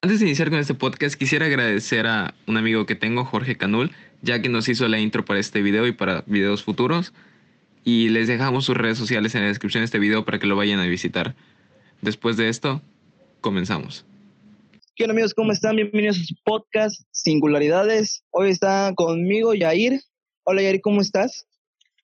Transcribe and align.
Antes 0.00 0.20
de 0.20 0.26
iniciar 0.26 0.48
con 0.48 0.60
este 0.60 0.74
podcast, 0.74 1.16
quisiera 1.16 1.46
agradecer 1.46 2.06
a 2.06 2.32
un 2.46 2.56
amigo 2.56 2.86
que 2.86 2.94
tengo, 2.94 3.24
Jorge 3.24 3.56
Canul, 3.56 3.90
ya 4.22 4.40
que 4.40 4.48
nos 4.48 4.68
hizo 4.68 4.86
la 4.86 5.00
intro 5.00 5.24
para 5.24 5.40
este 5.40 5.60
video 5.60 5.88
y 5.88 5.92
para 5.92 6.22
videos 6.26 6.62
futuros. 6.62 7.12
Y 7.82 8.08
les 8.10 8.28
dejamos 8.28 8.64
sus 8.64 8.76
redes 8.76 8.96
sociales 8.96 9.34
en 9.34 9.42
la 9.42 9.48
descripción 9.48 9.80
de 9.80 9.86
este 9.86 9.98
video 9.98 10.24
para 10.24 10.38
que 10.38 10.46
lo 10.46 10.54
vayan 10.54 10.78
a 10.78 10.86
visitar. 10.86 11.34
Después 12.00 12.36
de 12.36 12.48
esto, 12.48 12.80
comenzamos. 13.40 14.06
¿Qué 14.94 15.02
onda 15.02 15.14
amigos? 15.14 15.34
¿Cómo 15.34 15.50
están? 15.50 15.74
Bienvenidos 15.74 16.20
a 16.20 16.24
su 16.24 16.36
podcast 16.44 17.02
Singularidades. 17.10 18.22
Hoy 18.30 18.50
está 18.50 18.92
conmigo 18.94 19.52
Yair. 19.52 20.00
Hola 20.44 20.62
Yair, 20.62 20.80
¿cómo 20.80 21.00
estás? 21.00 21.44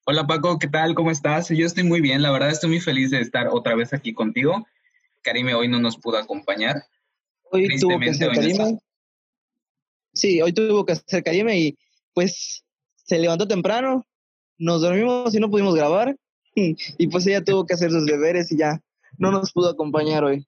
Hola 0.06 0.26
Paco, 0.26 0.58
¿qué 0.58 0.66
tal? 0.66 0.96
¿Cómo 0.96 1.12
estás? 1.12 1.48
Yo 1.50 1.64
estoy 1.64 1.84
muy 1.84 2.00
bien, 2.00 2.22
la 2.22 2.32
verdad 2.32 2.50
estoy 2.50 2.70
muy 2.70 2.80
feliz 2.80 3.12
de 3.12 3.20
estar 3.20 3.46
otra 3.52 3.76
vez 3.76 3.95
aquí 3.95 4.12
contigo. 4.12 4.66
Karime 5.22 5.54
hoy 5.54 5.68
no 5.68 5.79
nos 5.79 5.96
pudo 5.96 6.18
acompañar. 6.18 6.82
Hoy 7.55 7.68
tuvo 7.79 8.00
que 8.00 8.11
hacer 8.11 8.32
Karime. 8.32 8.79
Sí, 10.12 10.43
hoy 10.43 10.53
tuvo 10.53 10.85
que 10.85 10.95
hacer 10.95 11.22
Karime 11.22 11.57
y 11.57 11.79
pues 12.12 12.64
se 12.96 13.17
levantó 13.18 13.46
temprano, 13.46 14.04
nos 14.58 14.82
dormimos 14.82 15.32
y 15.36 15.39
no 15.39 15.50
pudimos 15.50 15.75
grabar. 15.75 16.17
Y 16.57 17.09
pues 17.09 17.26
ella 17.26 17.43
tuvo 17.43 17.67
que 17.67 17.75
hacer 17.75 17.90
sus 17.90 18.07
deberes 18.07 18.53
y 18.53 18.59
ya 18.59 18.81
no 19.18 19.32
nos 19.32 19.53
pudo 19.53 19.71
acompañar 19.71 20.22
hoy. 20.22 20.46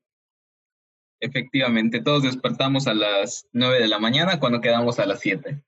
Efectivamente, 1.18 2.00
todos 2.00 2.22
despertamos 2.22 2.86
a 2.86 2.94
las 2.94 3.48
9 3.52 3.80
de 3.80 3.88
la 3.88 3.98
mañana 3.98 4.38
cuando 4.38 4.60
quedamos 4.60 5.00
a 5.00 5.06
las 5.06 5.18
7. 5.18 5.60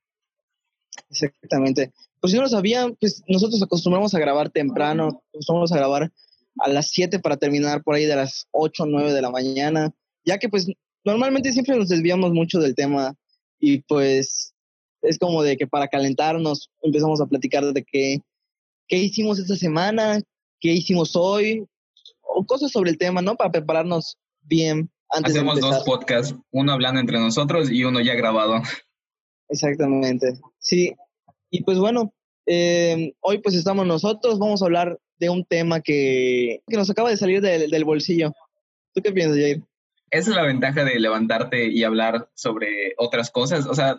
Exactamente. 1.09 1.91
Pues 2.21 2.31
si 2.31 2.37
no 2.37 2.43
lo 2.43 2.49
sabían, 2.49 2.95
pues 2.95 3.21
nosotros 3.27 3.61
acostumbramos 3.61 4.13
a 4.13 4.19
grabar 4.19 4.49
temprano, 4.49 5.21
acostumbramos 5.33 5.73
a 5.73 5.77
grabar 5.77 6.11
a 6.59 6.69
las 6.69 6.89
7 6.91 7.19
para 7.19 7.35
terminar 7.35 7.83
por 7.83 7.95
ahí 7.95 8.05
de 8.05 8.15
las 8.15 8.47
8 8.51 8.83
o 8.83 8.85
9 8.85 9.11
de 9.11 9.21
la 9.21 9.31
mañana, 9.31 9.91
ya 10.23 10.37
que 10.37 10.47
pues 10.47 10.67
normalmente 11.03 11.51
siempre 11.53 11.75
nos 11.75 11.89
desviamos 11.89 12.31
mucho 12.31 12.59
del 12.59 12.75
tema 12.75 13.15
y 13.59 13.79
pues 13.83 14.53
es 15.01 15.17
como 15.17 15.43
de 15.43 15.57
que 15.57 15.67
para 15.67 15.87
calentarnos 15.87 16.69
empezamos 16.81 17.21
a 17.21 17.25
platicar 17.25 17.65
de 17.65 17.83
qué, 17.83 18.19
qué 18.87 18.97
hicimos 18.97 19.39
esta 19.39 19.55
semana, 19.55 20.21
qué 20.59 20.73
hicimos 20.73 21.15
hoy, 21.15 21.65
o 22.21 22.45
cosas 22.45 22.71
sobre 22.71 22.91
el 22.91 22.97
tema, 22.97 23.21
¿no? 23.21 23.35
Para 23.35 23.51
prepararnos 23.51 24.17
bien 24.41 24.89
antes 25.09 25.33
Hacemos 25.33 25.55
de 25.55 25.61
dos 25.61 25.83
podcasts, 25.83 26.35
uno 26.51 26.71
hablando 26.71 26.99
entre 26.99 27.17
nosotros 27.17 27.71
y 27.71 27.83
uno 27.83 27.99
ya 28.01 28.13
grabado. 28.13 28.61
Exactamente, 29.47 30.39
sí. 30.59 30.93
Y 31.49 31.63
pues 31.63 31.79
bueno, 31.79 32.13
eh, 32.45 33.13
hoy 33.21 33.39
pues 33.39 33.55
estamos 33.55 33.87
nosotros, 33.87 34.37
vamos 34.37 34.61
a 34.61 34.65
hablar 34.65 34.99
de 35.17 35.29
un 35.29 35.43
tema 35.45 35.81
que, 35.81 36.61
que 36.67 36.77
nos 36.77 36.89
acaba 36.89 37.09
de 37.09 37.17
salir 37.17 37.41
del, 37.41 37.69
del 37.69 37.85
bolsillo. 37.85 38.33
¿Tú 38.93 39.01
qué 39.01 39.11
piensas, 39.11 39.37
Jair? 39.37 39.63
Esa 40.11 40.29
es 40.31 40.35
la 40.35 40.43
ventaja 40.43 40.83
de 40.83 40.99
levantarte 40.99 41.67
y 41.67 41.83
hablar 41.83 42.29
sobre 42.33 42.93
otras 42.97 43.31
cosas, 43.31 43.65
o 43.67 43.73
sea, 43.73 43.97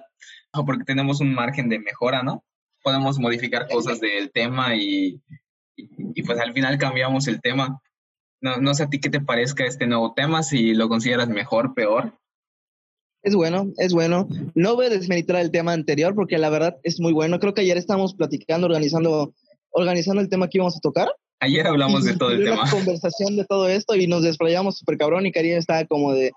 porque 0.66 0.84
tenemos 0.84 1.20
un 1.20 1.32
margen 1.34 1.68
de 1.68 1.78
mejora, 1.78 2.22
¿no? 2.22 2.44
Podemos 2.82 3.18
modificar 3.18 3.68
cosas 3.68 4.00
del 4.00 4.30
tema 4.32 4.74
y, 4.74 5.20
y, 5.76 5.88
y 6.14 6.22
pues 6.22 6.38
al 6.38 6.52
final 6.52 6.78
cambiamos 6.78 7.28
el 7.28 7.40
tema. 7.40 7.80
No, 8.40 8.56
no 8.56 8.74
sé 8.74 8.84
a 8.84 8.88
ti 8.88 9.00
qué 9.00 9.10
te 9.10 9.20
parezca 9.20 9.64
este 9.64 9.86
nuevo 9.86 10.14
tema, 10.14 10.42
si 10.42 10.74
lo 10.74 10.88
consideras 10.88 11.28
mejor, 11.28 11.74
peor. 11.74 12.18
Es 13.22 13.34
bueno, 13.34 13.70
es 13.76 13.92
bueno. 13.92 14.28
No 14.54 14.76
voy 14.76 14.86
a 14.86 14.90
desmeritar 14.90 15.36
el 15.36 15.50
tema 15.50 15.72
anterior 15.72 16.14
porque 16.14 16.38
la 16.38 16.48
verdad 16.48 16.78
es 16.82 17.00
muy 17.00 17.12
bueno. 17.12 17.38
Creo 17.38 17.52
que 17.52 17.60
ayer 17.60 17.76
estábamos 17.76 18.14
platicando, 18.14 18.66
organizando, 18.66 19.34
organizando 19.70 20.22
el 20.22 20.30
tema 20.30 20.48
que 20.48 20.58
íbamos 20.58 20.76
a 20.76 20.80
tocar. 20.80 21.08
Ayer 21.40 21.66
hablamos 21.66 22.04
de 22.04 22.16
todo 22.16 22.30
el 22.30 22.44
tema. 22.44 22.62
Una 22.62 22.70
conversación 22.70 23.36
de 23.36 23.44
todo 23.44 23.68
esto 23.68 23.96
y 23.96 24.06
nos 24.06 24.22
desplayamos 24.22 24.78
súper 24.78 24.98
cabrón 24.98 25.26
y 25.26 25.32
Karina 25.32 25.56
estaba 25.56 25.84
como 25.86 26.12
de 26.12 26.32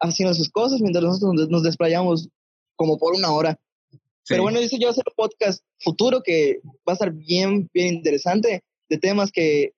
haciendo 0.00 0.34
sus 0.34 0.50
cosas 0.50 0.80
mientras 0.80 1.04
nosotros 1.04 1.48
nos 1.48 1.62
desplayamos 1.62 2.28
como 2.74 2.98
por 2.98 3.14
una 3.14 3.32
hora. 3.32 3.58
Sí. 3.90 3.98
Pero 4.34 4.42
bueno, 4.42 4.60
dice 4.60 4.78
yo 4.80 4.90
hacer 4.90 5.04
un 5.06 5.14
podcast 5.16 5.64
futuro 5.80 6.22
que 6.24 6.60
va 6.86 6.92
a 6.92 6.94
estar 6.94 7.12
bien, 7.12 7.70
bien 7.72 7.94
interesante 7.94 8.64
de 8.88 8.98
temas 8.98 9.30
que 9.30 9.72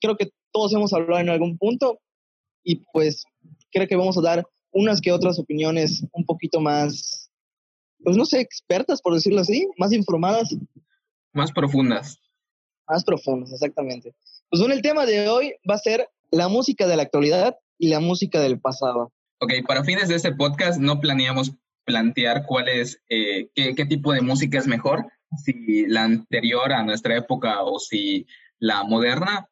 creo 0.00 0.16
que 0.16 0.30
todos 0.50 0.72
hemos 0.72 0.92
hablado 0.92 1.20
en 1.20 1.28
algún 1.28 1.58
punto 1.58 1.98
y 2.64 2.76
pues 2.92 3.24
creo 3.70 3.86
que 3.86 3.96
vamos 3.96 4.16
a 4.18 4.22
dar 4.22 4.46
unas 4.72 5.00
que 5.00 5.12
otras 5.12 5.38
opiniones 5.38 6.04
un 6.12 6.24
poquito 6.24 6.60
más, 6.60 7.30
pues 8.02 8.16
no 8.16 8.24
sé, 8.24 8.40
expertas, 8.40 9.02
por 9.02 9.14
decirlo 9.14 9.40
así, 9.40 9.68
más 9.76 9.92
informadas. 9.92 10.54
Más 11.32 11.52
profundas. 11.52 12.21
Más 12.92 13.04
profundas, 13.04 13.50
exactamente. 13.50 14.14
Pues 14.50 14.60
bueno, 14.60 14.74
el 14.74 14.82
tema 14.82 15.06
de 15.06 15.26
hoy 15.26 15.54
va 15.68 15.76
a 15.76 15.78
ser 15.78 16.10
la 16.30 16.48
música 16.48 16.86
de 16.86 16.96
la 16.96 17.04
actualidad 17.04 17.56
y 17.78 17.88
la 17.88 18.00
música 18.00 18.38
del 18.38 18.60
pasado. 18.60 19.10
Ok, 19.40 19.52
para 19.66 19.82
fines 19.82 20.08
de 20.08 20.16
este 20.16 20.34
podcast 20.34 20.78
no 20.78 21.00
planeamos 21.00 21.52
plantear 21.86 22.44
cuál 22.44 22.68
es, 22.68 23.02
eh, 23.08 23.48
qué, 23.54 23.74
qué 23.74 23.86
tipo 23.86 24.12
de 24.12 24.20
música 24.20 24.58
es 24.58 24.66
mejor, 24.66 25.06
si 25.42 25.86
la 25.86 26.04
anterior 26.04 26.70
a 26.70 26.82
nuestra 26.82 27.16
época 27.16 27.62
o 27.62 27.78
si 27.78 28.26
la 28.58 28.84
moderna, 28.84 29.48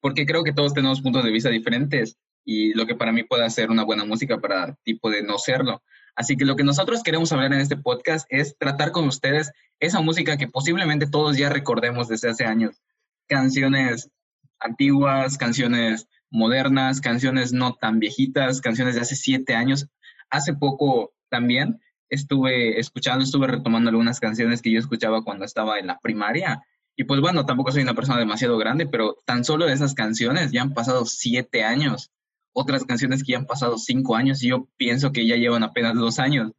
porque 0.00 0.24
creo 0.24 0.44
que 0.44 0.52
todos 0.52 0.72
tenemos 0.72 1.00
puntos 1.00 1.24
de 1.24 1.32
vista 1.32 1.50
diferentes 1.50 2.18
y 2.44 2.72
lo 2.74 2.86
que 2.86 2.94
para 2.94 3.10
mí 3.10 3.24
puede 3.24 3.50
ser 3.50 3.70
una 3.70 3.82
buena 3.82 4.04
música 4.04 4.38
para 4.38 4.76
tipo 4.84 5.10
de 5.10 5.24
no 5.24 5.38
serlo. 5.38 5.82
Así 6.16 6.36
que 6.36 6.44
lo 6.44 6.56
que 6.56 6.64
nosotros 6.64 7.02
queremos 7.02 7.32
hablar 7.32 7.52
en 7.52 7.60
este 7.60 7.76
podcast 7.76 8.26
es 8.30 8.56
tratar 8.58 8.92
con 8.92 9.06
ustedes 9.06 9.52
esa 9.78 10.00
música 10.00 10.36
que 10.36 10.48
posiblemente 10.48 11.06
todos 11.06 11.36
ya 11.36 11.48
recordemos 11.48 12.08
desde 12.08 12.30
hace 12.30 12.44
años. 12.44 12.80
Canciones 13.28 14.10
antiguas, 14.58 15.38
canciones 15.38 16.06
modernas, 16.30 17.00
canciones 17.00 17.52
no 17.52 17.74
tan 17.74 17.98
viejitas, 17.98 18.60
canciones 18.60 18.94
de 18.94 19.00
hace 19.00 19.16
siete 19.16 19.54
años. 19.54 19.88
Hace 20.30 20.54
poco 20.54 21.12
también 21.28 21.80
estuve 22.08 22.78
escuchando, 22.78 23.24
estuve 23.24 23.46
retomando 23.46 23.90
algunas 23.90 24.20
canciones 24.20 24.62
que 24.62 24.70
yo 24.70 24.78
escuchaba 24.78 25.22
cuando 25.24 25.44
estaba 25.44 25.78
en 25.78 25.86
la 25.86 25.98
primaria. 25.98 26.62
Y 26.96 27.04
pues 27.04 27.20
bueno, 27.20 27.46
tampoco 27.46 27.72
soy 27.72 27.82
una 27.82 27.94
persona 27.94 28.18
demasiado 28.18 28.58
grande, 28.58 28.86
pero 28.86 29.16
tan 29.24 29.44
solo 29.44 29.66
de 29.66 29.72
esas 29.72 29.94
canciones 29.94 30.52
ya 30.52 30.62
han 30.62 30.74
pasado 30.74 31.06
siete 31.06 31.64
años 31.64 32.10
otras 32.52 32.84
canciones 32.84 33.22
que 33.22 33.32
ya 33.32 33.38
han 33.38 33.46
pasado 33.46 33.78
cinco 33.78 34.16
años 34.16 34.42
y 34.42 34.48
yo 34.48 34.68
pienso 34.76 35.12
que 35.12 35.26
ya 35.26 35.36
llevan 35.36 35.62
apenas 35.62 35.94
dos 35.94 36.18
años. 36.18 36.52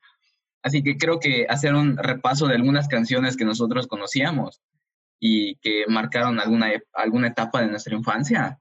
Así 0.63 0.84
que 0.84 0.97
creo 0.97 1.19
que 1.19 1.46
hacer 1.50 1.74
un 1.74 1.97
repaso 1.97 2.47
de 2.47 2.56
algunas 2.56 2.88
canciones 2.88 3.35
que 3.35 3.46
nosotros 3.46 3.88
conocíamos 3.88 4.62
y 5.19 5.56
que 5.57 5.85
marcaron 5.88 6.40
alguna, 6.40 6.72
alguna 6.94 7.28
etapa 7.28 7.62
de 7.62 7.68
nuestra 7.68 7.96
infancia, 7.96 8.59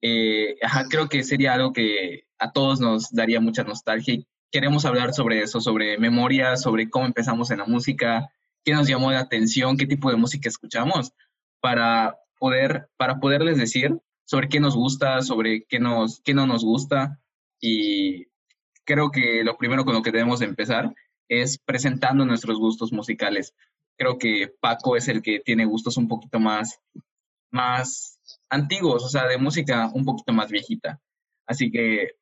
eh, 0.00 0.56
creo 0.90 1.08
que 1.08 1.22
sería 1.22 1.54
algo 1.54 1.72
que 1.72 2.24
a 2.38 2.52
todos 2.52 2.80
nos 2.80 3.10
daría 3.12 3.40
mucha 3.40 3.64
nostalgia 3.64 4.14
y 4.14 4.26
queremos 4.50 4.84
hablar 4.84 5.14
sobre 5.14 5.42
eso, 5.42 5.60
sobre 5.60 5.98
memoria, 5.98 6.56
sobre 6.56 6.90
cómo 6.90 7.06
empezamos 7.06 7.50
en 7.50 7.58
la 7.58 7.64
música, 7.64 8.30
qué 8.64 8.72
nos 8.72 8.88
llamó 8.88 9.10
la 9.10 9.20
atención, 9.20 9.76
qué 9.76 9.86
tipo 9.86 10.10
de 10.10 10.16
música 10.16 10.48
escuchamos, 10.48 11.12
para, 11.60 12.18
poder, 12.38 12.88
para 12.96 13.20
poderles 13.20 13.56
decir 13.56 13.98
sobre 14.24 14.48
qué 14.48 14.60
nos 14.60 14.76
gusta, 14.76 15.22
sobre 15.22 15.64
qué, 15.64 15.78
nos, 15.78 16.20
qué 16.20 16.34
no 16.34 16.46
nos 16.46 16.64
gusta. 16.64 17.20
Y 17.60 18.26
creo 18.84 19.10
que 19.10 19.42
lo 19.44 19.56
primero 19.56 19.84
con 19.84 19.94
lo 19.94 20.02
que 20.02 20.10
debemos 20.10 20.42
empezar 20.42 20.94
es 21.28 21.58
presentando 21.58 22.24
nuestros 22.24 22.58
gustos 22.58 22.92
musicales. 22.92 23.54
Creo 23.96 24.18
que 24.18 24.52
Paco 24.60 24.96
es 24.96 25.08
el 25.08 25.22
que 25.22 25.40
tiene 25.40 25.64
gustos 25.64 25.96
un 25.96 26.08
poquito 26.08 26.40
más, 26.40 26.80
más 27.50 28.18
antiguos, 28.50 29.04
o 29.04 29.08
sea, 29.08 29.26
de 29.26 29.38
música 29.38 29.90
un 29.94 30.04
poquito 30.04 30.32
más 30.32 30.50
viejita. 30.50 31.00
Así 31.46 31.70
que, 31.70 32.12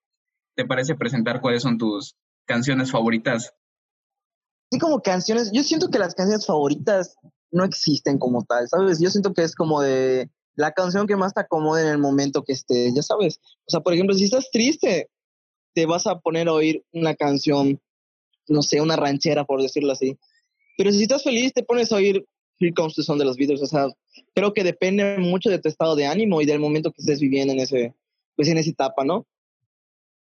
¿te 0.56 0.64
parece 0.64 0.94
presentar 0.94 1.40
cuáles 1.40 1.62
son 1.62 1.78
tus 1.78 2.16
canciones 2.46 2.90
favoritas? 2.90 3.54
Sí, 4.70 4.78
como 4.78 5.00
canciones, 5.00 5.50
yo 5.52 5.62
siento 5.62 5.90
que 5.90 5.98
las 5.98 6.14
canciones 6.14 6.46
favoritas 6.46 7.16
no 7.50 7.64
existen 7.64 8.18
como 8.18 8.44
tal, 8.44 8.68
¿sabes? 8.68 9.00
Yo 9.00 9.10
siento 9.10 9.32
que 9.34 9.42
es 9.42 9.54
como 9.54 9.80
de, 9.80 10.30
la 10.54 10.72
canción 10.72 11.06
que 11.06 11.16
más 11.16 11.34
te 11.34 11.40
acomode 11.40 11.82
en 11.82 11.88
el 11.88 11.98
momento 11.98 12.42
que 12.42 12.52
estés, 12.52 12.94
ya 12.94 13.02
sabes. 13.02 13.40
O 13.66 13.70
sea, 13.70 13.80
por 13.80 13.94
ejemplo, 13.94 14.14
si 14.14 14.24
estás 14.24 14.50
triste, 14.50 15.08
te 15.74 15.86
vas 15.86 16.06
a 16.06 16.18
poner 16.18 16.48
a 16.48 16.52
oír 16.52 16.84
una 16.92 17.14
canción, 17.14 17.80
no 18.48 18.62
sé, 18.62 18.80
una 18.80 18.96
ranchera, 18.96 19.44
por 19.44 19.62
decirlo 19.62 19.92
así. 19.92 20.18
Pero 20.76 20.92
si 20.92 21.02
estás 21.02 21.22
feliz, 21.22 21.52
te 21.52 21.62
pones 21.62 21.92
a 21.92 21.96
oír 21.96 22.24
Here 22.58 22.74
Comes 22.74 22.94
the 22.94 23.02
de 23.02 23.24
los 23.24 23.36
Beatles. 23.36 23.62
O 23.62 23.66
sea, 23.66 23.88
creo 24.34 24.52
que 24.52 24.64
depende 24.64 25.18
mucho 25.18 25.50
de 25.50 25.58
tu 25.58 25.68
estado 25.68 25.96
de 25.96 26.06
ánimo 26.06 26.40
y 26.40 26.46
del 26.46 26.60
momento 26.60 26.92
que 26.92 27.00
estés 27.00 27.20
viviendo 27.20 27.52
en 27.52 27.60
ese, 27.60 27.94
pues 28.36 28.48
en 28.48 28.58
esa 28.58 28.70
etapa, 28.70 29.04
¿no? 29.04 29.26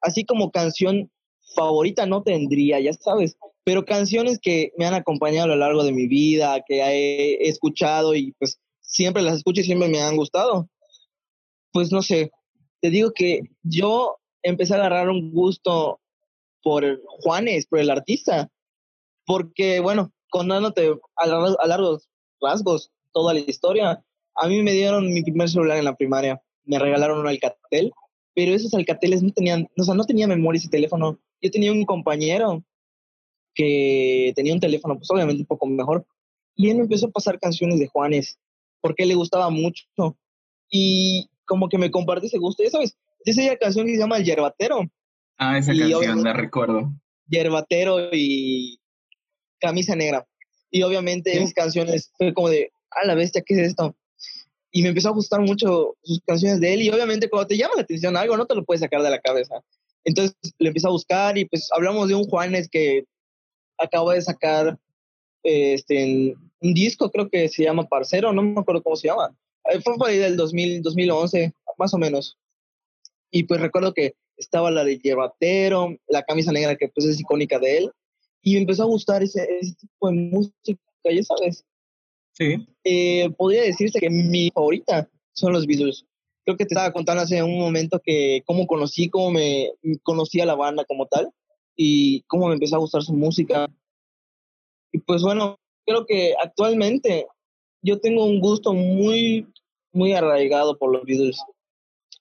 Así 0.02 0.26
como 0.26 0.52
canción 0.52 1.12
favorita 1.56 2.06
no 2.06 2.24
tendría, 2.24 2.80
ya 2.80 2.94
sabes, 2.94 3.36
pero 3.64 3.86
canciones 3.86 4.40
que 4.40 4.72
me 4.78 4.86
han 4.86 4.94
acompañado 4.94 5.46
a 5.46 5.56
lo 5.56 5.56
largo 5.58 5.84
de 5.84 5.92
mi 5.92 6.08
vida, 6.08 6.64
que 6.66 6.80
he 6.82 7.48
escuchado 7.48 8.16
y 8.16 8.32
pues 8.34 8.60
siempre 8.92 9.24
las 9.24 9.38
escucho 9.38 9.62
y 9.62 9.64
siempre 9.64 9.90
me 9.90 10.02
han 10.02 10.16
gustado. 10.16 10.70
Pues 11.72 11.92
no 11.92 12.02
sé, 12.02 12.32
te 12.82 12.90
digo 12.90 13.12
que 13.14 13.42
yo 13.64 14.18
empecé 14.44 14.74
a 14.74 14.78
agarrar 14.78 15.10
un 15.10 15.32
gusto 15.32 16.00
por 16.62 17.02
Juanes, 17.22 17.66
por 17.66 17.80
el 17.80 17.90
artista, 17.90 18.50
porque 19.26 19.80
bueno, 19.80 20.12
contándote 20.30 20.94
a, 21.16 21.24
a 21.24 21.68
largos 21.68 22.08
rasgos 22.42 22.92
toda 23.14 23.34
la 23.34 23.40
historia, 23.40 24.04
a 24.36 24.48
mí 24.48 24.62
me 24.62 24.74
dieron 24.74 25.14
mi 25.14 25.24
primer 25.24 25.50
celular 25.50 25.78
en 25.78 25.86
la 25.86 25.96
primaria, 25.96 26.42
me 26.66 26.80
regalaron 26.80 27.20
un 27.20 27.28
Alcatel, 27.28 27.92
pero 28.34 28.54
esos 28.54 28.74
Alcateles 28.74 29.24
no 29.24 29.32
tenían, 29.32 29.68
o 29.78 29.84
sea, 29.84 29.96
no 29.96 30.06
tenía 30.06 30.28
memoria 30.28 30.60
ese 30.60 30.70
teléfono, 30.70 31.20
yo 31.42 31.52
tenía 31.52 31.72
un 31.72 31.86
compañero 31.86 32.64
que 33.54 34.32
tenía 34.36 34.54
un 34.54 34.60
teléfono, 34.60 34.98
pues 34.98 35.10
obviamente 35.12 35.42
un 35.42 35.48
poco 35.48 35.66
mejor, 35.66 36.06
y 36.56 36.70
él 36.70 36.78
me 36.78 36.84
empezó 36.84 37.08
a 37.08 37.12
pasar 37.12 37.40
canciones 37.40 37.80
de 37.80 37.88
Juanes, 37.88 38.40
porque 38.82 39.06
le 39.06 39.16
gustaba 39.16 39.50
mucho. 39.50 39.86
Y 40.70 41.30
como 41.46 41.70
que 41.70 41.78
me 41.78 41.92
compartió 41.92 42.28
ese 42.28 42.38
gusto, 42.38 42.64
ya 42.64 42.70
sabes, 42.70 42.98
esa 43.26 43.56
canción 43.58 43.86
que 43.86 43.94
se 43.94 44.00
llama 44.00 44.18
El 44.18 44.26
Yerbatero. 44.26 44.82
Ah, 45.38 45.58
esa 45.58 45.74
canción, 45.74 46.24
la 46.24 46.34
recuerdo. 46.34 46.92
Yerbatero 47.28 48.10
y 48.12 48.80
Camisa 49.60 49.96
Negra. 49.96 50.28
Y 50.70 50.84
obviamente 50.84 51.36
esas 51.36 51.54
canciones 51.54 52.12
fue 52.18 52.34
como 52.34 52.50
de, 52.50 52.72
a 52.92 53.06
la 53.06 53.16
bestia, 53.16 53.44
¿qué 53.46 53.56
es 53.56 53.70
esto? 53.70 53.96
Y 54.72 54.84
me 54.84 54.90
empezó 54.90 55.10
a 55.10 55.14
gustar 55.14 55.42
mucho 55.42 55.96
sus 56.04 56.22
canciones 56.26 56.62
de 56.62 56.74
él. 56.74 56.82
Y 56.82 56.90
obviamente 56.90 57.30
cuando 57.30 57.48
te 57.48 57.58
llama 57.58 57.76
la 57.76 57.82
atención 57.82 58.16
algo, 58.16 58.38
no 58.38 58.46
te 58.46 58.56
lo 58.56 58.64
puedes 58.64 58.82
sacar 58.82 59.02
de 59.02 59.10
la 59.10 59.20
cabeza. 59.20 59.56
Entonces 60.04 60.36
le 60.58 60.70
empecé 60.70 60.88
a 60.88 60.92
buscar 60.92 61.38
y 61.38 61.46
pues 61.46 61.70
hablamos 61.76 62.08
de 62.08 62.16
un 62.16 62.24
Juanes 62.24 62.70
que 62.70 63.04
acaba 63.78 64.14
de 64.14 64.22
sacar 64.22 64.80
este, 65.44 66.36
un 66.62 66.74
disco, 66.74 67.10
creo 67.12 67.30
que 67.30 67.50
se 67.50 67.64
llama 67.64 67.88
Parcero, 67.88 68.34
no 68.34 68.42
me 68.42 68.60
acuerdo 68.60 68.84
cómo 68.84 68.96
se 68.96 69.08
llama. 69.08 69.36
Eh, 69.66 69.82
fue 69.82 69.96
por 69.96 70.10
ahí 70.10 70.18
del 70.18 70.38
2000, 70.38 70.82
2011, 70.82 71.54
más 71.78 71.94
o 71.94 71.98
menos. 71.98 72.38
Y 73.32 73.44
pues 73.44 73.62
recuerdo 73.62 73.94
que 73.94 74.16
estaba 74.38 74.72
la 74.72 74.84
de 74.84 74.98
Llevatero, 74.98 75.96
la 76.08 76.24
camisa 76.24 76.52
negra 76.52 76.76
que 76.76 76.90
pues 76.90 77.06
es 77.08 77.20
icónica 77.20 77.60
de 77.60 77.78
él. 77.78 77.92
Y 78.44 78.56
me 78.56 78.62
empezó 78.62 78.84
a 78.84 78.88
gustar 78.88 79.22
ese, 79.22 79.48
tipo 79.80 80.10
de 80.10 80.14
música, 80.14 80.82
ya 81.04 81.24
sabes. 81.24 81.64
Sí. 82.34 82.68
Eh, 82.84 83.30
podría 83.38 83.64
decirse 83.64 84.00
que 84.00 84.10
mi 84.10 84.50
favorita 84.50 85.10
son 85.34 85.54
los 85.54 85.68
Beatles. 85.68 86.06
Creo 86.44 86.58
que 86.58 86.66
te 86.66 86.74
estaba 86.74 86.92
contando 86.92 87.22
hace 87.22 87.44
un 87.44 87.60
momento 87.60 88.02
que 88.04 88.42
cómo 88.46 88.66
conocí, 88.66 89.10
cómo 89.10 89.32
me 89.32 89.72
conocí 90.02 90.42
a 90.42 90.46
la 90.46 90.56
banda 90.56 90.84
como 90.86 91.06
tal 91.06 91.30
y 91.76 92.24
cómo 92.24 92.48
me 92.48 92.56
empezó 92.56 92.78
a 92.78 92.80
gustar 92.80 93.04
su 93.04 93.14
música. 93.14 93.68
Y 94.92 95.00
pues 95.00 95.22
bueno, 95.22 95.58
creo 95.86 96.06
que 96.06 96.34
actualmente 96.42 97.28
yo 97.82 98.00
tengo 98.00 98.26
un 98.26 98.40
gusto 98.40 98.74
muy, 98.74 99.48
muy 99.92 100.14
arraigado 100.14 100.78
por 100.78 100.92
los 100.92 101.04
Beatles, 101.04 101.42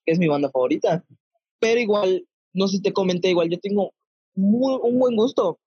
que 0.05 0.13
es 0.13 0.19
mi 0.19 0.29
banda 0.29 0.51
favorita. 0.51 1.05
Pero 1.59 1.81
igual, 1.81 2.27
no 2.53 2.69
sé 2.69 2.77
si 2.77 2.83
te 2.83 2.93
comenté, 2.93 3.31
igual 3.31 3.51
yo 3.51 3.59
tengo 3.59 3.93
un 4.35 4.99
buen 4.99 5.17
gusto 5.17 5.59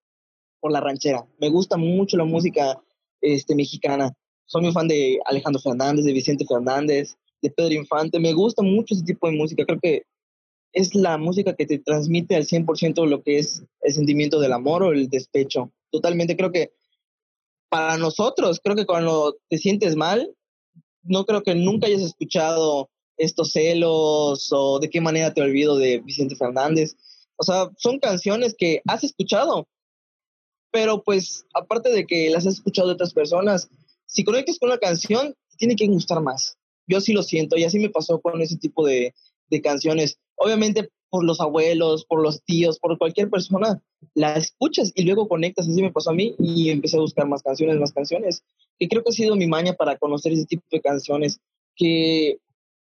por 0.60 0.72
la 0.72 0.82
ranchera. 0.82 1.28
Me 1.40 1.50
gusta 1.50 1.78
mucho 1.78 2.18
la 2.18 2.24
música 2.24 2.82
este, 3.22 3.56
mexicana. 3.56 4.12
Soy 4.46 4.64
muy 4.64 4.72
fan 4.72 4.88
de 4.88 5.20
Alejandro 5.26 5.62
Fernández, 5.62 6.06
de 6.06 6.14
Vicente 6.14 6.46
Fernández, 6.46 7.18
de 7.42 7.50
Pedro 7.50 7.74
Infante. 7.74 8.20
Me 8.20 8.34
gusta 8.34 8.62
mucho 8.62 8.96
ese 8.96 9.04
tipo 9.04 9.28
de 9.28 9.36
música. 9.36 9.66
Creo 9.66 9.80
que 9.80 10.04
es 10.74 10.96
la 10.96 11.18
música 11.18 11.56
que 11.56 11.66
te 11.66 11.80
transmite 11.80 12.36
al 12.36 12.46
100% 12.46 13.06
lo 13.06 13.22
que 13.22 13.38
es 13.38 13.64
el 13.82 13.94
sentimiento 13.94 14.40
del 14.40 14.54
amor 14.54 14.84
o 14.84 14.92
el 14.92 15.10
despecho. 15.10 15.72
Totalmente 15.92 16.36
creo 16.36 16.52
que 16.52 16.72
para 17.74 17.98
nosotros, 17.98 18.60
creo 18.64 18.76
que 18.76 18.86
cuando 18.86 19.36
te 19.50 19.58
sientes 19.58 19.96
mal, 19.96 20.32
no 21.02 21.26
creo 21.26 21.42
que 21.42 21.56
nunca 21.56 21.88
hayas 21.88 22.04
escuchado 22.04 22.88
estos 23.18 23.52
celos 23.52 24.50
o 24.52 24.78
de 24.78 24.92
qué 24.92 25.02
manera 25.02 25.34
te 25.34 25.42
olvido 25.42 25.80
de 25.80 26.00
Vicente 26.02 26.36
Fernández. 26.36 26.96
O 27.36 27.44
sea, 27.44 27.72
son 27.78 27.98
canciones 27.98 28.54
que 28.56 28.84
has 28.88 29.04
escuchado, 29.04 29.68
pero 30.70 31.02
pues 31.02 31.48
aparte 31.56 31.90
de 31.90 32.06
que 32.06 32.30
las 32.30 32.46
has 32.46 32.54
escuchado 32.54 32.90
de 32.90 32.94
otras 32.94 33.12
personas, 33.12 33.68
si 34.06 34.24
conectas 34.24 34.60
con 34.60 34.70
una 34.70 34.78
canción, 34.78 35.34
tiene 35.58 35.76
que 35.76 35.88
gustar 35.88 36.22
más. 36.22 36.56
Yo 36.86 37.02
sí 37.02 37.12
lo 37.12 37.24
siento 37.24 37.58
y 37.58 37.64
así 37.64 37.80
me 37.80 37.90
pasó 37.90 38.22
con 38.22 38.40
ese 38.40 38.58
tipo 38.58 38.86
de, 38.86 39.16
de 39.50 39.62
canciones. 39.64 40.20
Obviamente 40.36 40.92
por 41.14 41.24
los 41.24 41.40
abuelos, 41.40 42.06
por 42.06 42.24
los 42.24 42.44
tíos, 42.44 42.80
por 42.80 42.98
cualquier 42.98 43.30
persona, 43.30 43.80
la 44.16 44.34
escuchas 44.34 44.92
y 44.96 45.04
luego 45.04 45.28
conectas. 45.28 45.70
Así 45.70 45.80
me 45.80 45.92
pasó 45.92 46.10
a 46.10 46.16
mí 46.16 46.34
y 46.40 46.72
empecé 46.72 46.98
a 46.98 47.02
buscar 47.02 47.28
más 47.28 47.44
canciones, 47.44 47.78
más 47.78 47.94
canciones. 47.94 48.44
Que 48.80 48.88
creo 48.88 49.04
que 49.04 49.12
ha 49.12 49.14
sido 49.14 49.36
mi 49.36 49.46
maña 49.46 49.74
para 49.74 49.96
conocer 49.96 50.34
ese 50.34 50.48
tipo 50.48 50.64
de 50.72 50.82
canciones. 50.82 51.40
Que 51.76 52.40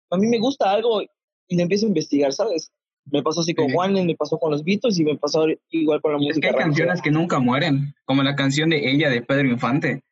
a 0.08 0.16
mí 0.16 0.28
me 0.28 0.38
gusta 0.38 0.70
algo 0.70 1.02
y 1.02 1.56
le 1.56 1.62
empiezo 1.64 1.84
a 1.84 1.88
investigar, 1.88 2.32
¿sabes? 2.32 2.72
Me 3.04 3.22
pasó 3.22 3.42
así 3.42 3.52
con 3.52 3.70
Juan, 3.70 3.92
me 3.92 4.16
pasó 4.16 4.38
con 4.38 4.50
los 4.50 4.64
Beatles 4.64 4.98
y 4.98 5.04
me 5.04 5.18
pasó 5.18 5.44
igual 5.68 6.00
con 6.00 6.12
la 6.12 6.18
música. 6.18 6.48
Es 6.48 6.54
que 6.54 6.58
hay 6.58 6.64
canciones 6.64 7.02
que 7.02 7.10
nunca 7.10 7.38
mueren, 7.38 7.94
como 8.06 8.22
la 8.22 8.34
canción 8.34 8.70
de 8.70 8.92
Ella 8.92 9.10
de 9.10 9.20
Pedro 9.20 9.48
Infante. 9.48 10.02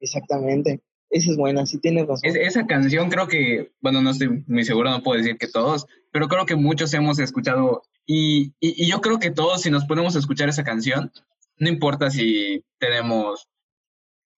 Exactamente. 0.00 0.80
Esa 1.10 1.30
es 1.30 1.36
buena, 1.36 1.64
sí 1.66 1.78
tienes 1.78 2.06
razón. 2.06 2.36
esa 2.36 2.66
canción 2.66 3.08
creo 3.10 3.28
que, 3.28 3.72
bueno, 3.80 4.02
no 4.02 4.10
estoy 4.10 4.44
muy 4.46 4.64
seguro, 4.64 4.90
no 4.90 5.02
puedo 5.02 5.18
decir 5.18 5.38
que 5.38 5.46
todos, 5.46 5.86
pero 6.12 6.28
creo 6.28 6.46
que 6.46 6.56
muchos 6.56 6.92
hemos 6.94 7.18
escuchado 7.18 7.82
y, 8.06 8.52
y, 8.60 8.88
yo 8.88 9.00
creo 9.00 9.18
que 9.18 9.30
todos 9.30 9.62
si 9.62 9.70
nos 9.70 9.84
ponemos 9.84 10.16
a 10.16 10.18
escuchar 10.18 10.48
esa 10.48 10.64
canción, 10.64 11.12
no 11.58 11.68
importa 11.68 12.10
si 12.10 12.64
tenemos 12.78 13.48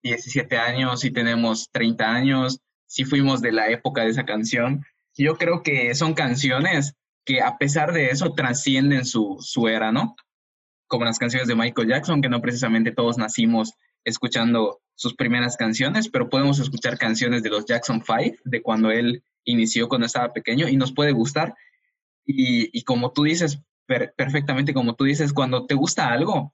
17 0.02 0.56
años, 0.56 1.00
si 1.00 1.10
tenemos 1.10 1.68
30 1.72 2.04
años, 2.04 2.60
si 2.86 3.04
fuimos 3.04 3.42
de 3.42 3.52
la 3.52 3.68
época 3.68 4.02
de 4.02 4.10
esa 4.10 4.24
canción, 4.24 4.84
yo 5.16 5.36
creo 5.36 5.62
que 5.62 5.94
son 5.94 6.14
canciones 6.14 6.94
que 7.24 7.42
a 7.42 7.58
pesar 7.58 7.92
de 7.92 8.10
eso 8.10 8.32
trascienden 8.32 9.04
su, 9.04 9.36
su 9.40 9.68
era, 9.68 9.92
¿no? 9.92 10.16
Como 10.86 11.04
las 11.04 11.18
canciones 11.18 11.48
de 11.48 11.54
Michael 11.54 11.88
Jackson, 11.88 12.22
que 12.22 12.30
no 12.30 12.40
precisamente 12.40 12.92
todos 12.92 13.18
nacimos 13.18 13.74
escuchando 14.04 14.80
sus 14.98 15.14
primeras 15.14 15.56
canciones, 15.56 16.08
pero 16.08 16.28
podemos 16.28 16.58
escuchar 16.58 16.98
canciones 16.98 17.44
de 17.44 17.50
los 17.50 17.64
Jackson 17.66 18.02
Five, 18.02 18.38
de 18.44 18.62
cuando 18.62 18.90
él 18.90 19.22
inició 19.44 19.88
cuando 19.88 20.06
estaba 20.06 20.32
pequeño 20.32 20.68
y 20.68 20.76
nos 20.76 20.92
puede 20.92 21.12
gustar. 21.12 21.54
Y, 22.26 22.82
como 22.82 23.12
tú 23.12 23.22
dices, 23.22 23.62
perfectamente 23.86 24.74
como 24.74 24.96
tú 24.96 25.04
dices, 25.04 25.32
cuando 25.32 25.66
te 25.66 25.74
gusta 25.74 26.12
algo, 26.12 26.52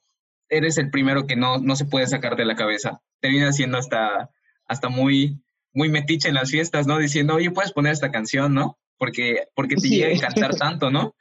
eres 0.49 0.79
el 0.79 0.91
primero 0.91 1.27
que 1.27 1.37
no, 1.37 1.59
no 1.59 1.75
se 1.75 1.87
puede 1.87 2.07
sacar 2.07 2.37
de 2.37 2.45
la 2.45 2.55
cabeza. 2.55 3.01
Termina 3.21 3.51
siendo 3.53 3.79
hasta, 3.79 4.31
hasta 4.67 4.89
muy, 4.89 5.43
muy 5.73 5.89
metiche 5.89 6.29
en 6.29 6.35
las 6.35 6.51
fiestas, 6.51 6.87
¿no? 6.87 6.99
Diciendo, 6.99 7.37
oye, 7.37 7.51
puedes 7.51 7.73
poner 7.73 7.93
esta 7.93 8.13
canción, 8.13 8.55
¿no? 8.55 8.79
Porque, 8.99 9.49
porque 9.55 9.77
te 9.77 9.89
llega 9.89 10.09
a 10.09 10.13
encantar 10.13 10.55
tanto, 10.57 10.91
¿no? 10.91 11.17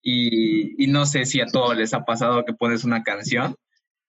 Y, 0.00 0.82
y, 0.82 0.86
no 0.88 1.06
sé 1.06 1.26
si 1.26 1.40
a 1.40 1.46
todos 1.46 1.76
les 1.76 1.94
ha 1.94 2.04
pasado 2.04 2.44
que 2.44 2.54
pones 2.54 2.82
una 2.82 3.02
canción 3.02 3.56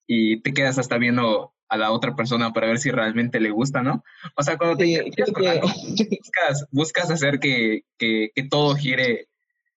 y 0.08 0.42
te 0.42 0.54
quedas 0.54 0.80
hasta 0.80 0.98
viendo 0.98 1.53
a 1.74 1.78
la 1.78 1.92
otra 1.92 2.16
persona 2.16 2.54
para 2.54 2.68
ver 2.68 2.78
si 2.78 2.92
realmente 2.92 3.40
le 3.40 3.50
gusta, 3.50 3.82
¿no? 3.82 4.04
O 4.38 4.44
sea, 4.44 4.58
cuando 4.58 4.78
te 4.78 5.04
buscas, 6.20 6.68
buscas 6.72 7.10
hacer 7.10 7.40
que, 7.40 7.82
que, 7.98 8.30
que, 8.36 8.44
todo 8.48 8.76
gire 8.76 9.28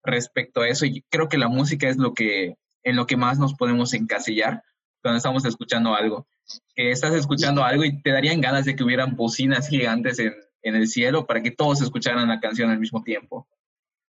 respecto 0.03 0.62
a 0.62 0.68
eso 0.68 0.86
y 0.86 1.03
creo 1.09 1.30
que 1.30 1.38
la 1.38 1.47
música 1.47 1.88
es 1.88 1.97
lo 1.97 2.13
que 2.13 2.56
en 2.83 2.97
lo 2.97 3.07
que 3.07 3.16
más 3.16 3.40
nos 3.40 3.54
podemos 3.56 3.94
encasillar 3.94 4.61
cuando 5.02 5.18
estamos 5.18 5.45
escuchando 5.45 5.95
algo. 5.95 6.28
Que 6.75 6.92
estás 6.92 7.16
escuchando 7.16 7.64
algo 7.64 7.85
y 7.85 8.02
te 8.02 8.11
darían 8.11 8.42
ganas 8.42 8.66
de 8.66 8.75
que 8.75 8.83
hubieran 8.83 9.16
bocinas 9.16 9.69
gigantes 9.69 10.19
en, 10.19 10.33
en 10.61 10.75
el 10.75 10.87
cielo 10.87 11.25
para 11.25 11.42
que 11.42 11.52
todos 11.52 11.81
escucharan 11.81 12.28
la 12.28 12.42
canción 12.42 12.69
al 12.69 12.80
mismo 12.80 13.04
tiempo. 13.04 13.47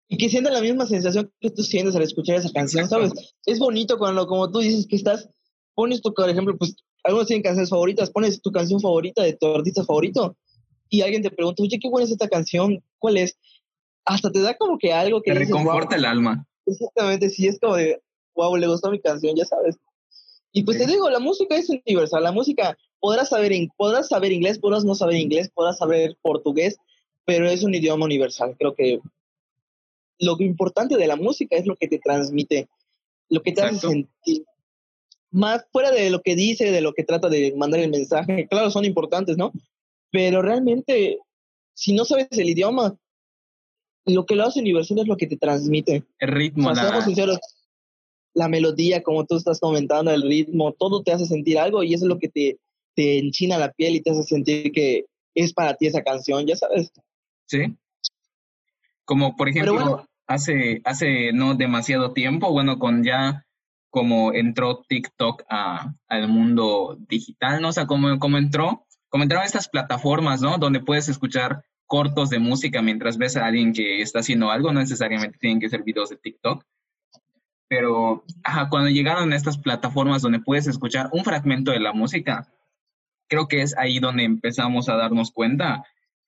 Y 0.08 0.18
que 0.18 0.30
sientan 0.30 0.54
la 0.54 0.62
misma 0.62 0.88
sensación 0.88 1.32
que 1.40 1.52
tú 1.52 1.62
sientes 1.62 1.96
al 1.96 2.02
escuchar 2.02 2.38
esa 2.38 2.52
canción, 2.52 2.90
¿sabes? 2.90 3.14
Es 3.46 3.60
bonito 3.60 3.98
cuando, 4.00 4.26
como 4.26 4.52
tú 4.52 4.60
dices, 4.60 4.88
que 4.88 4.96
estás, 4.96 5.30
pones 5.76 6.02
tu, 6.02 6.14
por 6.14 6.30
ejemplo, 6.30 6.58
pues 6.58 6.76
algunos 7.06 7.28
tienen 7.28 7.44
canciones 7.44 7.70
favoritas, 7.70 8.10
pones 8.10 8.42
tu 8.42 8.52
canción 8.52 8.82
favorita 8.82 9.22
de 9.22 9.34
tu 9.34 9.46
artista 9.46 9.84
favorito 9.86 10.36
y 10.90 11.02
alguien 11.02 11.22
te 11.22 11.30
pregunta, 11.30 11.62
oye, 11.62 11.78
qué 11.80 11.88
buena 11.88 12.06
es 12.06 12.12
esta 12.12 12.28
canción, 12.28 12.84
¿cuál 12.98 13.18
es? 13.18 13.38
Hasta 14.06 14.32
te 14.32 14.42
da 14.42 14.56
como 14.58 14.78
que 14.80 14.92
algo 14.92 15.22
que... 15.22 15.32
Te 15.32 15.40
reconforta 15.40 15.96
el 15.96 16.06
alma. 16.06 16.48
Exactamente, 16.66 17.30
sí, 17.30 17.48
es 17.48 17.60
como 17.60 17.76
de, 17.76 18.02
wow, 18.34 18.56
le 18.56 18.68
gustó 18.68 18.90
mi 18.90 19.00
canción, 19.00 19.36
ya 19.36 19.46
sabes. 19.46 19.78
Y 20.52 20.64
pues 20.64 20.80
te 20.80 20.88
digo, 20.88 21.10
la 21.10 21.20
música 21.20 21.56
es 21.56 21.70
universal, 21.70 22.24
la 22.24 22.32
música, 22.32 22.76
podrás 23.00 23.30
saber, 23.30 23.52
podrás 23.78 24.08
saber 24.08 24.32
inglés, 24.32 24.58
podrás 24.58 24.84
no 24.84 24.96
saber 24.96 25.18
inglés, 25.18 25.52
podrás 25.54 25.78
saber 25.78 26.18
portugués, 26.24 26.78
pero 27.24 27.48
es 27.48 27.64
un 27.64 27.76
idioma 27.76 28.06
universal. 28.06 28.56
Creo 28.58 28.74
que 28.74 29.00
lo 30.18 30.38
importante 30.40 30.98
de 30.98 31.08
la 31.08 31.18
música 31.18 31.56
es 31.56 31.68
lo 31.68 31.76
que 31.76 31.88
te 31.88 32.00
transmite, 32.00 32.68
lo 33.30 33.44
que 33.44 33.52
te 33.52 33.62
hace 33.62 33.80
sentir 33.80 34.46
más 35.36 35.66
fuera 35.70 35.92
de 35.92 36.10
lo 36.10 36.22
que 36.22 36.34
dice, 36.34 36.72
de 36.72 36.80
lo 36.80 36.94
que 36.94 37.04
trata 37.04 37.28
de 37.28 37.54
mandar 37.58 37.82
el 37.82 37.92
mensaje, 37.92 38.48
claro, 38.48 38.72
son 38.72 38.86
importantes, 38.86 39.38
¿no? 39.38 39.52
Pero 40.10 40.42
realmente, 40.42 41.20
si 41.74 41.94
no 41.94 42.06
sabes 42.06 42.28
el 42.32 42.50
idioma, 42.50 42.96
lo 44.06 44.26
que 44.26 44.36
lo 44.36 44.46
hace 44.46 44.62
universal 44.62 45.00
es 45.00 45.08
lo 45.08 45.18
que 45.18 45.28
te 45.28 45.36
transmite. 45.36 46.06
El 46.20 46.30
ritmo, 46.30 46.72
la... 46.72 47.04
sinceros, 47.04 47.40
la 48.34 48.48
melodía, 48.48 49.04
como 49.04 49.26
tú 49.26 49.36
estás 49.36 49.60
comentando, 49.60 50.12
el 50.12 50.22
ritmo, 50.22 50.72
todo 50.72 51.04
te 51.04 51.12
hace 51.12 51.26
sentir 51.26 51.60
algo 51.60 51.84
y 51.84 51.94
eso 51.94 52.06
es 52.06 52.10
lo 52.10 52.18
que 52.18 52.30
te, 52.30 52.58
te 52.96 53.20
enchina 53.20 53.58
la 53.58 53.74
piel 53.74 53.96
y 53.96 54.02
te 54.02 54.12
hace 54.12 54.24
sentir 54.24 54.72
que 54.72 55.06
es 55.34 55.54
para 55.54 55.76
ti 55.76 55.88
esa 55.88 56.02
canción, 56.02 56.48
ya 56.48 56.56
sabes. 56.56 56.94
Sí. 57.46 57.76
Como 59.04 59.36
por 59.36 59.50
ejemplo, 59.50 60.08
hace, 60.28 60.82
hace 60.86 61.34
no 61.34 61.56
demasiado 61.56 62.14
tiempo, 62.14 62.54
bueno, 62.54 62.80
con 62.80 63.04
ya 63.04 63.46
cómo 63.96 64.34
entró 64.34 64.84
TikTok 64.90 65.44
al 65.48 66.28
mundo 66.28 66.98
digital, 67.08 67.62
¿no? 67.62 67.70
O 67.70 67.72
sea, 67.72 67.88
cómo, 67.88 68.20
cómo 68.20 68.38
entró, 68.38 68.86
cómo 69.08 69.24
entraron 69.24 69.46
estas 69.46 69.70
plataformas, 69.70 70.42
¿no? 70.42 70.58
Donde 70.58 70.82
puedes 70.82 71.08
escuchar 71.08 71.64
cortos 71.86 72.30
de 72.30 72.40
música 72.40 72.82
mientras 72.82 73.18
ves 73.18 73.38
a 73.38 73.46
alguien 73.46 73.72
que 73.72 74.02
está 74.02 74.20
haciendo 74.20 74.52
algo, 74.52 74.74
no 74.74 74.82
necesariamente 74.82 75.38
tienen 75.38 75.62
que 75.62 75.70
ser 75.70 75.84
videos 75.84 76.10
de 76.10 76.18
TikTok. 76.18 76.66
Pero 77.70 78.26
ajá, 78.44 78.68
cuando 78.68 78.90
llegaron 78.90 79.32
a 79.32 79.36
estas 79.38 79.58
plataformas 79.58 80.22
donde 80.22 80.42
puedes 80.42 80.68
escuchar 80.68 81.08
un 81.14 81.24
fragmento 81.24 81.72
de 81.72 81.80
la 81.80 81.94
música, 81.94 82.52
creo 83.30 83.48
que 83.48 83.62
es 83.62 83.78
ahí 83.78 84.00
donde 84.00 84.26
empezamos 84.26 84.90
a 84.90 84.98
darnos 84.98 85.32
cuenta 85.32 85.86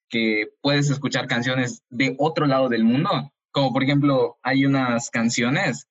que 0.08 0.46
puedes 0.62 0.90
escuchar 0.90 1.28
canciones 1.28 1.84
de 1.90 2.16
otro 2.18 2.46
lado 2.46 2.70
del 2.70 2.86
mundo. 2.86 3.34
Como 3.52 3.74
por 3.74 3.84
ejemplo, 3.84 4.38
hay 4.42 4.66
unas 4.66 5.10
canciones 5.10 5.90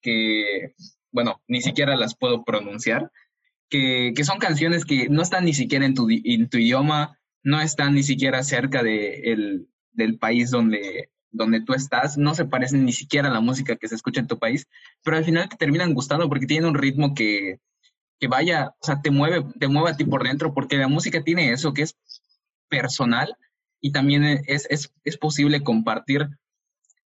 que, 0.00 0.72
bueno, 1.16 1.40
ni 1.48 1.62
siquiera 1.62 1.96
las 1.96 2.14
puedo 2.14 2.44
pronunciar, 2.44 3.10
que, 3.70 4.12
que 4.14 4.22
son 4.22 4.38
canciones 4.38 4.84
que 4.84 5.08
no 5.08 5.22
están 5.22 5.46
ni 5.46 5.54
siquiera 5.54 5.86
en 5.86 5.94
tu, 5.94 6.08
en 6.10 6.50
tu 6.50 6.58
idioma, 6.58 7.18
no 7.42 7.58
están 7.62 7.94
ni 7.94 8.02
siquiera 8.02 8.42
cerca 8.42 8.82
de 8.82 9.32
el, 9.32 9.66
del 9.92 10.18
país 10.18 10.50
donde, 10.50 11.08
donde 11.30 11.62
tú 11.62 11.72
estás, 11.72 12.18
no 12.18 12.34
se 12.34 12.44
parecen 12.44 12.84
ni 12.84 12.92
siquiera 12.92 13.30
a 13.30 13.32
la 13.32 13.40
música 13.40 13.76
que 13.76 13.88
se 13.88 13.94
escucha 13.94 14.20
en 14.20 14.26
tu 14.26 14.38
país, 14.38 14.66
pero 15.02 15.16
al 15.16 15.24
final 15.24 15.48
te 15.48 15.56
terminan 15.56 15.94
gustando 15.94 16.28
porque 16.28 16.44
tienen 16.44 16.68
un 16.68 16.74
ritmo 16.74 17.14
que, 17.14 17.60
que 18.20 18.28
vaya, 18.28 18.74
o 18.78 18.84
sea, 18.84 19.00
te 19.00 19.10
mueve, 19.10 19.42
te 19.58 19.68
mueve 19.68 19.92
a 19.92 19.96
ti 19.96 20.04
por 20.04 20.22
dentro, 20.22 20.52
porque 20.52 20.76
la 20.76 20.88
música 20.88 21.24
tiene 21.24 21.50
eso 21.50 21.72
que 21.72 21.80
es 21.80 21.96
personal 22.68 23.34
y 23.80 23.90
también 23.90 24.22
es, 24.22 24.66
es, 24.68 24.92
es 25.02 25.16
posible 25.16 25.62
compartir, 25.62 26.28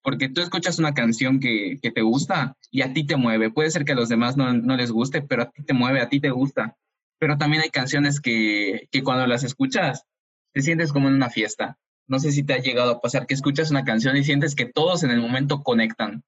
porque 0.02 0.28
tú 0.28 0.40
escuchas 0.40 0.78
una 0.78 0.94
canción 0.94 1.40
que, 1.40 1.78
que, 1.82 1.90
te 1.90 2.02
gusta 2.02 2.56
y 2.70 2.82
a 2.82 2.92
ti 2.92 3.04
te 3.06 3.16
mueve. 3.16 3.50
Puede 3.50 3.70
ser 3.70 3.84
que 3.84 3.92
a 3.92 3.96
los 3.96 4.08
demás 4.08 4.36
no, 4.36 4.52
no, 4.52 4.76
les 4.76 4.90
guste, 4.90 5.22
pero 5.22 5.42
a 5.42 5.50
ti 5.50 5.62
te 5.62 5.74
mueve, 5.74 6.00
a 6.00 6.08
ti 6.08 6.20
te 6.20 6.30
gusta. 6.30 6.76
Pero 7.18 7.36
también 7.36 7.62
hay 7.62 7.70
canciones 7.70 8.20
que, 8.20 8.88
que 8.90 9.02
cuando 9.02 9.26
las 9.26 9.44
escuchas 9.44 10.04
te 10.52 10.62
sientes 10.62 10.92
como 10.92 11.08
en 11.08 11.14
una 11.14 11.30
fiesta. 11.30 11.78
No 12.06 12.18
sé 12.18 12.32
si 12.32 12.42
te 12.42 12.54
ha 12.54 12.58
llegado 12.58 12.92
a 12.92 13.00
pasar 13.00 13.26
que 13.26 13.34
escuchas 13.34 13.70
una 13.70 13.84
canción 13.84 14.16
y 14.16 14.24
sientes 14.24 14.54
que 14.54 14.66
todos 14.66 15.02
en 15.04 15.10
el 15.10 15.20
momento 15.20 15.62
conectan. 15.62 16.24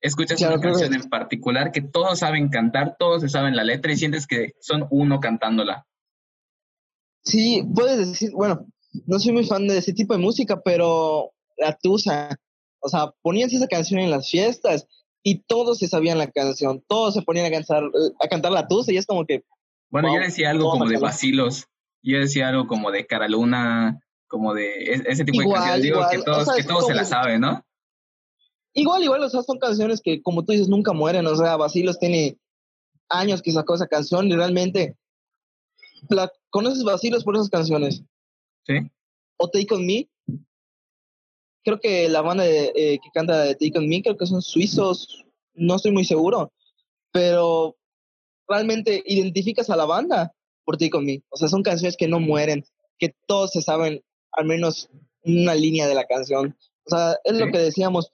Escuchas 0.00 0.42
una 0.42 0.60
canción 0.60 0.92
en 0.92 1.08
particular 1.08 1.70
que 1.70 1.80
todos 1.80 2.18
saben 2.18 2.48
cantar, 2.48 2.96
todos 2.98 3.22
se 3.22 3.28
saben 3.28 3.54
la 3.54 3.62
letra 3.62 3.92
y 3.92 3.96
sientes 3.96 4.26
que 4.26 4.52
son 4.60 4.88
uno 4.90 5.20
cantándola. 5.20 5.86
Sí, 7.24 7.64
puedes 7.72 7.98
decir, 7.98 8.32
bueno, 8.32 8.66
no 9.06 9.18
soy 9.20 9.32
muy 9.32 9.46
fan 9.46 9.68
de 9.68 9.78
ese 9.78 9.92
tipo 9.92 10.12
de 10.12 10.18
música, 10.18 10.60
pero 10.60 11.32
la 11.62 11.78
Tusa, 11.80 12.36
o 12.80 12.88
sea, 12.88 13.12
ponías 13.22 13.52
esa 13.52 13.66
canción 13.66 14.00
en 14.00 14.10
las 14.10 14.28
fiestas 14.28 14.86
y 15.22 15.42
todos 15.44 15.78
se 15.78 15.88
sabían 15.88 16.18
la 16.18 16.30
canción, 16.30 16.84
todos 16.88 17.14
se 17.14 17.22
ponían 17.22 17.46
a 17.46 17.50
cantar, 17.50 17.84
a 18.20 18.28
cantar 18.28 18.52
la 18.52 18.66
Tusa 18.66 18.92
y 18.92 18.96
es 18.96 19.06
como 19.06 19.24
que... 19.24 19.44
Bueno, 19.90 20.12
yo 20.14 20.20
decía 20.20 20.50
algo 20.50 20.70
como 20.70 20.86
de 20.86 20.98
vacilos, 20.98 21.66
yo 22.02 22.18
decía 22.18 22.48
algo 22.48 22.66
como 22.66 22.90
de 22.90 23.06
Caraluna, 23.06 24.00
como 24.26 24.54
de 24.54 24.84
ese 25.06 25.24
tipo 25.24 25.40
de 25.40 25.52
canciones, 25.52 25.82
digo 25.82 26.00
que 26.10 26.18
todos, 26.18 26.48
que 26.56 26.64
todos 26.64 26.86
se 26.86 26.94
la 26.94 27.04
saben, 27.04 27.42
¿no? 27.42 27.64
Igual, 28.74 29.02
igual, 29.04 29.22
o 29.22 29.28
sea, 29.28 29.42
son 29.42 29.58
canciones 29.58 30.00
que, 30.00 30.22
como 30.22 30.44
tú 30.44 30.52
dices, 30.52 30.68
nunca 30.68 30.92
mueren. 30.94 31.26
O 31.26 31.36
sea, 31.36 31.56
Basilos 31.56 31.98
tiene 31.98 32.38
años 33.10 33.42
que 33.42 33.52
sacó 33.52 33.74
esa 33.74 33.86
canción 33.86 34.28
y 34.28 34.34
realmente. 34.34 34.96
La, 36.08 36.32
¿Conoces 36.50 36.82
Basilos 36.82 37.22
por 37.22 37.34
esas 37.36 37.50
canciones? 37.50 38.02
Sí. 38.66 38.90
O 39.36 39.48
Take 39.48 39.74
On 39.74 39.84
Me. 39.84 40.08
Creo 41.64 41.80
que 41.80 42.08
la 42.08 42.22
banda 42.22 42.44
eh, 42.46 42.98
que 43.02 43.10
canta 43.12 43.42
de 43.44 43.54
Take 43.54 43.78
On 43.78 43.88
Me, 43.88 44.02
creo 44.02 44.16
que 44.16 44.26
son 44.26 44.42
suizos. 44.42 45.24
No 45.54 45.76
estoy 45.76 45.92
muy 45.92 46.04
seguro. 46.04 46.52
Pero 47.12 47.76
realmente 48.48 49.02
identificas 49.06 49.70
a 49.70 49.76
la 49.76 49.84
banda 49.84 50.32
por 50.64 50.76
Take 50.76 50.96
On 50.96 51.04
Me. 51.04 51.22
O 51.30 51.36
sea, 51.36 51.48
son 51.48 51.62
canciones 51.62 51.96
que 51.96 52.08
no 52.08 52.20
mueren, 52.20 52.64
que 52.98 53.14
todos 53.26 53.52
se 53.52 53.62
saben 53.62 54.02
al 54.32 54.46
menos 54.46 54.88
una 55.24 55.54
línea 55.54 55.86
de 55.86 55.94
la 55.94 56.04
canción. 56.04 56.56
O 56.86 56.90
sea, 56.90 57.16
es 57.24 57.38
lo 57.38 57.46
que 57.52 57.58
decíamos 57.58 58.12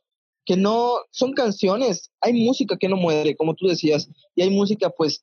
que 0.49 0.57
no 0.57 0.97
son 1.11 1.35
canciones, 1.35 2.11
hay 2.23 2.33
música 2.33 2.79
que 2.79 2.89
no 2.89 2.97
muere, 2.97 3.37
como 3.37 3.55
tú 3.55 3.67
decías, 3.67 4.09
y 4.35 4.41
hay 4.41 4.49
música 4.49 4.89
pues 4.89 5.23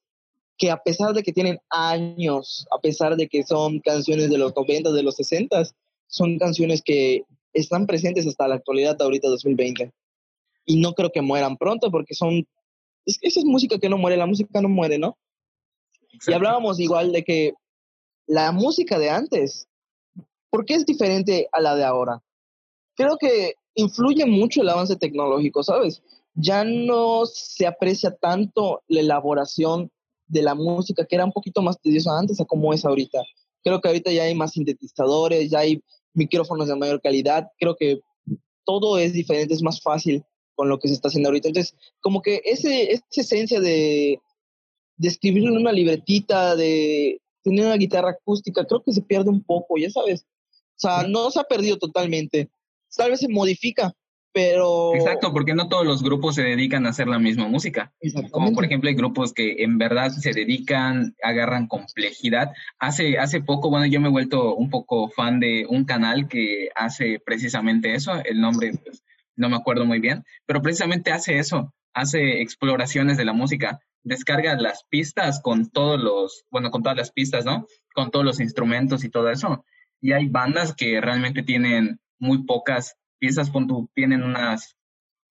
que 0.56 0.70
a 0.70 0.78
pesar 0.78 1.14
de 1.14 1.24
que 1.24 1.34
tienen 1.34 1.60
años, 1.72 2.68
a 2.72 2.80
pesar 2.80 3.18
de 3.18 3.28
que 3.28 3.44
son 3.44 3.80
canciones 3.80 4.30
de 4.30 4.38
los 4.38 4.56
90, 4.56 4.92
de 4.92 5.02
los 5.02 5.16
60, 5.16 5.64
son 6.06 6.38
canciones 6.38 6.84
que 6.84 7.24
están 7.56 7.88
presentes 7.88 8.28
hasta 8.28 8.48
la 8.48 8.56
actualidad, 8.56 9.02
ahorita 9.02 9.30
2020. 9.30 9.92
Y 10.66 10.80
no 10.80 10.94
creo 10.94 11.12
que 11.12 11.22
mueran 11.22 11.58
pronto 11.58 11.90
porque 11.90 12.14
son, 12.14 12.46
es 13.06 13.18
que 13.18 13.28
esa 13.28 13.40
es 13.40 13.46
música 13.46 13.80
que 13.80 13.90
no 13.90 13.98
muere, 13.98 14.18
la 14.18 14.26
música 14.26 14.62
no 14.62 14.70
muere, 14.70 15.00
¿no? 15.00 15.18
Y 16.28 16.34
hablábamos 16.34 16.80
igual 16.80 17.12
de 17.12 17.24
que 17.24 17.54
la 18.28 18.52
música 18.52 19.00
de 19.00 19.10
antes, 19.10 19.68
¿por 20.50 20.66
qué 20.66 20.76
es 20.76 20.86
diferente 20.86 21.48
a 21.52 21.62
la 21.62 21.76
de 21.76 21.84
ahora? 21.84 22.22
Creo 22.96 23.18
que 23.18 23.56
influye 23.76 24.26
mucho 24.26 24.62
el 24.62 24.70
avance 24.70 24.96
tecnológico, 24.96 25.64
¿sabes? 25.64 26.02
Ya 26.34 26.64
no 26.64 27.26
se 27.26 27.68
aprecia 27.68 28.16
tanto 28.16 28.84
la 28.88 29.02
elaboración 29.02 29.92
de 30.28 30.42
la 30.42 30.56
música, 30.56 31.06
que 31.06 31.16
era 31.16 31.26
un 31.26 31.32
poquito 31.32 31.62
más 31.62 31.80
tediosa 31.80 32.18
antes 32.18 32.40
a 32.42 32.46
como 32.46 32.74
es 32.74 32.84
ahorita. 32.84 33.22
Creo 33.64 33.80
que 33.80 33.88
ahorita 33.88 34.12
ya 34.12 34.24
hay 34.24 34.36
más 34.36 34.52
sintetizadores, 34.52 35.50
ya 35.50 35.60
hay 35.60 35.82
micrófonos 36.16 36.68
de 36.68 36.76
mayor 36.76 37.02
calidad, 37.02 37.48
creo 37.60 37.76
que 37.76 38.00
todo 38.66 38.98
es 38.98 39.14
diferente, 39.14 39.54
es 39.54 39.62
más 39.62 39.82
fácil 39.82 40.24
con 40.56 40.70
lo 40.70 40.80
que 40.80 40.88
se 40.88 40.96
está 40.96 41.10
haciendo 41.10 41.30
ahorita. 41.30 41.50
Entonces, 41.50 41.76
como 42.02 42.22
que 42.22 42.42
ese, 42.46 42.92
esa 42.92 43.04
esencia 43.12 43.60
de, 43.60 44.20
de 44.98 45.08
escribir 45.08 45.44
en 45.44 45.58
una 45.58 45.72
libretita, 45.72 46.56
de 46.56 47.22
tener 47.44 47.66
una 47.66 47.78
guitarra 47.78 48.12
acústica, 48.12 48.66
creo 48.66 48.82
que 48.82 48.94
se 48.94 49.02
pierde 49.02 49.30
un 49.30 49.44
poco, 49.44 49.78
ya 49.78 49.90
sabes. 49.90 50.26
O 50.52 50.78
sea, 50.78 51.08
no 51.08 51.30
se 51.32 51.40
ha 51.40 51.44
perdido 51.44 51.78
totalmente, 51.78 52.50
tal 52.96 53.12
vez 53.12 53.20
se 53.20 53.30
modifica, 53.30 53.94
pero... 54.36 54.94
Exacto, 54.94 55.32
porque 55.32 55.56
no 55.56 55.70
todos 55.70 55.86
los 55.86 56.04
grupos 56.04 56.36
se 56.36 56.44
dedican 56.44 56.86
a 56.86 56.90
hacer 56.90 57.08
la 57.08 57.20
misma 57.20 57.48
música. 57.48 57.94
Como 58.32 58.52
por 58.52 58.66
ejemplo 58.66 58.90
hay 58.90 58.96
grupos 58.96 59.32
que 59.32 59.64
en 59.64 59.78
verdad 59.78 60.10
se 60.10 60.34
dedican, 60.34 61.16
agarran 61.24 61.68
complejidad. 61.68 62.52
Hace, 62.78 63.18
hace 63.18 63.40
poco, 63.40 63.70
bueno, 63.70 63.86
yo 63.86 64.02
me 64.02 64.10
he 64.10 64.12
vuelto 64.12 64.54
un 64.56 64.70
poco 64.70 65.08
fan 65.08 65.40
de 65.40 65.66
un 65.70 65.86
canal 65.86 66.28
que 66.28 66.68
hace 66.76 67.22
precisamente 67.26 67.96
eso, 67.96 68.12
el 68.26 68.42
nombre 68.42 68.74
pues, 68.84 69.06
no 69.38 69.48
me 69.48 69.56
acuerdo 69.56 69.86
muy 69.86 70.02
bien, 70.02 70.26
pero 70.46 70.62
precisamente 70.62 71.14
hace 71.14 71.40
eso, 71.40 71.74
hace 71.94 72.42
exploraciones 72.42 73.16
de 73.16 73.24
la 73.24 73.32
música, 73.32 73.80
descarga 74.04 74.60
las 74.60 74.84
pistas 74.90 75.40
con 75.42 75.70
todos 75.70 75.98
los, 75.98 76.44
bueno, 76.52 76.72
con 76.72 76.84
todas 76.84 76.98
las 76.98 77.14
pistas, 77.14 77.46
¿no? 77.46 77.68
Con 77.94 78.12
todos 78.12 78.26
los 78.26 78.42
instrumentos 78.42 79.06
y 79.06 79.10
todo 79.10 79.30
eso. 79.30 79.64
Y 80.02 80.12
hay 80.12 80.28
bandas 80.28 80.76
que 80.76 81.00
realmente 81.00 81.42
tienen 81.42 82.02
muy 82.20 82.44
pocas 82.44 82.98
piezas, 83.20 83.52
tienen 83.94 84.24
unas 84.24 84.76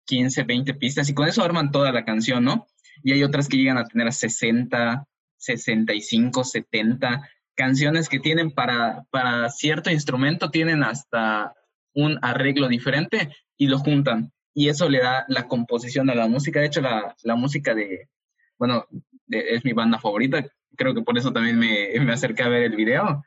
15, 0.05 0.43
20 0.43 0.73
pistas 0.75 1.09
y 1.09 1.13
con 1.13 1.27
eso 1.27 1.43
arman 1.43 1.71
toda 1.71 1.91
la 1.91 2.05
canción, 2.05 2.43
¿no? 2.43 2.67
Y 3.03 3.13
hay 3.13 3.23
otras 3.23 3.47
que 3.47 3.57
llegan 3.57 3.77
a 3.77 3.85
tener 3.85 4.11
60, 4.11 5.07
65, 5.37 6.43
70 6.43 7.29
canciones 7.55 8.09
que 8.09 8.19
tienen 8.19 8.51
para, 8.51 9.05
para 9.11 9.49
cierto 9.49 9.91
instrumento, 9.91 10.49
tienen 10.49 10.83
hasta 10.83 11.53
un 11.93 12.17
arreglo 12.21 12.67
diferente 12.67 13.35
y 13.57 13.67
lo 13.67 13.79
juntan. 13.79 14.31
Y 14.53 14.69
eso 14.69 14.89
le 14.89 14.99
da 14.99 15.25
la 15.27 15.47
composición 15.47 16.09
a 16.09 16.15
la 16.15 16.27
música. 16.27 16.59
De 16.59 16.67
hecho, 16.67 16.81
la, 16.81 17.15
la 17.23 17.35
música 17.35 17.73
de, 17.73 18.09
bueno, 18.57 18.85
es 19.27 19.65
mi 19.65 19.73
banda 19.73 19.99
favorita. 19.99 20.45
Creo 20.75 20.93
que 20.93 21.01
por 21.01 21.17
eso 21.17 21.31
también 21.31 21.57
me, 21.57 21.89
me 21.99 22.13
acerqué 22.13 22.43
a 22.43 22.49
ver 22.49 22.63
el 22.63 22.75
video. 22.75 23.23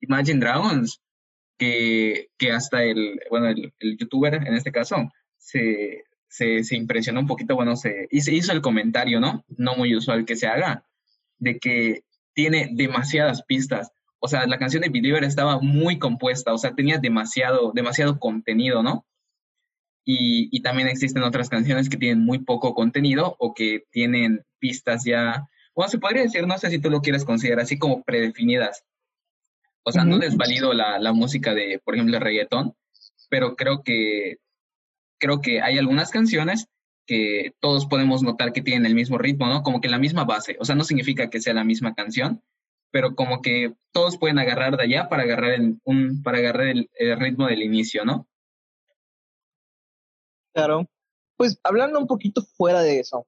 Imagine 0.00 0.40
Dragons 0.40 1.00
que, 1.60 2.52
hasta 2.52 2.82
el, 2.82 3.20
bueno, 3.28 3.48
el, 3.48 3.98
youtuber 3.98 4.34
en 4.34 4.54
este 4.54 4.72
caso 4.72 5.10
se, 5.36 6.04
se, 6.28 6.62
impresionó 6.74 7.20
un 7.20 7.26
poquito, 7.26 7.54
bueno, 7.54 7.76
se 7.76 8.08
hizo, 8.10 8.30
hizo 8.30 8.52
el 8.52 8.62
comentario, 8.62 9.20
¿no? 9.20 9.44
No 9.48 9.74
muy 9.76 9.94
usual 9.94 10.24
que 10.24 10.36
se 10.36 10.46
haga, 10.46 10.86
de 11.38 11.58
que 11.58 12.04
tiene 12.32 12.70
demasiadas 12.72 13.42
pistas. 13.42 13.92
O 14.20 14.28
sea, 14.28 14.46
la 14.46 14.58
canción 14.58 14.82
de 14.82 14.88
Believer 14.88 15.22
estaba 15.22 15.60
muy 15.60 15.98
compuesta, 15.98 16.54
o 16.54 16.58
sea, 16.58 16.74
tenía 16.74 16.98
demasiado, 16.98 17.72
demasiado 17.74 18.18
contenido, 18.18 18.82
¿no? 18.82 19.04
Y, 20.04 20.48
y, 20.50 20.62
también 20.62 20.88
existen 20.88 21.22
otras 21.22 21.50
canciones 21.50 21.90
que 21.90 21.98
tienen 21.98 22.24
muy 22.24 22.38
poco 22.38 22.74
contenido 22.74 23.36
o 23.38 23.52
que 23.52 23.84
tienen 23.90 24.44
pistas 24.58 25.04
ya, 25.04 25.46
bueno, 25.74 25.90
se 25.90 25.98
podría 25.98 26.22
decir, 26.22 26.46
no 26.46 26.56
sé 26.56 26.70
si 26.70 26.78
tú 26.78 26.88
lo 26.90 27.02
quieres 27.02 27.24
considerar 27.24 27.60
así 27.60 27.78
como 27.78 28.02
predefinidas. 28.02 28.82
O 29.84 29.92
sea, 29.92 30.04
no 30.04 30.18
desvalido 30.18 30.72
la, 30.74 30.98
la 30.98 31.12
música 31.12 31.54
de, 31.54 31.80
por 31.84 31.94
ejemplo, 31.94 32.16
el 32.16 32.22
reggaetón, 32.22 32.74
pero 33.28 33.56
creo 33.56 33.82
que, 33.82 34.38
creo 35.18 35.40
que 35.40 35.62
hay 35.62 35.78
algunas 35.78 36.10
canciones 36.10 36.66
que 37.06 37.54
todos 37.60 37.86
podemos 37.86 38.22
notar 38.22 38.52
que 38.52 38.62
tienen 38.62 38.86
el 38.86 38.94
mismo 38.94 39.18
ritmo, 39.18 39.46
¿no? 39.46 39.62
Como 39.62 39.80
que 39.80 39.88
la 39.88 39.98
misma 39.98 40.24
base. 40.24 40.56
O 40.60 40.64
sea, 40.64 40.74
no 40.74 40.84
significa 40.84 41.30
que 41.30 41.40
sea 41.40 41.54
la 41.54 41.64
misma 41.64 41.94
canción, 41.94 42.42
pero 42.90 43.14
como 43.14 43.42
que 43.42 43.74
todos 43.92 44.18
pueden 44.18 44.38
agarrar 44.38 44.76
de 44.76 44.84
allá 44.84 45.08
para 45.08 45.22
agarrar 45.22 45.52
el, 45.52 45.80
un, 45.84 46.22
para 46.22 46.38
agarrar 46.38 46.68
el, 46.68 46.90
el 46.94 47.18
ritmo 47.18 47.46
del 47.46 47.62
inicio, 47.62 48.04
¿no? 48.04 48.28
Claro. 50.54 50.88
Pues 51.36 51.58
hablando 51.62 51.98
un 51.98 52.06
poquito 52.06 52.42
fuera 52.42 52.82
de 52.82 53.00
eso. 53.00 53.26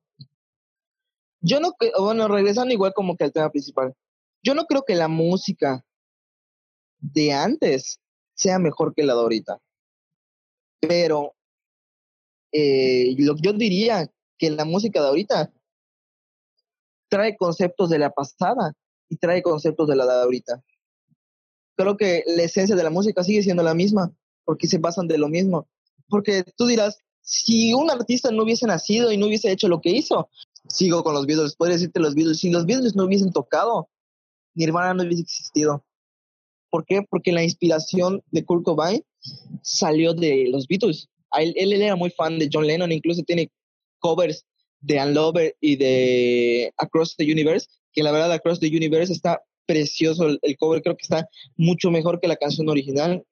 Yo 1.41 1.59
no, 1.61 1.73
bueno, 1.99 2.29
regresando 2.29 2.73
igual 2.73 2.93
como 2.95 3.17
que 3.17 3.25
al 3.25 3.33
tema 3.33 3.51
principal. 3.51 3.95
Yo 4.45 4.55
no 4.55 4.67
creo 4.67 4.85
que 4.85 4.95
la 4.95 5.09
música 5.09 5.85
de 7.03 7.33
antes 7.33 8.01
sea 8.35 8.59
mejor 8.59 8.95
que 8.95 9.03
la 9.03 9.15
de 9.15 9.21
ahorita. 9.21 9.59
Pero 10.81 11.35
eh, 12.53 13.15
yo 13.17 13.53
diría 13.53 14.11
que 14.39 14.51
la 14.51 14.65
música 14.65 15.01
de 15.01 15.09
ahorita 15.09 15.53
trae 17.09 17.37
conceptos 17.37 17.91
de 17.91 17.99
la 17.99 18.11
pasada 18.11 18.73
y 19.09 19.17
trae 19.17 19.43
conceptos 19.43 19.87
de 19.89 19.97
la 19.97 20.07
de 20.07 20.23
ahorita. 20.23 20.63
Creo 21.77 21.97
que 21.97 22.23
la 22.27 22.45
esencia 22.45 22.75
de 22.75 22.83
la 22.83 22.91
música 22.91 23.23
sigue 23.23 23.43
siendo 23.43 23.63
la 23.63 23.75
misma, 23.75 24.13
porque 24.45 24.67
se 24.67 24.79
basan 24.79 25.09
de 25.09 25.19
lo 25.19 25.29
mismo. 25.29 25.69
Porque 26.09 26.45
tú 26.57 26.67
dirás, 26.67 26.99
si 27.21 27.75
un 27.75 27.91
artista 27.91 28.31
no 28.31 28.43
hubiese 28.43 28.67
nacido 28.67 29.13
y 29.13 29.17
no 29.17 29.27
hubiese 29.27 29.51
hecho 29.51 29.69
lo 29.69 29.81
que 29.81 29.91
hizo, 29.91 30.29
sigo 30.69 31.03
con 31.03 31.15
los 31.15 31.27
Beatles, 31.27 31.57
podría 31.57 31.77
decirte 31.77 32.01
los 32.01 32.15
Beatles, 32.15 32.39
si 32.39 32.51
los 32.51 32.67
Beatles 32.67 32.97
no 32.97 33.05
hubiesen 33.05 33.33
tocado, 33.33 33.89
Nirvana 34.55 34.95
no 34.95 35.03
hubiese 35.03 35.23
existido. 35.23 35.85
¿Por 36.73 36.87
qué? 36.87 37.03
Porque 37.11 37.33
la 37.33 37.45
inspiración 37.45 38.23
de 38.31 38.47
Kurt 38.47 38.65
Cobain 38.65 39.05
salió 39.61 40.15
de 40.15 40.47
los 40.49 40.67
Beatles. 40.67 41.11
Él, 41.39 41.71
era 41.71 41.97
muy 41.97 42.09
fan 42.09 42.39
de 42.39 42.49
John 42.51 42.67
Lennon, 42.67 42.91
incluso 42.91 43.23
tiene 43.25 43.51
covers 43.99 44.47
de 44.81 44.99
Unlover 44.99 45.55
y 45.61 45.77
de 45.77 46.73
Across 46.79 47.17
the 47.17 47.31
Universe, 47.31 47.69
que 47.93 48.03
la 48.03 48.11
verdad 48.11 48.33
Across 48.33 48.61
the 48.61 48.69
Universe 48.69 49.13
está 49.13 49.43
precioso 49.67 50.27
el, 50.27 50.39
el, 50.41 50.57
cover, 50.57 50.83
creo 50.83 50.97
que 50.97 51.03
está 51.03 51.29
mucho 51.57 51.91
mejor 51.91 52.19
que 52.21 52.27
la 52.27 52.37
canción 52.37 52.67
original. 52.71 53.23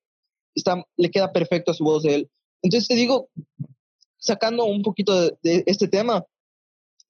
Está, 0.55 0.85
le 0.99 1.11
queda 1.11 1.33
perfecto 1.33 1.71
a 1.71 1.75
su 1.75 1.83
voz 1.83 2.03
de 2.03 2.17
él. 2.17 2.31
Entonces 2.61 2.89
te 2.89 2.95
digo, 2.95 3.31
sacando 4.19 4.67
un 4.67 4.83
poquito 4.83 5.19
de, 5.19 5.39
de 5.43 5.65
este 5.65 5.89
tema, 5.89 6.27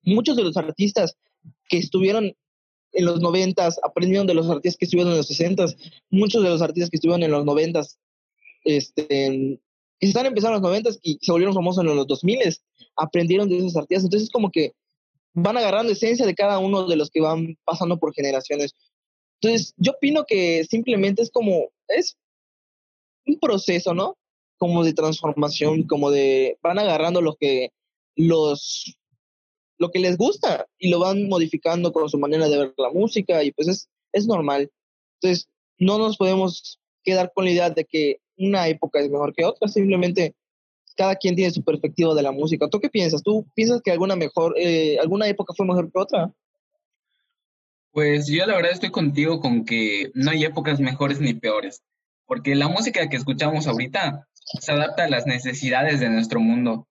muchos 0.05 0.37
de 0.37 0.45
los 0.45 0.57
artistas 0.57 1.17
que 1.69 1.79
estuvieron 1.79 2.37
en 2.93 3.05
los 3.05 3.21
noventas, 3.21 3.79
aprendieron 3.83 4.27
de 4.27 4.35
los 4.35 4.49
artistas 4.49 4.77
que 4.77 4.85
estuvieron 4.85 5.13
en 5.13 5.19
los 5.19 5.27
sesentas, 5.27 5.77
muchos 6.11 6.43
de 6.43 6.49
los 6.49 6.63
artistas 6.63 6.91
que 6.91 6.97
estuvieron 6.97 7.23
en 7.23 7.31
los 7.31 7.45
noventas, 7.45 7.99
este, 8.65 9.07
que 9.99 10.07
están 10.07 10.27
empezando 10.27 10.57
en 10.57 10.63
los 10.63 10.71
noventas 10.71 10.99
y 11.03 11.19
se 11.21 11.33
volvieron 11.33 11.55
famosos 11.55 11.85
en 11.85 11.95
los 11.95 12.07
dos 12.07 12.25
miles, 12.25 12.63
aprendieron 12.97 13.49
de 13.49 13.59
esos 13.59 13.77
artistas. 13.77 14.05
Entonces 14.05 14.31
como 14.31 14.51
que 14.51 14.73
van 15.33 15.57
agarrando 15.57 15.93
esencia 15.93 16.27
de 16.27 16.35
cada 16.35 16.59
uno 16.59 16.87
de 16.87 16.97
los 16.97 17.11
que 17.11 17.21
van 17.21 17.57
pasando 17.65 17.99
por 17.99 18.15
generaciones. 18.15 18.75
Entonces 19.41 19.75
yo 19.77 19.93
opino 19.93 20.25
que 20.27 20.65
simplemente 20.65 21.23
es 21.23 21.31
como, 21.31 21.69
es 21.89 22.17
un 23.27 23.39
proceso, 23.39 23.95
¿no? 23.95 24.17
Como 24.59 24.85
de 24.85 24.93
transformación, 24.93 25.85
como 25.85 26.11
de, 26.11 26.59
van 26.63 26.79
agarrando 26.79 27.23
lo 27.23 27.37
que 27.37 27.71
los 28.17 28.99
lo 29.81 29.91
que 29.91 29.99
les 29.99 30.17
gusta 30.19 30.67
y 30.79 30.91
lo 30.91 31.01
van 31.01 31.27
modificando 31.29 31.91
con 31.93 32.09
su 32.09 32.19
manera 32.19 32.49
de 32.49 32.59
ver 32.59 32.75
la 32.77 32.91
música 32.91 33.43
y 33.43 33.51
pues 33.51 33.67
es, 33.67 33.89
es 34.13 34.27
normal. 34.27 34.71
Entonces, 35.21 35.49
no 35.79 35.99
nos 35.99 36.19
podemos 36.19 36.79
quedar 37.03 37.33
con 37.35 37.47
la 37.47 37.51
idea 37.51 37.71
de 37.71 37.87
que 37.87 38.19
una 38.37 38.69
época 38.69 39.01
es 39.01 39.11
mejor 39.11 39.35
que 39.35 39.45
otra, 39.45 39.69
simplemente 39.69 40.35
cada 40.97 41.17
quien 41.17 41.35
tiene 41.35 41.51
su 41.51 41.65
perspectiva 41.65 42.15
de 42.15 42.23
la 42.23 42.31
música. 42.31 42.69
¿Tú 42.69 42.79
qué 42.79 42.91
piensas? 42.91 43.23
¿Tú 43.23 43.47
piensas 43.55 43.81
que 43.83 43.91
alguna 43.91 44.17
mejor, 44.17 44.55
eh, 44.59 44.99
alguna 45.01 45.27
época 45.27 45.55
fue 45.57 45.65
mejor 45.65 45.91
que 45.91 45.99
otra? 45.99 46.31
Pues 47.91 48.29
yo 48.29 48.47
la 48.47 48.57
verdad 48.57 48.73
estoy 48.73 48.91
contigo 48.91 49.41
con 49.41 49.65
que 49.65 50.11
no 50.13 50.31
hay 50.31 50.45
épocas 50.45 50.79
mejores 50.79 51.21
ni 51.21 51.33
peores, 51.33 51.83
porque 52.27 52.55
la 52.55 52.69
música 52.69 53.09
que 53.09 53.17
escuchamos 53.17 53.67
ahorita 53.67 54.29
se 54.35 54.73
adapta 54.73 55.05
a 55.05 55.09
las 55.09 55.27
necesidades 55.27 56.01
de 56.01 56.11
nuestro 56.11 56.39
mundo. 56.39 56.87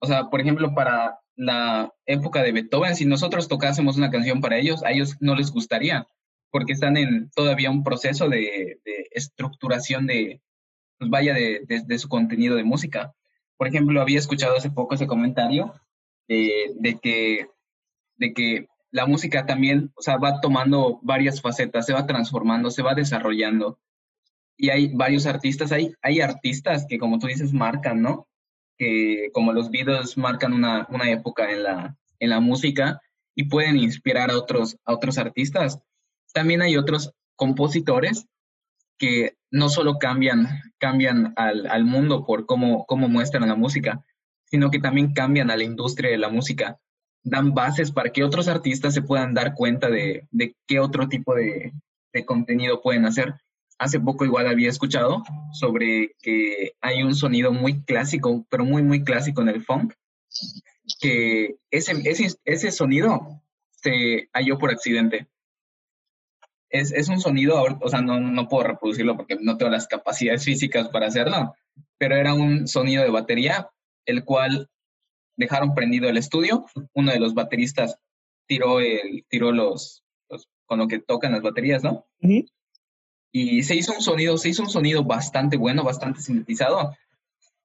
O 0.00 0.06
sea, 0.06 0.28
por 0.28 0.42
ejemplo, 0.42 0.74
para 0.74 1.18
la 1.36 1.92
época 2.06 2.42
de 2.42 2.52
Beethoven, 2.52 2.96
si 2.96 3.04
nosotros 3.04 3.48
tocásemos 3.48 3.96
una 3.96 4.10
canción 4.10 4.40
para 4.40 4.58
ellos, 4.58 4.84
a 4.84 4.92
ellos 4.92 5.16
no 5.20 5.34
les 5.34 5.50
gustaría, 5.50 6.06
porque 6.50 6.72
están 6.72 6.96
en 6.96 7.30
todavía 7.30 7.70
un 7.70 7.82
proceso 7.82 8.28
de, 8.28 8.80
estructuración 9.10 10.06
de, 10.06 10.40
pues 10.98 11.10
vaya, 11.10 11.34
de, 11.34 11.64
de, 11.66 11.98
su 11.98 12.08
contenido 12.08 12.56
de 12.56 12.64
música. 12.64 13.14
Por 13.56 13.68
ejemplo, 13.68 14.00
había 14.00 14.18
escuchado 14.18 14.56
hace 14.56 14.70
poco 14.70 14.94
ese 14.94 15.06
comentario 15.06 15.74
de, 16.28 16.72
de, 16.76 16.98
que, 16.98 17.48
de 18.16 18.32
que 18.32 18.68
la 18.90 19.06
música 19.06 19.46
también, 19.46 19.92
o 19.96 20.02
sea, 20.02 20.16
va 20.18 20.40
tomando 20.40 21.00
varias 21.02 21.40
facetas, 21.40 21.86
se 21.86 21.92
va 21.92 22.06
transformando, 22.06 22.70
se 22.70 22.82
va 22.82 22.94
desarrollando. 22.94 23.80
Y 24.56 24.70
hay 24.70 24.94
varios 24.94 25.26
artistas, 25.26 25.72
hay, 25.72 25.92
hay 26.00 26.20
artistas 26.20 26.86
que, 26.88 26.98
como 26.98 27.18
tú 27.18 27.26
dices, 27.26 27.52
marcan, 27.52 28.00
¿no? 28.00 28.28
Que 28.78 29.30
como 29.32 29.52
los 29.52 29.70
Beatles 29.70 30.16
marcan 30.16 30.52
una, 30.52 30.86
una 30.90 31.10
época 31.10 31.50
en 31.50 31.62
la, 31.62 31.96
en 32.18 32.30
la 32.30 32.40
música 32.40 33.00
y 33.34 33.44
pueden 33.44 33.76
inspirar 33.76 34.30
a 34.30 34.36
otros, 34.36 34.76
a 34.84 34.92
otros 34.92 35.18
artistas. 35.18 35.78
También 36.32 36.62
hay 36.62 36.76
otros 36.76 37.12
compositores 37.36 38.26
que 38.98 39.36
no 39.50 39.68
solo 39.68 39.98
cambian, 39.98 40.46
cambian 40.78 41.32
al, 41.36 41.66
al 41.66 41.84
mundo 41.84 42.24
por 42.24 42.46
cómo, 42.46 42.84
cómo 42.86 43.08
muestran 43.08 43.48
la 43.48 43.54
música, 43.54 44.04
sino 44.44 44.70
que 44.70 44.78
también 44.78 45.12
cambian 45.12 45.50
a 45.50 45.56
la 45.56 45.64
industria 45.64 46.10
de 46.10 46.18
la 46.18 46.28
música. 46.28 46.78
Dan 47.22 47.54
bases 47.54 47.90
para 47.90 48.10
que 48.10 48.24
otros 48.24 48.48
artistas 48.48 48.94
se 48.94 49.02
puedan 49.02 49.34
dar 49.34 49.54
cuenta 49.54 49.88
de, 49.88 50.28
de 50.30 50.56
qué 50.66 50.80
otro 50.80 51.08
tipo 51.08 51.34
de, 51.34 51.72
de 52.12 52.24
contenido 52.24 52.82
pueden 52.82 53.06
hacer 53.06 53.34
hace 53.78 54.00
poco 54.00 54.24
igual 54.24 54.46
había 54.46 54.68
escuchado 54.68 55.22
sobre 55.52 56.14
que 56.20 56.72
hay 56.80 57.02
un 57.02 57.14
sonido 57.14 57.52
muy 57.52 57.82
clásico, 57.82 58.46
pero 58.48 58.64
muy, 58.64 58.82
muy 58.82 59.04
clásico 59.04 59.42
en 59.42 59.48
el 59.48 59.64
funk, 59.64 59.94
que 61.00 61.56
ese, 61.70 61.92
ese, 62.04 62.34
ese 62.44 62.70
sonido 62.70 63.42
se 63.70 64.28
halló 64.32 64.58
por 64.58 64.70
accidente. 64.70 65.28
Es, 66.70 66.92
es 66.92 67.08
un 67.08 67.20
sonido, 67.20 67.62
o 67.80 67.88
sea, 67.88 68.00
no, 68.00 68.18
no 68.18 68.48
puedo 68.48 68.64
reproducirlo 68.64 69.16
porque 69.16 69.36
no 69.40 69.56
tengo 69.56 69.70
las 69.70 69.86
capacidades 69.86 70.44
físicas 70.44 70.88
para 70.88 71.06
hacerlo, 71.06 71.54
pero 71.98 72.16
era 72.16 72.34
un 72.34 72.66
sonido 72.66 73.02
de 73.02 73.10
batería, 73.10 73.70
el 74.06 74.24
cual 74.24 74.68
dejaron 75.36 75.74
prendido 75.74 76.08
el 76.08 76.16
estudio. 76.16 76.66
Uno 76.94 77.12
de 77.12 77.20
los 77.20 77.34
bateristas 77.34 77.98
tiró, 78.46 78.80
el, 78.80 79.24
tiró 79.28 79.52
los, 79.52 80.04
los 80.28 80.48
con 80.66 80.80
lo 80.80 80.88
que 80.88 80.98
tocan 80.98 81.32
las 81.32 81.42
baterías, 81.42 81.84
¿no? 81.84 82.06
Uh 82.22 82.44
y 83.36 83.64
se 83.64 83.74
hizo 83.74 83.92
un 83.92 84.00
sonido, 84.00 84.38
se 84.38 84.50
hizo 84.50 84.62
un 84.62 84.70
sonido 84.70 85.02
bastante 85.02 85.56
bueno, 85.56 85.82
bastante 85.82 86.20
sintetizado. 86.20 86.96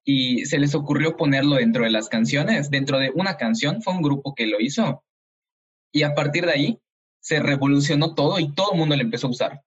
Y 0.04 0.46
se 0.48 0.58
les 0.58 0.74
ocurrió 0.74 1.16
ponerlo 1.16 1.58
dentro 1.58 1.84
de 1.84 1.92
las 1.92 2.10
canciones, 2.10 2.72
dentro 2.72 2.98
de 2.98 3.12
una 3.14 3.38
canción, 3.38 3.84
fue 3.84 3.94
un 3.94 4.02
grupo 4.02 4.34
que 4.34 4.48
lo 4.48 4.60
hizo. 4.60 5.04
Y 5.92 6.02
a 6.02 6.16
partir 6.16 6.48
de 6.48 6.54
ahí 6.54 6.80
se 7.20 7.40
revolucionó 7.40 8.16
todo 8.16 8.40
y 8.40 8.52
todo 8.52 8.72
el 8.72 8.80
mundo 8.80 8.96
lo 8.96 9.04
empezó 9.04 9.28
a 9.28 9.30
usar. 9.30 9.62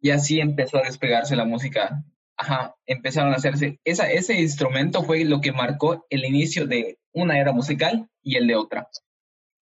Y 0.00 0.10
así 0.10 0.38
empezó 0.38 0.78
a 0.78 0.82
despegarse 0.82 1.34
la 1.34 1.44
música. 1.44 2.04
Ajá, 2.36 2.76
empezaron 2.86 3.32
a 3.32 3.36
hacerse. 3.36 3.80
Esa, 3.82 4.08
ese 4.12 4.40
instrumento 4.40 5.02
fue 5.02 5.24
lo 5.24 5.40
que 5.40 5.50
marcó 5.50 6.06
el 6.08 6.24
inicio 6.24 6.68
de 6.68 7.00
una 7.12 7.40
era 7.40 7.50
musical 7.50 8.08
y 8.22 8.36
el 8.36 8.46
de 8.46 8.54
otra. 8.54 8.88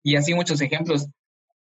Y 0.04 0.14
así 0.14 0.34
muchos 0.34 0.60
ejemplos 0.60 1.08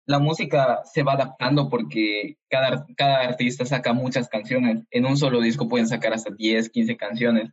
la 0.06 0.20
música 0.20 0.82
se 0.86 1.04
va 1.04 1.14
adaptando 1.14 1.70
porque 1.70 2.38
cada, 2.50 2.86
cada 2.96 3.22
artista 3.22 3.66
saca 3.66 3.94
muchas 3.94 4.30
canciones. 4.30 4.84
En 4.92 5.06
un 5.06 5.18
solo 5.18 5.42
disco 5.42 5.68
pueden 5.68 5.88
sacar 5.88 6.14
hasta 6.14 6.34
10, 6.34 6.70
15 6.70 6.98
canciones. 6.98 7.52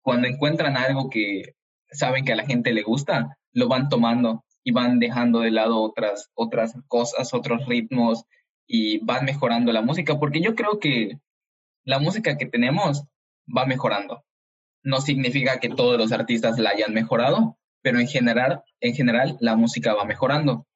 Cuando 0.00 0.28
encuentran 0.28 0.76
algo 0.76 1.10
que 1.10 1.54
saben 1.90 2.24
que 2.24 2.32
a 2.32 2.36
la 2.36 2.46
gente 2.46 2.72
le 2.72 2.82
gusta, 2.82 3.36
lo 3.52 3.68
van 3.68 3.88
tomando 3.88 4.44
y 4.64 4.72
van 4.72 5.00
dejando 5.00 5.40
de 5.40 5.50
lado 5.50 5.80
otras, 5.80 6.30
otras 6.34 6.74
cosas, 6.86 7.34
otros 7.34 7.66
ritmos 7.66 8.24
y 8.66 9.04
van 9.04 9.24
mejorando 9.24 9.72
la 9.72 9.82
música, 9.82 10.18
porque 10.18 10.40
yo 10.40 10.54
creo 10.54 10.78
que 10.78 11.18
la 11.84 11.98
música 11.98 12.38
que 12.38 12.46
tenemos 12.46 13.04
va 13.46 13.66
mejorando. 13.66 14.24
No 14.84 15.00
significa 15.00 15.58
que 15.58 15.68
todos 15.68 15.98
los 15.98 16.12
artistas 16.12 16.58
la 16.58 16.70
hayan 16.70 16.94
mejorado, 16.94 17.58
pero 17.82 17.98
en 17.98 18.06
general, 18.06 18.62
en 18.80 18.94
general 18.94 19.36
la 19.40 19.56
música 19.56 19.94
va 19.94 20.04
mejorando 20.04 20.66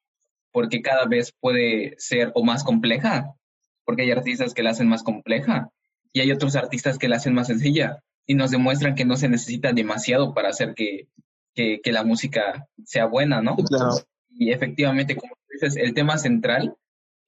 porque 0.57 0.81
cada 0.81 1.05
vez 1.05 1.35
puede 1.39 1.97
ser 1.99 2.33
o 2.35 2.43
más 2.43 2.65
compleja, 2.65 3.37
porque 3.85 4.05
hay 4.05 4.11
artistas 4.11 4.55
que 4.55 4.63
la 4.63 4.71
hacen 4.71 4.89
más 4.89 5.03
compleja 5.03 5.71
y 6.15 6.21
hay 6.21 6.33
otros 6.33 6.57
artistas 6.57 6.97
que 6.97 7.11
la 7.11 7.17
hacen 7.17 7.35
más 7.35 7.49
sencilla 7.49 8.03
y 8.27 8.37
nos 8.37 8.53
demuestran 8.53 8.95
que 8.95 9.05
no 9.05 9.19
se 9.19 9.29
necesita 9.29 9.75
demasiado 9.75 10.33
para 10.33 10.49
hacer 10.49 10.73
que, 10.75 11.09
que, 11.55 11.83
que 11.83 11.93
la 11.93 12.05
música 12.05 12.67
sea 12.87 13.05
buena, 13.05 13.43
¿no? 13.43 13.55
Claro. 13.57 13.97
Y 14.31 14.51
efectivamente, 14.51 15.15
como 15.15 15.35
dices, 15.51 15.77
el 15.77 15.93
tema 15.93 16.17
central 16.17 16.75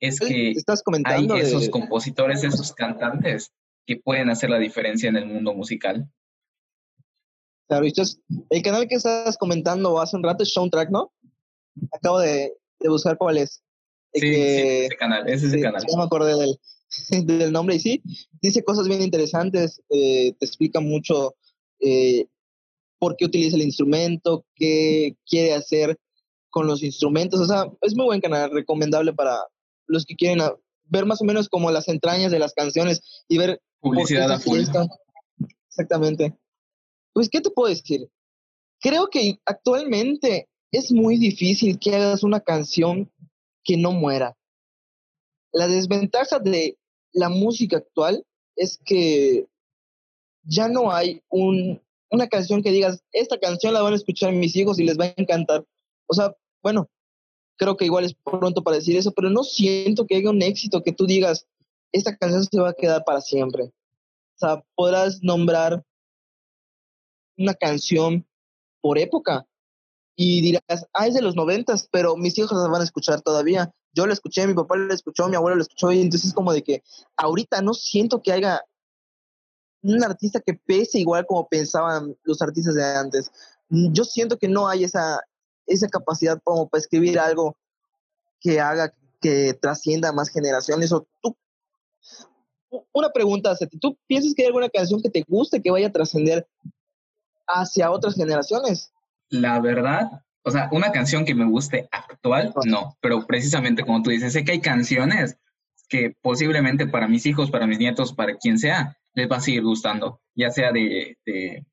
es 0.00 0.20
que 0.20 0.52
Estás 0.52 0.82
hay 1.04 1.28
esos 1.38 1.64
de... 1.64 1.70
compositores, 1.70 2.42
esos 2.44 2.72
cantantes 2.72 3.52
que 3.84 3.96
pueden 3.96 4.30
hacer 4.30 4.48
la 4.48 4.58
diferencia 4.58 5.10
en 5.10 5.16
el 5.16 5.26
mundo 5.26 5.52
musical. 5.52 6.10
Claro, 7.68 7.84
y 7.84 7.92
el 8.48 8.62
canal 8.62 8.88
que 8.88 8.94
estás 8.94 9.36
comentando 9.36 10.00
hace 10.00 10.16
un 10.16 10.22
rato 10.22 10.44
es 10.44 10.54
Soundtrack, 10.54 10.88
¿no? 10.88 11.12
Acabo 11.92 12.20
de, 12.20 12.54
de 12.80 12.88
buscar 12.88 13.16
cuál 13.18 13.38
es. 13.38 13.62
Sí, 14.14 14.20
que, 14.20 14.34
sí, 14.34 14.86
ese 14.86 14.96
canal, 14.96 15.28
ese 15.28 15.46
es 15.46 15.52
el 15.52 15.62
canal. 15.62 15.82
Ya 15.86 15.96
me 15.96 16.04
acordé 16.04 16.34
del, 16.34 16.58
del, 17.26 17.52
nombre 17.52 17.76
y 17.76 17.80
sí, 17.80 18.02
dice 18.40 18.64
cosas 18.64 18.88
bien 18.88 19.02
interesantes, 19.02 19.82
eh, 19.90 20.32
te 20.38 20.46
explica 20.46 20.80
mucho 20.80 21.34
eh, 21.80 22.26
por 22.98 23.16
qué 23.16 23.26
utiliza 23.26 23.56
el 23.56 23.62
instrumento, 23.62 24.44
qué 24.54 25.16
quiere 25.26 25.54
hacer 25.54 25.98
con 26.50 26.66
los 26.66 26.82
instrumentos, 26.82 27.40
o 27.40 27.46
sea, 27.46 27.66
es 27.82 27.94
muy 27.94 28.06
buen 28.06 28.20
canal, 28.20 28.50
recomendable 28.50 29.12
para 29.12 29.38
los 29.86 30.06
que 30.06 30.16
quieren 30.16 30.40
a, 30.40 30.54
ver 30.88 31.06
más 31.06 31.20
o 31.20 31.24
menos 31.24 31.48
como 31.48 31.70
las 31.70 31.88
entrañas 31.88 32.32
de 32.32 32.38
las 32.38 32.54
canciones 32.54 33.00
y 33.28 33.38
ver 33.38 33.60
publicidad 33.80 34.32
a 34.32 34.38
full. 34.38 34.60
Exactamente. 35.68 36.36
Pues, 37.12 37.28
¿qué 37.28 37.40
te 37.40 37.50
puedo 37.50 37.68
decir? 37.68 38.08
Creo 38.80 39.08
que 39.08 39.38
actualmente 39.44 40.48
es 40.70 40.92
muy 40.92 41.18
difícil 41.18 41.78
que 41.78 41.94
hagas 41.94 42.22
una 42.22 42.40
canción 42.40 43.10
que 43.64 43.76
no 43.76 43.92
muera. 43.92 44.36
La 45.52 45.66
desventaja 45.66 46.38
de 46.38 46.78
la 47.12 47.28
música 47.28 47.78
actual 47.78 48.24
es 48.56 48.78
que 48.84 49.46
ya 50.42 50.68
no 50.68 50.92
hay 50.92 51.22
un, 51.28 51.80
una 52.10 52.28
canción 52.28 52.62
que 52.62 52.70
digas, 52.70 53.02
esta 53.12 53.38
canción 53.38 53.74
la 53.74 53.82
van 53.82 53.92
a 53.92 53.96
escuchar 53.96 54.32
mis 54.32 54.56
hijos 54.56 54.78
y 54.78 54.84
les 54.84 54.98
va 54.98 55.06
a 55.06 55.14
encantar. 55.16 55.64
O 56.06 56.14
sea, 56.14 56.34
bueno, 56.62 56.88
creo 57.56 57.76
que 57.76 57.86
igual 57.86 58.04
es 58.04 58.14
pronto 58.14 58.62
para 58.62 58.76
decir 58.76 58.96
eso, 58.96 59.12
pero 59.12 59.30
no 59.30 59.42
siento 59.42 60.06
que 60.06 60.16
haya 60.16 60.30
un 60.30 60.42
éxito 60.42 60.82
que 60.82 60.92
tú 60.92 61.06
digas, 61.06 61.46
esta 61.92 62.16
canción 62.16 62.44
se 62.44 62.60
va 62.60 62.70
a 62.70 62.74
quedar 62.74 63.04
para 63.04 63.20
siempre. 63.20 63.64
O 63.64 64.38
sea, 64.38 64.64
podrás 64.74 65.22
nombrar 65.22 65.82
una 67.36 67.54
canción 67.54 68.26
por 68.80 68.98
época 68.98 69.46
y 70.20 70.40
dirás, 70.40 70.84
ah, 70.94 71.06
es 71.06 71.14
de 71.14 71.22
los 71.22 71.36
noventas, 71.36 71.88
pero 71.92 72.16
mis 72.16 72.36
hijos 72.38 72.50
la 72.50 72.68
van 72.68 72.80
a 72.80 72.84
escuchar 72.84 73.20
todavía. 73.20 73.72
Yo 73.92 74.04
la 74.04 74.14
escuché, 74.14 74.48
mi 74.48 74.54
papá 74.54 74.76
la 74.76 74.92
escuchó, 74.92 75.28
mi 75.28 75.36
abuelo 75.36 75.54
la 75.54 75.62
escuchó, 75.62 75.92
y 75.92 76.00
entonces 76.00 76.30
es 76.30 76.34
como 76.34 76.52
de 76.52 76.64
que 76.64 76.82
ahorita 77.16 77.62
no 77.62 77.72
siento 77.72 78.20
que 78.20 78.32
haya 78.32 78.60
un 79.80 80.02
artista 80.02 80.40
que 80.40 80.54
pese 80.54 80.98
igual 80.98 81.24
como 81.24 81.46
pensaban 81.46 82.16
los 82.24 82.42
artistas 82.42 82.74
de 82.74 82.84
antes. 82.84 83.30
Yo 83.68 84.02
siento 84.02 84.38
que 84.38 84.48
no 84.48 84.66
hay 84.66 84.82
esa, 84.82 85.20
esa 85.66 85.86
capacidad 85.86 86.40
como 86.42 86.68
para 86.68 86.80
escribir 86.80 87.20
algo 87.20 87.56
que 88.40 88.58
haga 88.58 88.92
que 89.20 89.54
trascienda 89.54 90.10
más 90.10 90.30
generaciones. 90.30 90.90
O 90.90 91.06
tú, 91.22 91.36
una 92.92 93.10
pregunta, 93.10 93.56
¿tú 93.80 93.96
piensas 94.08 94.34
que 94.34 94.42
hay 94.42 94.48
alguna 94.48 94.68
canción 94.68 95.00
que 95.00 95.10
te 95.10 95.24
guste 95.28 95.62
que 95.62 95.70
vaya 95.70 95.86
a 95.86 95.92
trascender 95.92 96.44
hacia 97.46 97.92
otras 97.92 98.16
generaciones? 98.16 98.90
La 99.30 99.60
verdad, 99.60 100.10
o 100.42 100.50
sea, 100.50 100.68
una 100.72 100.92
canción 100.92 101.24
que 101.24 101.34
me 101.34 101.44
guste 101.44 101.88
actual, 101.92 102.54
no, 102.64 102.96
pero 103.00 103.26
precisamente 103.26 103.82
como 103.82 104.02
tú 104.02 104.10
dices, 104.10 104.32
sé 104.32 104.44
que 104.44 104.52
hay 104.52 104.60
canciones 104.60 105.36
que 105.88 106.14
posiblemente 106.20 106.86
para 106.86 107.08
mis 107.08 107.26
hijos, 107.26 107.50
para 107.50 107.66
mis 107.66 107.78
nietos, 107.78 108.12
para 108.12 108.36
quien 108.36 108.58
sea, 108.58 108.96
les 109.14 109.30
va 109.30 109.36
a 109.36 109.40
seguir 109.40 109.62
gustando, 109.62 110.20
ya 110.34 110.50
sea 110.50 110.70
de, 110.72 111.16
de, 111.24 111.64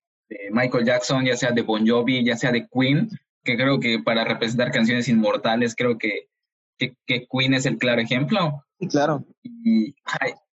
Michael 0.52 0.86
Jackson, 0.86 1.26
ya 1.26 1.38
sea 1.38 1.52
de 1.52 1.62
Bon 1.62 1.88
Jovi, 1.88 2.26
ya 2.26 2.36
sea 2.36 2.52
de 2.52 2.68
Queen, 2.68 3.10
que 3.44 3.56
creo 3.56 3.80
que 3.80 4.00
para 4.00 4.24
representar 4.24 4.72
canciones 4.72 5.08
inmortales, 5.08 5.76
creo 5.76 5.98
que, 5.98 6.28
que, 6.78 6.96
Queen 7.06 7.54
es 7.54 7.66
el 7.66 7.78
claro 7.78 8.02
ejemplo. 8.02 8.66
Claro. 8.90 9.24
Y, 9.44 9.96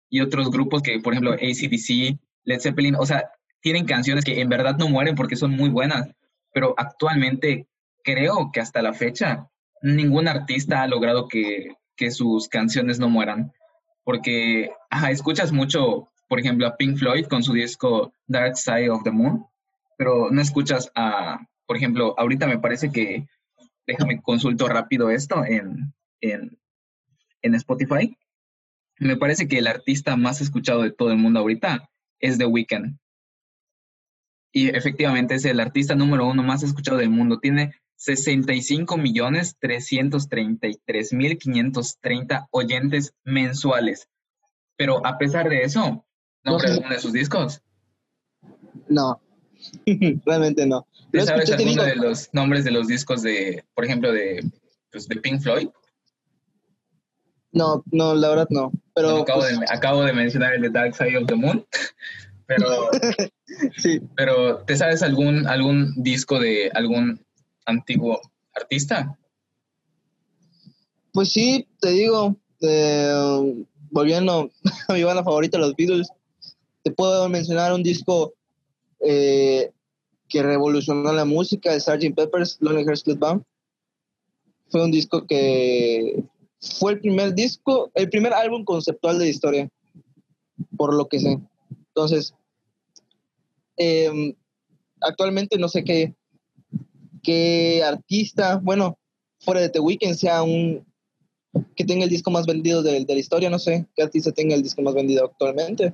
y 0.10 0.22
otros 0.22 0.52
grupos 0.52 0.82
que, 0.82 1.00
por 1.00 1.14
ejemplo, 1.14 1.34
ACDC, 1.34 2.20
Led 2.44 2.60
Zeppelin, 2.60 2.96
o 2.96 3.06
sea, 3.06 3.32
tienen 3.62 3.86
canciones 3.86 4.26
que 4.26 4.42
en 4.42 4.50
verdad 4.50 4.76
no 4.78 4.90
mueren 4.90 5.16
porque 5.16 5.38
son 5.38 5.52
muy 5.52 5.70
buenas, 5.70 6.10
pero 6.54 6.74
actualmente 6.78 7.68
creo 8.04 8.52
que 8.52 8.60
hasta 8.60 8.82
la 8.82 8.94
fecha 8.94 9.48
ningún 9.82 10.28
artista 10.28 10.84
ha 10.84 10.88
logrado 10.88 11.28
que, 11.28 11.76
que 11.96 12.12
sus 12.12 12.48
canciones 12.48 13.00
no 13.00 13.10
mueran, 13.10 13.52
porque 14.04 14.72
escuchas 15.10 15.52
mucho, 15.52 16.12
por 16.28 16.40
ejemplo, 16.40 16.68
a 16.68 16.78
Pink 16.78 16.98
Floyd 16.98 17.26
con 17.26 17.44
su 17.44 17.54
disco 17.54 18.14
Dark 18.28 18.58
Side 18.58 18.90
of 18.90 19.04
the 19.04 19.12
Moon, 19.12 19.46
pero 19.98 20.30
no 20.32 20.42
escuchas 20.42 20.92
a, 20.96 21.40
por 21.66 21.78
ejemplo, 21.78 22.16
ahorita 22.18 22.48
me 22.48 22.60
parece 22.60 22.92
que, 22.92 23.28
déjame 23.88 24.22
consulto 24.22 24.68
rápido 24.68 25.10
esto 25.10 25.44
en, 25.46 25.94
en, 26.22 26.58
en 27.42 27.56
Spotify, 27.56 28.16
me 29.00 29.18
parece 29.18 29.48
que 29.48 29.58
el 29.58 29.68
artista 29.68 30.16
más 30.16 30.42
escuchado 30.42 30.84
de 30.84 30.92
todo 30.92 31.12
el 31.12 31.18
mundo 31.18 31.40
ahorita 31.40 31.90
es 32.20 32.38
The 32.38 32.46
Weeknd. 32.46 33.00
Y 34.52 34.70
efectivamente 34.70 35.36
es 35.36 35.46
el 35.46 35.60
artista 35.60 35.96
número 35.96 36.28
uno 36.28 36.44
más 36.44 36.64
escuchado 36.64 36.98
del 36.98 37.10
mundo. 37.10 37.40
Tiene 37.40 37.74
65 37.96 38.98
millones 38.98 39.56
333 39.60 41.14
mil 41.14 41.38
530 41.38 42.48
oyentes 42.52 43.14
mensuales. 43.24 44.10
Pero 44.76 45.06
a 45.06 45.18
pesar 45.18 45.48
de 45.50 45.62
eso, 45.62 46.04
¿no 46.44 46.58
alguno 46.58 46.90
de 46.90 47.00
sus 47.00 47.14
discos? 47.14 47.62
No, 48.90 49.22
realmente 50.26 50.66
no. 50.66 50.88
sabes 51.24 51.52
alguno 51.52 51.84
de 51.84 51.96
los 51.96 52.30
nombres 52.34 52.64
de 52.64 52.72
los 52.72 52.88
discos 52.88 53.22
de, 53.22 53.64
por 53.74 53.86
ejemplo, 53.86 54.12
de, 54.12 54.44
pues, 54.92 55.08
de 55.08 55.18
Pink 55.18 55.42
Floyd? 55.42 55.70
No, 57.52 57.84
no, 57.92 58.16
la 58.16 58.30
verdad 58.30 58.48
no. 58.50 58.72
Pero 58.96 59.18
acabo, 59.18 59.44
de, 59.44 59.56
pues 59.58 59.72
acabo 59.72 60.04
de 60.04 60.14
mencionar 60.14 60.54
el 60.54 60.62
de 60.62 60.70
Dark 60.70 60.96
Side 60.96 61.18
of 61.18 61.28
the 61.28 61.36
Moon, 61.36 61.66
pero, 62.58 62.90
sí. 63.78 64.02
pero 64.16 64.64
¿te 64.66 64.76
sabes 64.76 65.02
algún, 65.02 65.48
algún 65.48 65.94
disco 65.98 66.40
de 66.40 66.70
algún 66.74 67.20
antiguo 67.66 68.20
artista? 68.54 69.18
Pues 71.14 71.32
sí, 71.32 71.68
te 71.80 71.92
digo, 71.92 72.36
eh, 72.62 73.66
volviendo 73.90 74.50
a 74.88 74.94
mi 74.94 75.04
banda 75.04 75.24
favorita, 75.24 75.58
los 75.58 75.76
Beatles, 75.76 76.10
te 76.84 76.92
puedo 76.92 77.28
mencionar 77.30 77.74
un 77.74 77.84
disco 77.84 78.34
eh, 79.00 79.72
que 80.28 80.44
revolucionó 80.44 81.12
la 81.14 81.26
música, 81.26 81.78
Sgt. 81.78 82.16
Pepper's 82.16 82.58
Lonely 82.60 82.86
Hearts 82.86 83.04
Club 83.04 83.20
Band. 83.20 83.44
Fue 84.70 84.84
un 84.84 84.92
disco 84.92 85.26
que 85.28 86.24
fue 86.80 86.94
el 86.94 87.00
primer 87.02 87.34
disco, 87.34 87.92
el 87.94 88.10
primer 88.10 88.34
álbum 88.34 88.64
conceptual 88.64 89.20
de 89.20 89.26
la 89.26 89.32
historia, 89.32 89.70
por 90.78 90.94
lo 90.94 91.08
que 91.08 91.20
sé. 91.20 91.40
Entonces, 91.88 92.34
em, 93.82 94.36
actualmente 95.02 95.58
no 95.58 95.68
sé 95.68 95.84
qué, 95.84 96.14
qué 97.24 97.84
artista, 97.84 98.60
bueno, 98.62 98.98
fuera 99.40 99.62
de 99.62 99.70
The 99.70 99.80
Weeknd 99.80 100.16
sea 100.16 100.44
un 100.44 100.86
que 101.76 101.84
tenga 101.84 102.06
el 102.06 102.10
disco 102.10 102.32
más 102.32 102.46
vendido 102.46 102.82
de, 102.82 103.06
la 103.08 103.16
historia, 103.16 103.50
no 103.50 103.60
sé 103.60 103.86
qué 103.96 104.04
artista 104.04 104.32
tenga 104.32 104.56
el 104.56 104.64
disco 104.64 104.82
más 104.82 104.94
vendido 104.94 105.26
actualmente, 105.26 105.94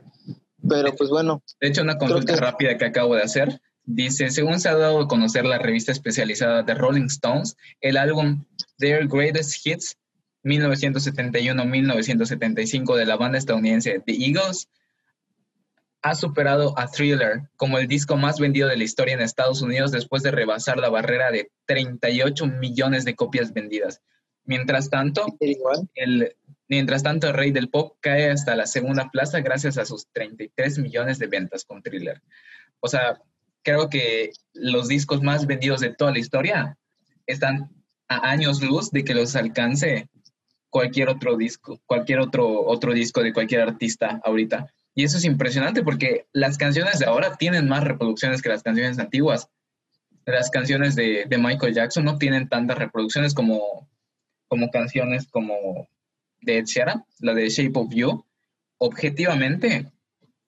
pero 0.67 0.95
pues 0.95 1.09
bueno. 1.09 1.41
De 1.59 1.69
hecho, 1.69 1.81
una 1.81 1.97
consulta 1.97 2.35
rápida 2.35 2.77
que 2.77 2.85
acabo 2.85 3.15
de 3.15 3.23
hacer, 3.23 3.59
dice, 3.83 4.29
según 4.29 4.59
se 4.59 4.69
ha 4.69 4.75
dado 4.75 5.01
a 5.01 5.07
conocer 5.07 5.45
la 5.45 5.57
revista 5.57 5.91
especializada 5.91 6.61
de 6.61 6.75
Rolling 6.75 7.07
Stones, 7.07 7.57
el 7.81 7.97
álbum 7.97 8.45
Their 8.77 9.07
Greatest 9.07 9.65
Hits 9.65 9.97
1971-1975 10.43 12.95
de 12.95 13.05
la 13.05 13.17
banda 13.17 13.39
estadounidense 13.39 14.03
The 14.05 14.13
Eagles, 14.13 14.69
ha 16.01 16.15
superado 16.15 16.77
a 16.77 16.87
Thriller 16.87 17.49
como 17.55 17.77
el 17.77 17.87
disco 17.87 18.17
más 18.17 18.39
vendido 18.39 18.67
de 18.67 18.77
la 18.77 18.83
historia 18.83 19.15
en 19.15 19.21
Estados 19.21 19.61
Unidos 19.61 19.91
después 19.91 20.23
de 20.23 20.31
rebasar 20.31 20.77
la 20.77 20.89
barrera 20.89 21.31
de 21.31 21.51
38 21.65 22.47
millones 22.47 23.03
de 23.05 23.15
copias 23.15 23.53
vendidas. 23.53 24.01
Mientras 24.45 24.89
tanto, 24.89 25.25
el, 25.95 26.35
mientras 26.69 27.03
tanto, 27.03 27.27
el 27.27 27.33
rey 27.33 27.51
del 27.51 27.69
pop 27.69 27.97
cae 27.99 28.29
hasta 28.29 28.55
la 28.55 28.65
segunda 28.65 29.09
plaza 29.11 29.41
gracias 29.41 29.77
a 29.77 29.85
sus 29.85 30.07
33 30.13 30.79
millones 30.79 31.19
de 31.19 31.27
ventas 31.27 31.65
con 31.65 31.81
Thriller. 31.81 32.21
O 32.79 32.87
sea, 32.87 33.19
creo 33.63 33.89
que 33.89 34.31
los 34.53 34.87
discos 34.87 35.21
más 35.21 35.45
vendidos 35.47 35.81
de 35.81 35.93
toda 35.93 36.11
la 36.11 36.19
historia 36.19 36.77
están 37.25 37.69
a 38.07 38.29
años 38.29 38.61
luz 38.61 38.91
de 38.91 39.03
que 39.03 39.13
los 39.13 39.35
alcance 39.35 40.07
cualquier 40.69 41.09
otro 41.09 41.35
disco, 41.35 41.81
cualquier 41.85 42.19
otro, 42.19 42.65
otro 42.65 42.93
disco 42.93 43.21
de 43.21 43.33
cualquier 43.33 43.61
artista 43.61 44.21
ahorita. 44.23 44.73
Y 44.97 45.03
eso 45.03 45.19
es 45.19 45.25
impresionante 45.25 45.83
porque 45.83 46.25
las 46.33 46.57
canciones 46.57 46.97
de 46.97 47.05
ahora 47.05 47.35
tienen 47.35 47.69
más 47.69 47.83
reproducciones 47.83 48.41
que 48.41 48.49
las 48.49 48.63
canciones 48.63 48.97
antiguas. 48.97 49.47
Las 50.25 50.49
canciones 50.49 50.95
de, 50.95 51.27
Michael 51.37 51.75
Jackson 51.75 52.03
no 52.03 52.17
tienen 52.17 52.49
tantas 52.49 52.79
reproducciones 52.79 53.35
como, 53.35 53.87
como 54.47 54.71
canciones 54.71 55.27
como 55.27 55.87
de 56.41 56.57
Ed 56.57 56.65
Sheeran, 56.65 57.05
la 57.19 57.35
de 57.35 57.47
Shape 57.47 57.77
of 57.77 57.93
You. 57.93 58.25
Objetivamente, 58.79 59.85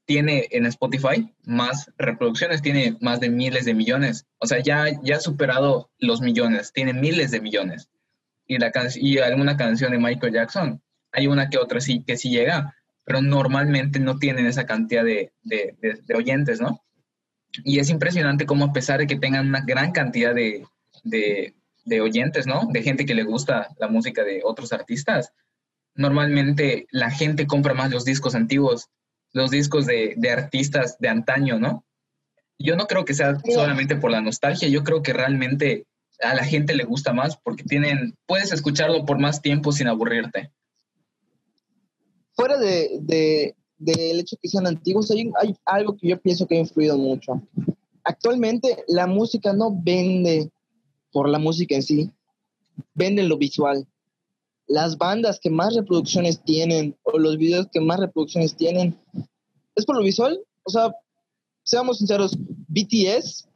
tiene 0.05 0.47
en 0.49 0.65
Spotify 0.65 1.31
más 1.43 1.91
reproducciones, 1.99 2.63
tiene 2.63 2.97
más 3.01 3.19
de 3.19 3.29
miles 3.29 3.65
de 3.65 3.75
millones. 3.75 4.25
O 4.39 4.47
sea, 4.47 4.63
ya, 4.63 4.87
ya 5.03 5.17
ha 5.17 5.19
superado 5.19 5.91
los 5.99 6.21
millones, 6.21 6.73
tiene 6.73 6.93
miles 6.93 7.29
de 7.29 7.39
millones 7.39 7.87
y, 8.47 8.57
la 8.57 8.71
y 8.95 9.19
alguna 9.19 9.55
canción 9.55 9.91
de 9.91 9.99
Michael 9.99 10.33
Jackson, 10.33 10.81
hay 11.11 11.27
una 11.27 11.49
que 11.49 11.59
otra 11.59 11.79
sí 11.79 12.03
que 12.03 12.17
sí 12.17 12.31
llega, 12.31 12.75
pero 13.03 13.21
normalmente 13.21 13.99
no 13.99 14.17
tienen 14.17 14.45
esa 14.45 14.65
cantidad 14.65 15.03
de, 15.03 15.31
de, 15.43 15.75
de, 15.81 16.15
oyentes, 16.15 16.61
¿no? 16.61 16.83
Y 17.63 17.79
es 17.79 17.89
impresionante 17.89 18.45
cómo 18.45 18.65
a 18.65 18.73
pesar 18.73 18.99
de 18.99 19.07
que 19.07 19.15
tengan 19.15 19.47
una 19.47 19.61
gran 19.61 19.91
cantidad 19.91 20.35
de, 20.35 20.65
de 21.03 22.01
oyentes, 22.01 22.47
¿no? 22.47 22.67
De 22.71 22.83
gente 22.83 23.05
que 23.05 23.15
le 23.15 23.23
gusta 23.23 23.67
la 23.79 23.87
música 23.87 24.23
de 24.23 24.41
otros 24.43 24.71
artistas, 24.71 25.33
normalmente 25.95 26.87
la 26.91 27.11
gente 27.11 27.47
compra 27.47 27.73
más 27.73 27.91
los 27.91 28.05
discos 28.05 28.35
antiguos, 28.35 28.87
los 29.33 29.51
discos 29.51 29.85
de, 29.85 30.13
de 30.15 30.31
artistas 30.31 30.97
de 30.99 31.09
antaño, 31.09 31.59
¿no? 31.59 31.85
Yo 32.57 32.75
no 32.75 32.87
creo 32.87 33.05
que 33.05 33.13
sea 33.13 33.37
solamente 33.53 33.95
por 33.95 34.11
la 34.11 34.21
nostalgia, 34.21 34.67
yo 34.67 34.83
creo 34.83 35.01
que 35.01 35.13
realmente 35.13 35.87
a 36.21 36.35
la 36.35 36.43
gente 36.43 36.75
le 36.75 36.83
gusta 36.83 37.13
más 37.13 37.37
porque 37.37 37.63
tienen, 37.63 38.15
puedes 38.25 38.51
escucharlo 38.51 39.05
por 39.05 39.19
más 39.19 39.41
tiempo 39.41 39.71
sin 39.71 39.87
aburrirte. 39.87 40.51
Fuera 42.39 42.57
de, 42.57 42.99
de, 43.01 43.55
del 43.77 44.21
hecho 44.21 44.37
que 44.41 44.47
sean 44.47 44.65
antiguos, 44.65 45.11
hay, 45.11 45.29
hay 45.41 45.53
algo 45.65 45.97
que 45.97 46.07
yo 46.07 46.21
pienso 46.21 46.47
que 46.47 46.55
ha 46.55 46.59
influido 46.59 46.97
mucho. 46.97 47.41
Actualmente 48.05 48.85
la 48.87 49.07
música 49.07 49.51
no 49.51 49.77
vende 49.77 50.49
por 51.11 51.27
la 51.27 51.37
música 51.37 51.75
en 51.75 51.83
sí, 51.83 52.09
venden 52.93 53.27
lo 53.27 53.37
visual. 53.37 53.85
Las 54.67 54.97
bandas 54.97 55.37
que 55.41 55.49
más 55.49 55.75
reproducciones 55.75 56.41
tienen 56.41 56.97
o 57.03 57.19
los 57.19 57.37
videos 57.37 57.67
que 57.73 57.81
más 57.81 57.99
reproducciones 57.99 58.55
tienen, 58.55 58.97
¿es 59.75 59.85
por 59.85 59.97
lo 59.97 60.03
visual? 60.03 60.39
O 60.63 60.69
sea, 60.69 60.95
seamos 61.63 61.97
sinceros, 61.97 62.37
BTS 62.69 63.49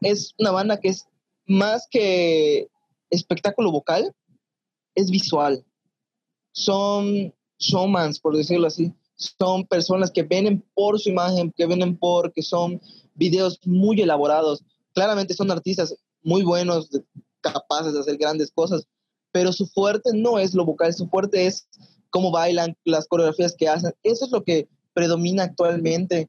es 0.00 0.32
una 0.38 0.52
banda 0.52 0.78
que 0.78 0.90
es 0.90 1.08
más 1.48 1.88
que 1.90 2.68
espectáculo 3.10 3.72
vocal, 3.72 4.14
es 4.94 5.10
visual. 5.10 5.64
Son 6.52 7.34
showmans, 7.58 8.20
por 8.20 8.36
decirlo 8.36 8.66
así. 8.66 8.92
Son 9.16 9.66
personas 9.66 10.10
que 10.10 10.22
vienen 10.22 10.64
por 10.74 10.98
su 11.00 11.10
imagen, 11.10 11.52
que 11.56 11.66
vienen 11.66 11.96
por, 11.96 12.32
que 12.32 12.42
son 12.42 12.80
videos 13.14 13.58
muy 13.64 14.00
elaborados. 14.00 14.64
Claramente 14.94 15.34
son 15.34 15.50
artistas 15.50 15.94
muy 16.22 16.42
buenos, 16.42 16.88
capaces 17.40 17.92
de 17.92 18.00
hacer 18.00 18.16
grandes 18.16 18.50
cosas, 18.50 18.86
pero 19.32 19.52
su 19.52 19.66
fuerte 19.66 20.10
no 20.14 20.38
es 20.38 20.54
lo 20.54 20.64
vocal, 20.64 20.94
su 20.94 21.08
fuerte 21.08 21.46
es 21.46 21.68
cómo 22.10 22.30
bailan, 22.30 22.76
las 22.84 23.06
coreografías 23.06 23.54
que 23.56 23.68
hacen. 23.68 23.92
Eso 24.02 24.24
es 24.24 24.30
lo 24.30 24.42
que 24.42 24.68
predomina 24.94 25.44
actualmente. 25.44 26.28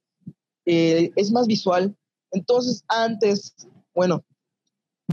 Eh, 0.66 1.12
es 1.16 1.32
más 1.32 1.48
visual. 1.48 1.96
Entonces, 2.32 2.84
antes, 2.88 3.56
bueno, 3.96 4.24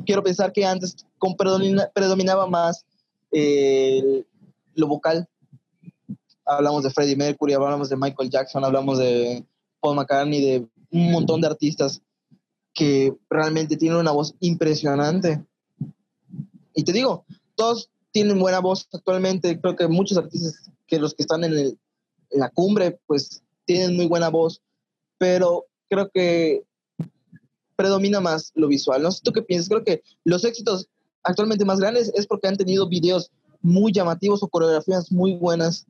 quiero 0.05 0.23
pensar 0.23 0.53
que 0.53 0.65
antes 0.65 0.97
predominaba 1.95 2.47
más 2.47 2.85
eh, 3.33 4.25
lo 4.75 4.89
vocal. 4.89 5.29
Hablamos 6.47 6.85
de 6.85 6.91
Freddie 6.91 7.17
Mercury, 7.17 7.55
hablamos 7.55 7.89
de 7.89 7.97
Michael 7.97 8.31
Jackson, 8.31 8.65
hablamos 8.65 8.99
de 8.99 9.45
Paul 9.81 9.97
McCartney, 9.97 10.41
de 10.41 10.69
un 10.93 11.13
montón 11.13 11.41
de 11.41 11.49
artistas 11.49 12.01
que 12.73 13.15
realmente 13.29 13.77
tienen 13.77 13.99
una 13.99 14.13
voz 14.13 14.35
impresionante. 14.41 15.45
Y 16.75 16.85
te 16.85 16.93
digo, 16.93 17.25
todos 17.55 17.91
tienen 18.13 18.39
buena 18.39 18.61
voz 18.61 18.87
actualmente. 18.93 19.61
Creo 19.61 19.75
que 19.75 19.89
muchos 19.89 20.19
artistas 20.19 20.71
que 20.87 20.99
los 20.99 21.15
que 21.15 21.23
están 21.23 21.43
en, 21.43 21.55
en 21.55 21.77
la 22.31 22.51
cumbre, 22.51 23.01
pues 23.07 23.43
tienen 23.65 23.97
muy 23.97 24.07
buena 24.07 24.29
voz. 24.29 24.63
Pero 25.19 25.67
creo 25.89 26.11
que 26.11 26.63
predomina 27.77 28.21
más 28.21 28.53
lo 28.55 28.69
visual. 28.69 29.03
No 29.03 29.11
sé 29.11 29.21
tú 29.23 29.33
qué 29.33 29.43
piensas. 29.43 29.69
Creo 29.69 29.85
que 29.85 30.03
los 30.25 30.45
éxitos 30.45 30.89
actualmente 31.23 31.65
más 31.65 31.79
grandes 31.79 32.13
es 32.15 32.27
porque 32.27 32.49
han 32.49 32.57
tenido 32.57 32.89
videos 32.89 33.31
muy 33.63 33.93
llamativos 33.93 34.43
o 34.43 34.49
coreografías 34.49 35.11
muy 35.11 35.35
buenas. 35.35 35.87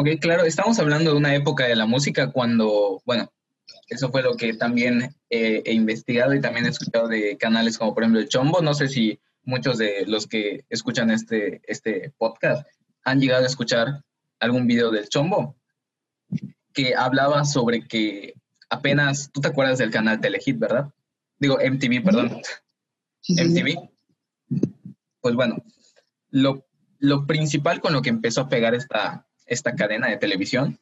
Ok, 0.00 0.10
claro, 0.20 0.44
estamos 0.44 0.78
hablando 0.78 1.10
de 1.10 1.16
una 1.16 1.34
época 1.34 1.66
de 1.66 1.74
la 1.74 1.84
música 1.84 2.30
cuando, 2.30 3.02
bueno, 3.04 3.32
eso 3.88 4.12
fue 4.12 4.22
lo 4.22 4.36
que 4.36 4.54
también 4.54 5.12
he 5.28 5.72
investigado 5.72 6.34
y 6.34 6.40
también 6.40 6.66
he 6.66 6.68
escuchado 6.68 7.08
de 7.08 7.36
canales 7.36 7.76
como 7.76 7.94
por 7.94 8.04
ejemplo 8.04 8.20
el 8.20 8.28
Chombo. 8.28 8.62
No 8.62 8.74
sé 8.74 8.86
si 8.86 9.18
muchos 9.42 9.76
de 9.76 10.04
los 10.06 10.28
que 10.28 10.64
escuchan 10.68 11.10
este, 11.10 11.62
este 11.64 12.12
podcast 12.16 12.64
han 13.02 13.18
llegado 13.18 13.42
a 13.42 13.48
escuchar 13.48 14.04
algún 14.38 14.68
video 14.68 14.92
del 14.92 15.08
Chombo 15.08 15.56
que 16.72 16.94
hablaba 16.94 17.44
sobre 17.44 17.88
que 17.88 18.34
apenas, 18.70 19.32
tú 19.32 19.40
te 19.40 19.48
acuerdas 19.48 19.78
del 19.78 19.90
canal 19.90 20.20
Telehit, 20.20 20.60
¿verdad? 20.60 20.92
Digo, 21.40 21.56
MTV, 21.56 22.04
perdón. 22.04 22.40
MTV. 23.28 23.90
Pues 25.20 25.34
bueno, 25.34 25.56
lo, 26.30 26.64
lo, 27.00 27.26
principal 27.26 27.80
con 27.80 27.92
lo 27.92 28.00
que 28.00 28.10
empezó 28.10 28.42
a 28.42 28.48
pegar 28.48 28.76
esta, 28.76 29.27
esta 29.48 29.74
cadena 29.74 30.08
de 30.08 30.16
televisión 30.16 30.78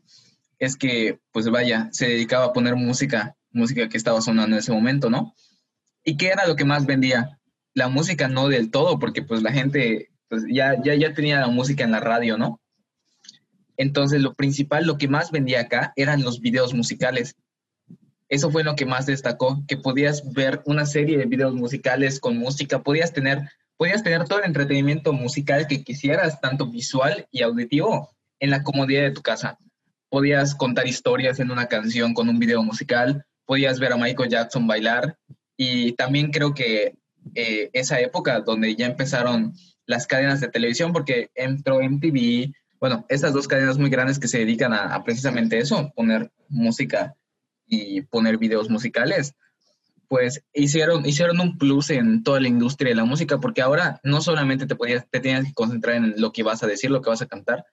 es 0.58 0.76
que, 0.76 1.18
pues 1.32 1.48
vaya, 1.48 1.88
se 1.92 2.08
dedicaba 2.08 2.46
a 2.46 2.52
poner 2.52 2.76
música, 2.76 3.36
música 3.50 3.88
que 3.88 3.96
estaba 3.96 4.20
sonando 4.20 4.56
en 4.56 4.60
ese 4.60 4.72
momento, 4.72 5.10
¿no? 5.10 5.34
¿Y 6.04 6.16
qué 6.16 6.28
era 6.28 6.46
lo 6.46 6.56
que 6.56 6.64
más 6.64 6.86
vendía? 6.86 7.38
La 7.74 7.88
música 7.88 8.28
no 8.28 8.48
del 8.48 8.70
todo, 8.70 8.98
porque 8.98 9.22
pues 9.22 9.42
la 9.42 9.52
gente 9.52 10.10
pues, 10.28 10.44
ya, 10.50 10.80
ya, 10.82 10.94
ya 10.94 11.12
tenía 11.14 11.40
la 11.40 11.48
música 11.48 11.84
en 11.84 11.90
la 11.90 12.00
radio, 12.00 12.38
¿no? 12.38 12.60
Entonces, 13.76 14.22
lo 14.22 14.34
principal, 14.34 14.86
lo 14.86 14.96
que 14.96 15.08
más 15.08 15.30
vendía 15.30 15.60
acá 15.60 15.92
eran 15.96 16.22
los 16.22 16.40
videos 16.40 16.72
musicales. 16.72 17.36
Eso 18.28 18.50
fue 18.50 18.64
lo 18.64 18.74
que 18.74 18.86
más 18.86 19.06
destacó, 19.06 19.62
que 19.68 19.76
podías 19.76 20.32
ver 20.32 20.62
una 20.64 20.86
serie 20.86 21.18
de 21.18 21.26
videos 21.26 21.54
musicales 21.54 22.18
con 22.18 22.38
música, 22.38 22.82
podías 22.82 23.12
tener, 23.12 23.50
podías 23.76 24.02
tener 24.02 24.24
todo 24.24 24.40
el 24.40 24.46
entretenimiento 24.46 25.12
musical 25.12 25.66
que 25.66 25.84
quisieras, 25.84 26.40
tanto 26.40 26.66
visual 26.66 27.28
y 27.30 27.42
auditivo, 27.42 28.15
en 28.40 28.50
la 28.50 28.62
comodidad 28.62 29.02
de 29.02 29.10
tu 29.12 29.22
casa. 29.22 29.58
Podías 30.08 30.54
contar 30.54 30.86
historias 30.86 31.40
en 31.40 31.50
una 31.50 31.66
canción 31.66 32.14
con 32.14 32.28
un 32.28 32.38
video 32.38 32.62
musical, 32.62 33.24
podías 33.44 33.78
ver 33.78 33.92
a 33.92 33.96
Michael 33.96 34.30
Jackson 34.30 34.66
bailar 34.66 35.18
y 35.56 35.92
también 35.92 36.30
creo 36.30 36.54
que 36.54 36.94
eh, 37.34 37.70
esa 37.72 38.00
época 38.00 38.40
donde 38.40 38.76
ya 38.76 38.86
empezaron 38.86 39.54
las 39.86 40.06
cadenas 40.06 40.40
de 40.40 40.48
televisión, 40.48 40.92
porque 40.92 41.30
entró 41.34 41.80
MTV, 41.80 42.52
bueno, 42.80 43.06
estas 43.08 43.32
dos 43.32 43.48
cadenas 43.48 43.78
muy 43.78 43.90
grandes 43.90 44.18
que 44.18 44.28
se 44.28 44.38
dedican 44.38 44.72
a, 44.72 44.94
a 44.94 45.04
precisamente 45.04 45.58
eso, 45.58 45.92
poner 45.94 46.30
música 46.48 47.14
y 47.66 48.02
poner 48.02 48.38
videos 48.38 48.68
musicales, 48.68 49.34
pues 50.08 50.44
hicieron, 50.52 51.04
hicieron 51.06 51.40
un 51.40 51.58
plus 51.58 51.90
en 51.90 52.22
toda 52.22 52.40
la 52.40 52.48
industria 52.48 52.90
de 52.90 52.96
la 52.96 53.04
música, 53.04 53.38
porque 53.38 53.62
ahora 53.62 54.00
no 54.04 54.20
solamente 54.20 54.66
te, 54.66 54.76
podías, 54.76 55.08
te 55.10 55.20
tenías 55.20 55.46
que 55.46 55.54
concentrar 55.54 55.96
en 55.96 56.14
lo 56.18 56.32
que 56.32 56.42
vas 56.42 56.62
a 56.62 56.66
decir, 56.66 56.90
lo 56.90 57.02
que 57.02 57.10
vas 57.10 57.22
a 57.22 57.26
cantar, 57.26 57.64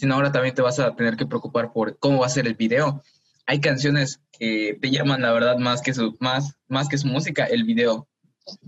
sino 0.00 0.14
ahora 0.14 0.32
también 0.32 0.54
te 0.54 0.62
vas 0.62 0.78
a 0.78 0.96
tener 0.96 1.16
que 1.16 1.26
preocupar 1.26 1.72
por 1.72 1.98
cómo 1.98 2.20
va 2.20 2.26
a 2.26 2.30
ser 2.30 2.46
el 2.46 2.54
video. 2.54 3.02
Hay 3.46 3.60
canciones 3.60 4.20
que 4.38 4.78
te 4.80 4.90
llaman, 4.90 5.22
la 5.22 5.32
verdad, 5.32 5.58
más 5.58 5.82
que 5.82 5.92
su, 5.92 6.16
más, 6.20 6.56
más 6.68 6.88
que 6.88 6.98
su 6.98 7.06
música, 7.06 7.44
el 7.44 7.64
video. 7.64 8.08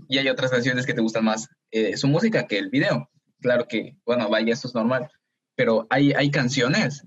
Y 0.07 0.19
hay 0.19 0.29
otras 0.29 0.51
canciones 0.51 0.85
que 0.85 0.93
te 0.93 1.01
gustan 1.01 1.25
más 1.25 1.49
eh, 1.71 1.97
su 1.97 2.07
música 2.07 2.45
que 2.47 2.59
el 2.59 2.69
video. 2.69 3.09
Claro 3.41 3.67
que, 3.67 3.97
bueno, 4.05 4.29
vaya, 4.29 4.53
esto 4.53 4.67
es 4.67 4.75
normal. 4.75 5.09
Pero 5.55 5.87
hay, 5.89 6.13
hay 6.13 6.29
canciones 6.29 7.03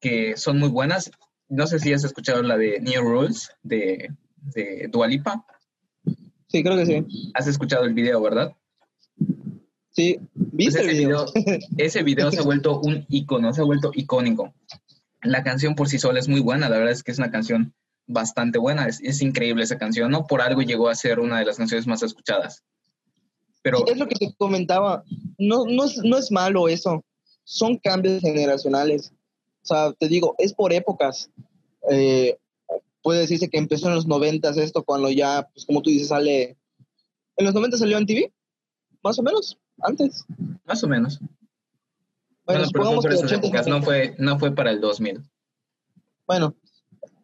que 0.00 0.36
son 0.36 0.58
muy 0.58 0.68
buenas 0.68 1.10
no 1.50 1.66
sé 1.66 1.80
si 1.80 1.92
has 1.92 2.04
escuchado 2.04 2.42
la 2.42 2.56
de 2.56 2.80
New 2.80 3.02
Rules 3.02 3.50
de, 3.62 4.10
de 4.36 4.88
Dualipa. 4.90 5.44
Sí, 6.46 6.62
creo 6.62 6.76
que 6.76 6.86
sí. 6.86 7.32
Has 7.34 7.48
escuchado 7.48 7.84
el 7.84 7.92
video, 7.92 8.22
¿verdad? 8.22 8.56
Sí, 9.92 10.18
¿viste 10.34 10.80
pues 10.80 10.88
ese 10.88 10.98
video? 10.98 11.26
ese 11.76 12.02
video 12.02 12.30
se 12.30 12.40
ha 12.40 12.44
vuelto 12.44 12.80
un 12.80 13.06
icono, 13.08 13.52
se 13.52 13.60
ha 13.60 13.64
vuelto 13.64 13.90
icónico. 13.94 14.54
La 15.22 15.42
canción 15.42 15.74
por 15.74 15.88
sí 15.88 15.98
sola 15.98 16.20
es 16.20 16.28
muy 16.28 16.40
buena, 16.40 16.68
la 16.68 16.78
verdad 16.78 16.92
es 16.92 17.02
que 17.02 17.12
es 17.12 17.18
una 17.18 17.30
canción 17.30 17.74
bastante 18.06 18.58
buena, 18.58 18.86
es, 18.88 19.22
increíble 19.22 19.62
esa 19.62 19.78
canción, 19.78 20.10
¿no? 20.10 20.26
Por 20.26 20.40
algo 20.40 20.62
llegó 20.62 20.88
a 20.88 20.94
ser 20.94 21.20
una 21.20 21.38
de 21.38 21.44
las 21.44 21.56
canciones 21.56 21.86
más 21.86 22.02
escuchadas. 22.02 22.64
Pero... 23.62 23.86
Es 23.86 23.98
lo 23.98 24.08
que 24.08 24.16
te 24.16 24.34
comentaba, 24.36 25.04
no, 25.38 25.64
no, 25.66 25.84
es, 25.84 25.98
no 25.98 26.16
es 26.16 26.30
malo 26.30 26.68
eso, 26.68 27.04
son 27.44 27.76
cambios 27.76 28.20
generacionales. 28.20 29.12
O 29.62 29.66
sea, 29.66 29.92
te 29.92 30.08
digo, 30.08 30.34
es 30.38 30.54
por 30.54 30.72
épocas. 30.72 31.30
Eh, 31.90 32.38
puede 33.02 33.20
decirse 33.20 33.48
que 33.48 33.58
empezó 33.58 33.88
en 33.88 33.94
los 33.94 34.06
noventas 34.06 34.56
esto, 34.56 34.82
cuando 34.82 35.10
ya, 35.10 35.48
pues 35.52 35.66
como 35.66 35.82
tú 35.82 35.90
dices, 35.90 36.08
sale... 36.08 36.56
¿En 37.36 37.46
los 37.46 37.54
90 37.54 37.76
salió 37.76 37.98
en 37.98 38.06
TV? 38.06 38.32
Más 39.02 39.18
o 39.18 39.22
menos, 39.22 39.58
antes. 39.82 40.24
Más 40.66 40.82
o 40.84 40.88
menos. 40.88 41.18
Bueno, 42.44 42.64
bueno 42.72 43.00
pero 43.02 43.28
que 43.28 43.34
épocas, 43.34 43.66
no 43.66 43.82
fue, 43.82 44.14
no 44.18 44.38
fue 44.38 44.54
para 44.54 44.70
el 44.70 44.80
2000. 44.80 45.22
Bueno, 46.26 46.54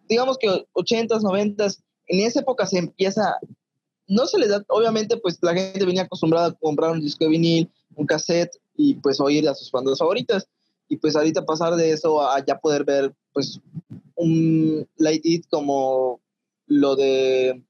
digamos 0.08 0.38
que 0.38 0.48
80s, 0.74 1.20
90s, 1.20 1.82
en 2.08 2.26
esa 2.26 2.40
época 2.40 2.66
se 2.66 2.78
empieza, 2.78 3.36
no 4.06 4.26
se 4.26 4.38
le 4.38 4.48
da, 4.48 4.64
obviamente 4.68 5.16
pues 5.16 5.38
la 5.42 5.54
gente 5.54 5.84
venía 5.84 6.02
acostumbrada 6.02 6.48
a 6.48 6.52
comprar 6.52 6.92
un 6.92 7.00
disco 7.00 7.24
de 7.24 7.30
vinil, 7.30 7.70
un 7.94 8.06
cassette 8.06 8.56
y 8.76 8.94
pues 8.94 9.20
oír 9.20 9.48
a 9.48 9.54
sus 9.54 9.70
bandas 9.70 9.98
favoritas 9.98 10.46
y 10.88 10.96
pues 10.96 11.16
ahorita 11.16 11.44
pasar 11.44 11.74
de 11.74 11.90
eso 11.90 12.22
a 12.22 12.44
ya 12.44 12.58
poder 12.58 12.84
ver 12.84 13.12
pues 13.32 13.60
un 14.14 14.86
light 14.96 15.24
it 15.24 15.44
como 15.50 16.20
lo 16.66 16.94
de 16.94 17.62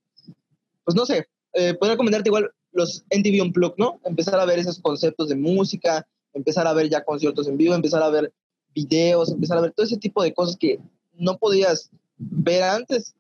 pues 0.85 0.95
no 0.95 1.07
sé 1.07 1.27
eh, 1.55 1.75
podría 1.75 1.97
comentarte 1.97 2.29
igual 2.29 2.51
los 2.77 3.05
NTV 3.11 3.43
Unplugged, 3.43 3.79
¿no? 3.79 4.01
Empezar 4.05 4.39
a 4.39 4.45
ver 4.45 4.59
esos 4.59 4.79
conceptos 4.79 5.29
de 5.29 5.37
música, 5.37 6.07
empezar 6.33 6.67
a 6.67 6.73
ver 6.73 6.89
ya 6.89 7.05
conciertos 7.05 7.49
en 7.49 7.57
vivo, 7.57 7.75
empezar 7.75 8.03
a 8.03 8.11
ver 8.11 8.33
videos, 8.75 9.31
empezar 9.31 9.59
a 9.59 9.63
ver 9.63 9.73
todo 9.73 9.87
ese 9.87 9.97
tipo 9.97 10.23
de 10.23 10.35
cosas 10.35 10.57
que 10.57 10.79
no 11.15 11.39
podías 11.39 11.91
ver 12.19 12.63
antes. 12.63 13.15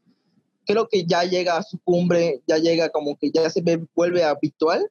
Creo 0.66 0.88
que 0.88 1.04
ya 1.04 1.24
llega 1.24 1.56
a 1.56 1.62
su 1.62 1.78
cumbre, 1.78 2.42
ya 2.46 2.58
llega 2.58 2.90
como 2.90 3.16
que 3.16 3.30
ya 3.30 3.48
se 3.48 3.62
vuelve 3.94 4.24
habitual 4.24 4.90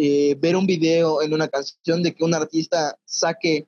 eh, 0.00 0.36
ver 0.38 0.54
un 0.54 0.64
video 0.64 1.22
en 1.22 1.34
una 1.34 1.48
canción 1.48 2.04
de 2.04 2.14
que 2.14 2.22
un 2.22 2.32
artista 2.32 2.96
saque 3.04 3.66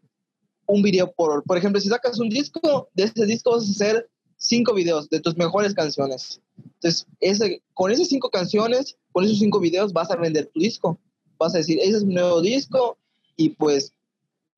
un 0.67 0.81
video 0.81 1.11
por, 1.13 1.43
por 1.43 1.59
ejemplo, 1.59 1.81
si 1.81 1.89
sacas 1.89 2.21
un 2.21 2.29
disco, 2.29 2.89
de 2.95 3.05
ese 3.05 3.27
disco 3.27 3.51
vas 3.51 3.67
a 3.67 3.73
hacer 3.73 4.09
cinco 4.41 4.73
videos 4.73 5.09
de 5.11 5.21
tus 5.21 5.37
mejores 5.37 5.75
canciones. 5.75 6.41
Entonces, 6.57 7.07
ese, 7.21 7.63
con 7.75 7.93
esas 7.93 8.09
cinco 8.09 8.31
canciones, 8.31 8.97
con 9.13 9.25
esos 9.25 9.39
cinco 9.39 9.61
videos 9.61 9.93
vas 9.93 10.11
a 10.11 10.17
vender 10.17 10.47
tu 10.47 10.61
disco. 10.61 10.99
Vas 11.39 11.55
a 11.55 11.59
decir, 11.59 11.79
ese 11.81 11.99
es 11.99 12.05
mi 12.05 12.15
nuevo 12.15 12.41
disco 12.41 12.99
y 13.37 13.51
pues, 13.51 13.93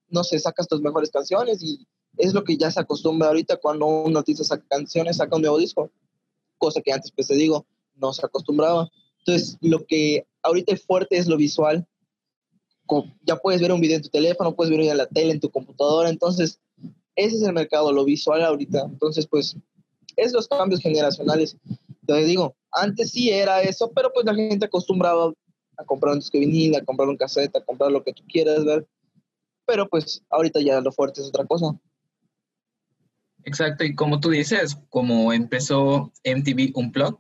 no 0.09 0.25
sé, 0.25 0.39
sacas 0.39 0.69
tus 0.69 0.81
mejores 0.81 1.11
canciones 1.11 1.63
y 1.63 1.87
es 2.17 2.33
lo 2.33 2.45
que 2.45 2.57
ya 2.57 2.71
se 2.71 2.81
acostumbra 2.81 3.29
ahorita 3.29 3.57
cuando 3.57 3.87
un 3.87 4.17
artista 4.17 4.45
saca 4.45 4.65
canciones, 4.69 5.17
saca 5.17 5.37
un 5.37 5.43
nuevo 5.43 5.59
disco. 5.59 5.91
Cosa 6.59 6.81
que 6.81 6.93
antes, 6.93 7.11
pues 7.11 7.27
te 7.27 7.35
digo, 7.35 7.67
no 7.97 8.13
se 8.13 8.25
acostumbraba. 8.25 8.89
Entonces, 9.19 9.57
lo 9.61 9.85
que 9.85 10.27
ahorita 10.43 10.75
es 10.75 10.83
fuerte 10.83 11.17
es 11.17 11.27
lo 11.27 11.37
visual. 11.37 11.87
Ya 13.27 13.37
puedes 13.37 13.61
ver 13.61 13.73
un 13.73 13.81
video 13.81 13.97
en 13.97 14.03
tu 14.03 14.11
teléfono, 14.11 14.55
puedes 14.55 14.71
ver 14.71 14.81
en 14.81 14.97
la 14.97 15.07
tele, 15.07 15.33
en 15.33 15.41
tu 15.41 15.51
computadora. 15.51 16.09
Entonces, 16.09 16.61
ese 17.17 17.37
es 17.37 17.43
el 17.43 17.53
mercado, 17.53 17.93
lo 17.93 18.05
visual 18.05 18.45
ahorita. 18.45 18.83
Entonces, 18.83 19.27
pues, 19.27 19.57
es 20.17 20.33
los 20.33 20.49
cambios 20.49 20.81
generacionales. 20.81 21.57
Entonces, 22.01 22.27
digo, 22.27 22.55
antes 22.73 23.11
sí 23.11 23.31
era 23.31 23.63
eso, 23.63 23.91
pero 23.93 24.13
pues 24.13 24.27
la 24.27 24.35
gente 24.35 24.67
acostumbraba 24.67 25.33
a 25.77 25.85
comprar 25.85 26.15
un 26.15 26.21
disco 26.21 26.39
vinil, 26.39 26.75
a 26.75 26.85
comprar 26.85 27.09
un 27.09 27.17
cassette, 27.17 27.57
a 27.57 27.65
comprar 27.65 27.91
lo 27.91 28.03
que 28.03 28.13
tú 28.13 28.23
quieras 28.29 28.65
ver. 28.65 28.87
Pero 29.67 29.89
pues 29.89 30.23
ahorita 30.31 30.61
ya 30.61 30.81
lo 30.81 30.93
fuerte 30.93 31.21
es 31.21 31.29
otra 31.29 31.45
cosa. 31.45 31.79
Exacto, 33.45 33.85
y 33.85 33.95
como 33.95 34.21
tú 34.21 34.31
dices, 34.31 34.77
como 34.89 35.33
empezó 35.33 36.13
MTV 36.25 36.73
Unplugged, 36.75 37.19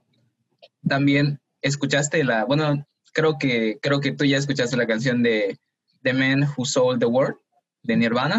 también 0.87 1.40
escuchaste 1.62 2.22
la, 2.24 2.44
bueno, 2.44 2.87
creo 3.12 3.38
que, 3.38 3.78
creo 3.81 4.00
que 4.00 4.12
tú 4.12 4.24
ya 4.24 4.37
escuchaste 4.37 4.76
la 4.76 4.87
canción 4.87 5.22
de 5.22 5.59
The 6.02 6.12
Man 6.12 6.48
Who 6.57 6.64
Sold 6.64 7.00
the 7.00 7.07
World 7.07 7.37
de 7.83 7.96
Nirvana. 7.96 8.38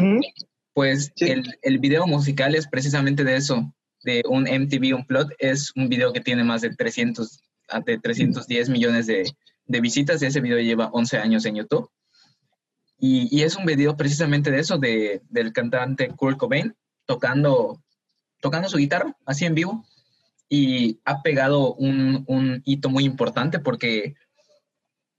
Pues 0.74 1.12
el, 1.18 1.44
el, 1.62 1.78
video 1.78 2.08
musical 2.08 2.56
es 2.56 2.68
precisamente 2.68 3.24
de 3.24 3.36
eso, 3.36 3.74
de 4.04 4.24
un 4.28 4.44
MTV 4.44 4.96
Unplugged. 4.96 5.36
Es 5.40 5.72
un 5.76 5.90
video 5.90 6.14
que 6.14 6.22
tiene 6.22 6.44
más 6.44 6.62
de 6.62 6.76
300, 6.76 7.42
ah, 7.70 7.80
de 7.80 7.98
310 7.98 8.70
millones 8.70 9.08
de, 9.08 9.24
de 9.66 9.82
visitas 9.82 10.22
ese 10.22 10.42
video 10.42 10.60
lleva 10.60 10.90
11 10.92 11.18
años 11.18 11.46
en 11.46 11.56
YouTube. 11.56 11.90
Y, 12.98 13.28
y, 13.36 13.44
es 13.44 13.56
un 13.56 13.66
video 13.66 13.98
precisamente 13.98 14.50
de 14.52 14.60
eso, 14.60 14.78
de, 14.78 15.22
del 15.30 15.52
cantante 15.52 16.10
Kurt 16.10 16.38
Cobain 16.38 16.74
tocando, 17.06 17.82
tocando 18.40 18.70
su 18.70 18.78
guitarra, 18.78 19.16
así 19.26 19.46
en 19.46 19.56
vivo. 19.56 19.86
Y 20.48 21.00
ha 21.04 21.22
pegado 21.22 21.74
un, 21.74 22.24
un 22.28 22.62
hito 22.66 22.90
muy 22.90 23.04
importante 23.04 23.60
porque 23.60 24.16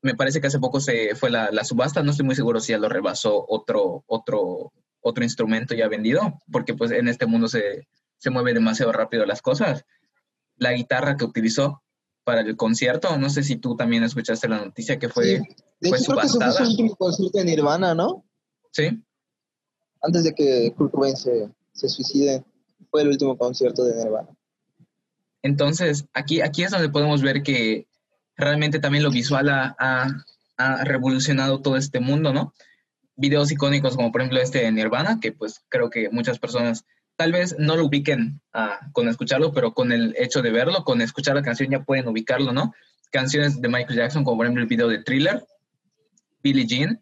me 0.01 0.15
parece 0.15 0.41
que 0.41 0.47
hace 0.47 0.59
poco 0.59 0.81
se 0.81 1.15
fue 1.15 1.31
la, 1.31 1.51
la, 1.51 1.65
subasta, 1.65 2.03
no 2.03 2.11
estoy 2.11 2.27
muy 2.27 2.37
seguro 2.37 2.61
si 2.61 2.75
lo 2.75 2.89
rebasó 2.89 3.45
otro, 3.49 4.05
otro, 4.07 4.73
otro 5.01 5.25
instrumento 5.25 5.75
ya 5.75 5.89
vendido, 5.89 6.41
porque 6.53 6.75
pues 6.75 6.91
en 6.91 7.09
este 7.09 7.25
mundo 7.27 7.49
se, 7.49 7.89
se 8.25 8.31
mueve 8.31 8.55
demasiado 8.55 8.91
rápido 8.91 9.27
las 9.27 9.43
cosas. 9.43 9.85
La 10.57 10.73
guitarra 10.73 11.19
que 11.19 11.27
utilizó 11.27 11.83
para 12.25 12.41
el 12.41 12.57
concierto, 12.57 13.19
no 13.19 13.29
sé 13.29 13.43
si 13.43 13.57
tú 13.57 13.77
también 13.77 14.03
escuchaste 14.03 14.49
la 14.49 14.65
noticia 14.65 14.99
que 14.99 15.11
fue, 15.11 15.43
de 15.79 15.89
fue 15.91 15.99
hecho, 15.99 16.13
Creo 16.13 16.23
que 16.23 16.29
fue 16.29 16.53
su 16.53 16.63
último 16.63 16.97
concierto 16.97 17.39
en 17.39 17.47
Nirvana, 17.49 17.95
¿no? 17.95 18.25
Sí. 18.71 18.99
Antes 20.01 20.25
de 20.25 20.35
que 20.35 20.73
Kurt 20.75 20.91
Cobain 20.91 21.15
se, 21.19 21.51
se 21.75 21.87
suicide, 21.91 22.43
fue 22.91 23.03
el 23.03 23.09
último 23.09 23.37
concierto 23.37 23.85
de 23.85 24.03
Nirvana. 24.03 24.31
Entonces, 25.43 26.07
aquí, 26.15 26.41
aquí 26.41 26.63
es 26.63 26.71
donde 26.71 26.89
podemos 26.89 27.21
ver 27.21 27.43
que 27.43 27.87
realmente 28.39 28.79
también 28.79 29.05
lo 29.05 29.11
visual 29.11 29.51
ha, 29.51 29.77
ha, 30.57 30.85
revolucionado 30.85 31.61
todo 31.61 31.77
este 31.77 32.01
mundo, 32.01 32.33
¿no? 32.33 32.55
Videos 33.17 33.53
icónicos 33.53 33.97
como 33.97 34.11
por 34.11 34.23
ejemplo 34.23 34.41
este 34.41 34.61
de 34.61 34.73
Nirvana, 34.73 35.21
que 35.21 35.33
pues 35.33 35.63
creo 35.69 35.91
que 35.91 36.09
muchas 36.09 36.39
personas 36.39 36.87
tal 37.17 37.33
vez 37.33 37.57
no 37.59 37.77
lo 37.77 37.87
ubiquen 37.87 38.41
ah, 38.53 38.81
con 38.93 39.09
escucharlo, 39.09 39.53
pero 39.53 39.73
con 39.73 39.93
el 39.93 40.15
hecho 40.19 40.43
de 40.43 40.51
verlo, 40.51 40.85
con 40.85 41.01
escuchar 41.01 41.37
la 41.37 41.43
canción 41.43 41.71
ya 41.71 41.83
pueden 41.83 42.09
ubicarlo, 42.09 42.53
¿no? 42.53 42.73
Canciones 43.11 43.61
de 43.61 43.69
Michael 43.69 43.97
Jackson, 43.97 44.25
como 44.25 44.39
por 44.39 44.47
ejemplo 44.47 44.63
el 44.63 44.69
video 44.69 44.89
de 44.89 45.03
Thriller, 45.03 45.45
Billie 46.43 46.67
Jean, 46.67 47.01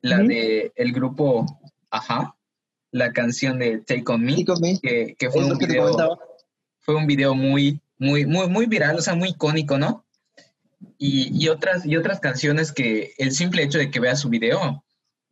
la 0.00 0.18
de 0.18 0.72
el 0.76 0.92
grupo 0.92 1.46
Ajá, 1.90 2.34
la 2.90 3.12
canción 3.12 3.58
de 3.58 3.78
Take 3.78 4.04
On 4.08 4.22
Me, 4.22 4.44
Que, 4.82 5.14
que, 5.16 5.30
fue, 5.30 5.44
un 5.44 5.58
video, 5.58 6.18
fue 6.80 6.96
un 6.96 7.06
video 7.06 7.34
muy, 7.34 7.80
muy, 7.98 8.26
muy, 8.26 8.48
muy 8.48 8.66
viral, 8.66 8.96
o 8.96 9.00
sea, 9.00 9.14
muy 9.14 9.30
icónico, 9.30 9.78
¿no? 9.78 10.04
Y, 10.98 11.30
y, 11.32 11.48
otras, 11.48 11.86
y 11.86 11.96
otras 11.96 12.20
canciones 12.20 12.72
que 12.72 13.12
el 13.18 13.32
simple 13.32 13.62
hecho 13.62 13.78
de 13.78 13.90
que 13.90 14.00
veas 14.00 14.20
su 14.20 14.28
video 14.28 14.83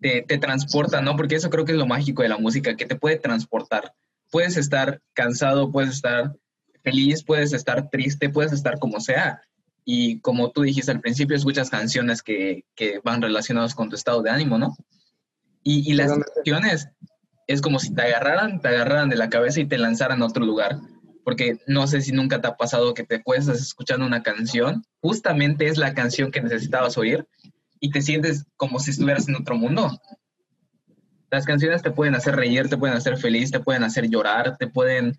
te, 0.02 0.22
te 0.22 0.38
transporta, 0.38 1.00
¿no? 1.00 1.16
Porque 1.16 1.36
eso 1.36 1.48
creo 1.48 1.64
que 1.64 1.72
es 1.72 1.78
lo 1.78 1.86
mágico 1.86 2.22
de 2.22 2.28
la 2.28 2.36
música, 2.36 2.76
que 2.76 2.86
te 2.86 2.96
puede 2.96 3.16
transportar. 3.16 3.94
Puedes 4.30 4.56
estar 4.56 5.00
cansado, 5.14 5.70
puedes 5.70 5.90
estar 5.90 6.34
feliz, 6.82 7.22
puedes 7.24 7.52
estar 7.52 7.88
triste, 7.88 8.28
puedes 8.28 8.52
estar 8.52 8.78
como 8.78 9.00
sea. 9.00 9.40
Y 9.84 10.20
como 10.20 10.50
tú 10.50 10.62
dijiste 10.62 10.90
al 10.90 11.00
principio, 11.00 11.36
escuchas 11.36 11.70
canciones 11.70 12.22
que, 12.22 12.64
que 12.74 13.00
van 13.02 13.22
relacionadas 13.22 13.74
con 13.74 13.88
tu 13.88 13.96
estado 13.96 14.22
de 14.22 14.30
ánimo, 14.30 14.58
¿no? 14.58 14.76
Y, 15.62 15.90
y 15.90 15.94
las 15.94 16.12
canciones 16.12 16.88
es 17.46 17.60
como 17.60 17.78
si 17.78 17.94
te 17.94 18.02
agarraran, 18.02 18.60
te 18.60 18.68
agarraran 18.68 19.08
de 19.08 19.16
la 19.16 19.30
cabeza 19.30 19.60
y 19.60 19.66
te 19.66 19.78
lanzaran 19.78 20.22
a 20.22 20.26
otro 20.26 20.44
lugar. 20.44 20.78
Porque 21.24 21.60
no 21.66 21.86
sé 21.86 22.00
si 22.00 22.10
nunca 22.12 22.40
te 22.40 22.48
ha 22.48 22.56
pasado 22.56 22.94
que 22.94 23.04
te 23.04 23.22
cuestas 23.22 23.60
escuchando 23.60 24.04
una 24.04 24.22
canción, 24.24 24.84
justamente 25.00 25.68
es 25.68 25.78
la 25.78 25.94
canción 25.94 26.32
que 26.32 26.42
necesitabas 26.42 26.98
oír 26.98 27.26
y 27.82 27.90
te 27.90 28.00
sientes 28.00 28.46
como 28.56 28.78
si 28.78 28.92
estuvieras 28.92 29.28
en 29.28 29.34
otro 29.34 29.56
mundo. 29.56 29.90
Las 31.32 31.44
canciones 31.44 31.82
te 31.82 31.90
pueden 31.90 32.14
hacer 32.14 32.36
reír, 32.36 32.68
te 32.68 32.78
pueden 32.78 32.96
hacer 32.96 33.18
feliz, 33.18 33.50
te 33.50 33.58
pueden 33.58 33.82
hacer 33.82 34.08
llorar, 34.08 34.56
te 34.56 34.68
pueden, 34.68 35.18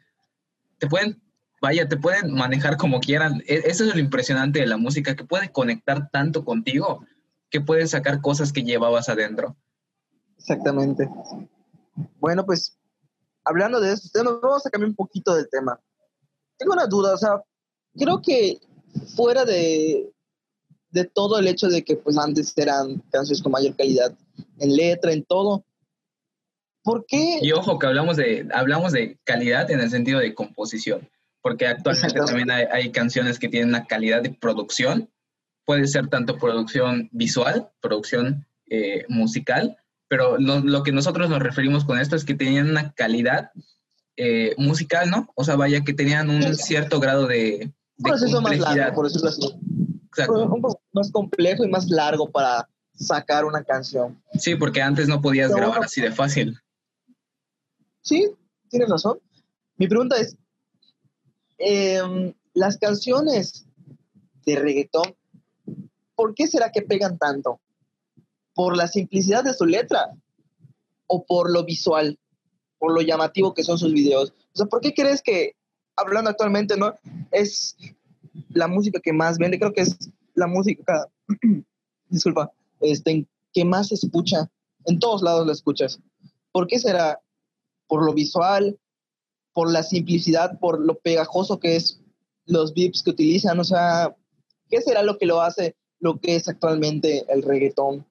te 0.77 0.87
pueden, 0.87 1.21
vaya, 1.61 1.89
te 1.89 1.97
pueden 1.97 2.33
manejar 2.33 2.77
como 2.77 3.01
quieran. 3.01 3.43
E, 3.47 3.63
eso 3.65 3.83
es 3.83 3.93
lo 3.93 3.99
impresionante 3.99 4.59
de 4.59 4.67
la 4.67 4.77
música, 4.77 5.13
que 5.13 5.25
puede 5.25 5.51
conectar 5.51 6.09
tanto 6.09 6.45
contigo, 6.45 7.05
que 7.49 7.59
puedes 7.59 7.91
sacar 7.91 8.21
cosas 8.21 8.53
que 8.53 8.63
llevabas 8.63 9.09
adentro. 9.09 9.57
Exactamente. 10.37 11.09
Bueno, 12.21 12.45
pues 12.45 12.77
hablando 13.43 13.81
de 13.81 13.91
eso, 13.91 14.23
nos 14.23 14.39
vamos 14.39 14.65
a 14.65 14.69
cambiar 14.69 14.91
un 14.91 14.95
poquito 14.95 15.35
del 15.35 15.49
tema. 15.49 15.77
Tengo 16.57 16.71
una 16.71 16.87
duda, 16.87 17.13
o 17.13 17.17
sea, 17.17 17.41
creo 17.93 18.21
que 18.21 18.57
fuera 19.17 19.43
de, 19.43 20.12
de 20.93 21.05
todo 21.05 21.39
el 21.39 21.47
hecho 21.47 21.67
de 21.67 21.83
que 21.83 21.95
pues 21.95 22.17
antes 22.17 22.53
eran 22.55 22.99
canciones 23.11 23.41
con 23.41 23.51
mayor 23.51 23.75
calidad 23.75 24.15
en 24.59 24.75
letra, 24.75 25.11
en 25.11 25.23
todo. 25.23 25.65
¿Por 26.83 27.05
qué? 27.07 27.39
Y 27.41 27.51
ojo 27.51 27.79
que 27.79 27.87
hablamos 27.87 28.15
de, 28.15 28.47
hablamos 28.53 28.91
de 28.91 29.17
calidad 29.23 29.71
en 29.71 29.79
el 29.79 29.89
sentido 29.89 30.19
de 30.19 30.35
composición, 30.35 31.09
porque 31.41 31.65
actualmente 31.65 32.19
también 32.19 32.51
hay, 32.51 32.91
canciones 32.91 33.39
que 33.39 33.49
tienen 33.49 33.69
una 33.69 33.87
calidad 33.87 34.21
de 34.21 34.29
producción, 34.29 35.09
puede 35.65 35.87
ser 35.87 36.09
tanto 36.09 36.37
producción 36.37 37.09
visual, 37.11 37.71
producción 37.81 38.45
eh, 38.69 39.05
musical, 39.09 39.77
pero 40.07 40.37
lo, 40.37 40.83
que 40.83 40.91
nosotros 40.91 41.27
nos 41.27 41.39
referimos 41.39 41.85
con 41.85 41.99
esto 41.99 42.15
es 42.15 42.23
que 42.23 42.35
tenían 42.35 42.69
una 42.69 42.93
calidad 42.93 43.49
eh, 44.15 44.53
musical, 44.57 45.09
¿no? 45.09 45.27
O 45.33 45.43
sea, 45.43 45.55
vaya 45.55 45.83
que 45.83 45.93
tenían 45.93 46.29
un 46.29 46.53
cierto 46.53 46.99
grado 46.99 47.25
de... 47.25 47.71
Proceso 47.97 48.41
más 48.41 48.59
largo, 48.59 48.93
por 48.93 49.05
decirlo 49.07 49.29
así. 49.29 49.55
Un 50.29 50.61
poco 50.61 50.82
más 50.93 51.11
complejo 51.11 51.65
y 51.65 51.69
más 51.69 51.89
largo 51.89 52.29
para 52.29 52.69
sacar 52.93 53.45
una 53.45 53.63
canción. 53.63 54.21
Sí, 54.39 54.55
porque 54.55 54.81
antes 54.81 55.07
no 55.07 55.21
podías 55.21 55.51
grabar 55.51 55.83
así 55.83 56.01
de 56.01 56.11
fácil. 56.11 56.57
Sí, 58.01 58.29
tienes 58.69 58.89
razón. 58.89 59.19
Mi 59.77 59.87
pregunta 59.87 60.17
es, 60.17 60.37
em, 61.57 62.33
las 62.53 62.77
canciones 62.77 63.65
de 64.45 64.55
reggaetón, 64.55 65.15
¿por 66.15 66.35
qué 66.35 66.47
será 66.47 66.71
que 66.71 66.81
pegan 66.81 67.17
tanto? 67.17 67.59
¿Por 68.53 68.77
la 68.77 68.87
simplicidad 68.87 69.43
de 69.43 69.53
su 69.53 69.65
letra 69.65 70.11
o 71.07 71.25
por 71.25 71.51
lo 71.51 71.63
visual, 71.63 72.19
por 72.77 72.93
lo 72.93 73.01
llamativo 73.01 73.53
que 73.53 73.63
son 73.63 73.79
sus 73.79 73.93
videos? 73.93 74.33
O 74.53 74.57
sea, 74.57 74.65
¿por 74.67 74.81
qué 74.81 74.93
crees 74.93 75.23
que, 75.23 75.55
hablando 75.95 76.29
actualmente, 76.29 76.77
no 76.77 76.93
es 77.31 77.75
la 78.49 78.67
música 78.67 78.99
que 78.99 79.13
más 79.13 79.37
vende, 79.37 79.57
creo 79.57 79.73
que 79.73 79.81
es 79.81 79.97
la 80.33 80.47
música, 80.47 81.07
disculpa, 82.09 82.51
este, 82.81 83.25
que 83.53 83.65
más 83.65 83.89
se 83.89 83.95
escucha, 83.95 84.49
en 84.85 84.99
todos 84.99 85.21
lados 85.21 85.45
la 85.45 85.53
escuchas. 85.53 85.99
¿Por 86.51 86.67
qué 86.67 86.79
será? 86.79 87.19
¿Por 87.87 88.05
lo 88.05 88.13
visual? 88.13 88.77
¿Por 89.53 89.71
la 89.71 89.83
simplicidad? 89.83 90.59
¿Por 90.59 90.79
lo 90.79 90.95
pegajoso 90.99 91.59
que 91.59 91.75
es 91.75 92.01
los 92.45 92.73
beats 92.73 93.03
que 93.03 93.11
utilizan? 93.11 93.59
O 93.59 93.63
sea, 93.63 94.15
¿qué 94.69 94.81
será 94.81 95.03
lo 95.03 95.17
que 95.17 95.25
lo 95.25 95.41
hace 95.41 95.75
lo 95.99 96.19
que 96.19 96.35
es 96.35 96.49
actualmente 96.49 97.23
el 97.29 97.43
reggaetón? 97.43 98.05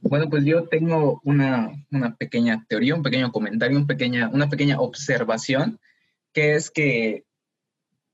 Bueno, 0.00 0.28
pues 0.28 0.44
yo 0.44 0.64
tengo 0.64 1.20
una, 1.22 1.70
una, 1.92 2.16
pequeña 2.16 2.64
teoría, 2.68 2.94
un 2.94 3.04
pequeño 3.04 3.30
comentario, 3.30 3.78
un 3.78 3.86
pequeña, 3.86 4.28
una 4.32 4.48
pequeña 4.48 4.80
observación, 4.80 5.78
que 6.32 6.54
es 6.54 6.70
que 6.70 7.24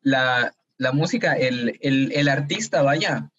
la, 0.03 0.55
la 0.85 0.93
música, 0.93 1.33
el, 1.33 1.79
el, 1.81 2.13
el, 2.13 2.29
artista, 2.29 2.83
vaya, 2.83 3.31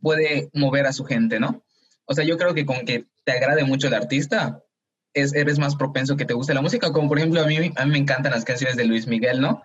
puede 0.00 0.48
mover 0.52 0.86
a 0.86 0.92
su 0.92 1.04
gente, 1.04 1.40
¿no? 1.40 1.64
O 2.04 2.14
sea, 2.14 2.24
yo 2.24 2.36
creo 2.36 2.54
que 2.54 2.66
con 2.66 2.84
que 2.84 3.06
te 3.24 3.32
agrade 3.32 3.64
mucho 3.64 3.88
el 3.88 3.94
artista, 3.94 4.62
es, 5.14 5.34
eres 5.34 5.58
más 5.58 5.76
propenso 5.76 6.16
que 6.16 6.24
te 6.24 6.34
guste 6.34 6.54
la 6.54 6.62
música, 6.62 6.92
como 6.92 7.08
por 7.08 7.18
ejemplo 7.18 7.42
a 7.42 7.46
mí, 7.46 7.56
a 7.74 7.84
mí 7.84 7.90
me 7.90 7.98
encantan 7.98 8.32
las 8.32 8.44
canciones 8.44 8.76
de 8.76 8.84
Luis 8.84 9.06
Miguel, 9.06 9.40
¿no? 9.40 9.62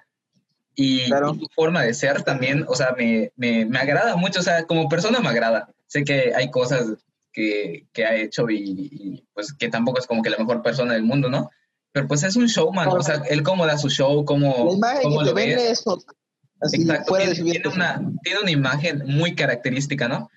Y, 0.76 1.08
su 1.08 1.48
forma 1.56 1.82
de 1.82 1.94
ser 1.94 2.22
también, 2.24 2.66
o 2.68 2.76
sea, 2.76 2.94
me, 2.98 3.32
me, 3.36 3.66
me, 3.66 3.80
agrada 3.80 4.16
mucho, 4.16 4.42
o 4.42 4.44
sea, 4.44 4.66
como 4.66 4.88
persona 4.88 5.20
me 5.20 5.30
agrada. 5.30 5.70
Sé 5.88 6.04
que 6.04 6.34
hay 6.36 6.52
cosas 6.52 6.86
que, 7.34 7.88
que 7.94 8.06
ha 8.06 8.16
hecho 8.16 8.48
y, 8.50 8.90
y, 8.92 9.28
pues 9.34 9.54
que 9.54 9.70
tampoco 9.70 10.00
es 10.00 10.06
como 10.06 10.22
que 10.22 10.30
la 10.30 10.38
mejor 10.38 10.62
persona 10.62 10.94
del 10.94 11.04
mundo, 11.04 11.30
¿no? 11.30 11.50
Pero 11.92 12.08
pues 12.08 12.22
es 12.22 12.36
un 12.36 12.46
showman, 12.46 12.90
o 12.90 13.02
sea, 13.02 13.24
él 13.28 13.42
cómo 13.42 13.66
da 13.66 13.78
su 13.78 13.90
show, 13.90 14.24
cómo, 14.24 14.80
cómo 15.02 15.24
lo 15.24 15.34
ves. 15.34 15.80
Eso 15.80 15.98
Así, 16.62 16.82
Exacto, 16.82 17.06
fuera 17.10 17.26
de 17.26 17.36
tiene, 17.36 17.68
una, 17.70 18.02
tiene 18.24 18.40
una 18.42 18.52
imagen 18.52 19.04
muy 19.06 19.36
característica, 19.36 20.08
¿no? 20.08 20.30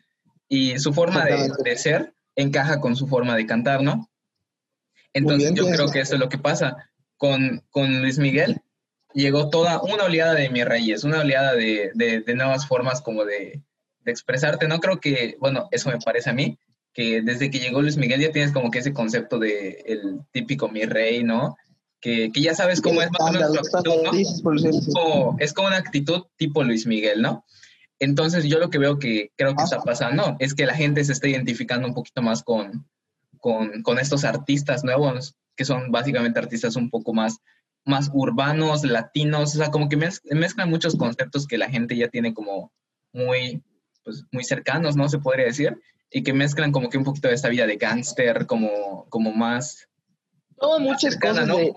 Y 0.49 0.79
su 0.79 0.93
forma 0.93 1.25
de, 1.25 1.51
de 1.65 1.77
ser 1.77 2.15
encaja 2.37 2.81
con 2.81 2.97
su 2.97 3.07
forma 3.07 3.37
de 3.37 3.47
cantar, 3.47 3.83
¿no? 3.83 4.09
Entonces 5.13 5.53
bien, 5.53 5.57
yo 5.57 5.71
creo 5.73 5.91
que 5.91 6.01
eso 6.01 6.15
es 6.15 6.21
lo 6.21 6.29
que 6.29 6.39
pasa. 6.39 6.91
Con, 7.17 7.63
con 7.71 8.01
Luis 8.01 8.19
Miguel 8.19 8.61
llegó 9.13 9.51
toda 9.51 9.83
una 9.83 10.05
oleada 10.05 10.35
de 10.35 10.49
mis 10.51 10.65
raíces, 10.65 11.05
una 11.05 11.21
oleada 11.21 11.55
de, 11.55 11.91
de- 11.95 12.21
de 12.21 12.35
nuevas 12.35 12.67
formas 12.67 13.01
como 13.03 13.25
de, 13.25 13.61
de 14.05 14.11
expresarte. 14.13 14.69
No 14.69 14.79
creo 14.81 15.01
que, 15.01 15.37
bueno, 15.41 15.69
eso 15.71 15.91
me 15.91 15.99
parece 15.99 16.31
a 16.31 16.33
mí, 16.33 16.59
que 16.93 17.21
desde 17.23 17.51
que 17.51 17.59
llegó 17.59 17.83
Luis 17.83 17.97
Miguel 17.97 18.21
ya 18.21 18.33
tienes 18.33 18.53
como 18.53 18.71
que 18.71 18.79
ese 18.79 18.93
concepto 18.93 19.39
de 19.39 19.83
el 19.87 20.21
típico 20.33 20.69
mi 20.69 20.85
rey, 20.85 21.23
¿no? 21.25 21.57
Que, 22.01 22.31
que 22.33 22.41
ya 22.41 22.55
sabes 22.55 22.81
cómo 22.81 23.03
es 23.03 23.11
más 23.11 23.21
o 23.21 23.33
menos 23.33 23.57
actitud, 23.59 24.03
¿no? 24.05 24.11
es 25.39 25.53
como 25.53 25.69
una 25.69 25.77
actitud 25.77 26.23
tipo 26.37 26.65
Luis 26.65 26.87
Miguel, 26.87 27.21
¿no? 27.21 27.45
Entonces 27.99 28.45
yo 28.45 28.59
lo 28.59 28.71
que 28.71 28.79
veo 28.79 28.99
que 28.99 29.33
creo 29.37 29.55
que 29.55 29.63
está 29.63 29.81
pasando 29.81 30.37
es 30.39 30.55
que 30.55 30.65
la 30.65 30.75
gente 30.75 31.05
se 31.05 31.13
está 31.13 31.29
identificando 31.29 31.87
un 31.87 31.93
poquito 31.93 32.23
más 32.23 32.43
con, 32.43 32.89
con, 33.39 33.83
con 33.83 33.99
estos 33.99 34.25
artistas 34.25 34.83
nuevos, 34.83 35.37
que 35.57 35.67
son 35.67 35.91
básicamente 35.91 36.39
artistas 36.39 36.77
un 36.77 36.89
poco 36.89 37.13
más, 37.13 37.37
más 37.85 38.11
urbanos, 38.15 38.83
latinos, 38.85 39.55
o 39.55 39.59
sea, 39.59 39.71
como 39.71 39.91
que 39.91 39.99
mez- 39.99 40.23
mezclan 40.31 40.71
muchos 40.71 40.97
conceptos 40.97 41.47
que 41.47 41.59
la 41.59 41.69
gente 41.69 41.95
ya 41.95 42.09
tiene 42.09 42.33
como 42.33 42.73
muy, 43.13 43.63
pues, 44.05 44.25
muy 44.33 44.45
cercanos, 44.45 44.97
¿no? 44.97 45.07
Se 45.11 45.19
podría 45.19 45.45
decir, 45.45 45.79
y 46.11 46.23
que 46.23 46.33
mezclan 46.33 46.73
como 46.73 46.89
que 46.89 46.97
un 46.97 47.05
poquito 47.05 47.29
de 47.29 47.35
esta 47.35 47.51
vida 47.51 47.67
de 47.67 47.77
gángster, 47.77 48.47
como, 48.47 49.05
como 49.11 49.33
más... 49.33 49.87
Toma 50.57 50.79
muchas 50.79 51.13
cercana, 51.13 51.43
cosas 51.43 51.49
¿no? 51.49 51.57
de. 51.59 51.75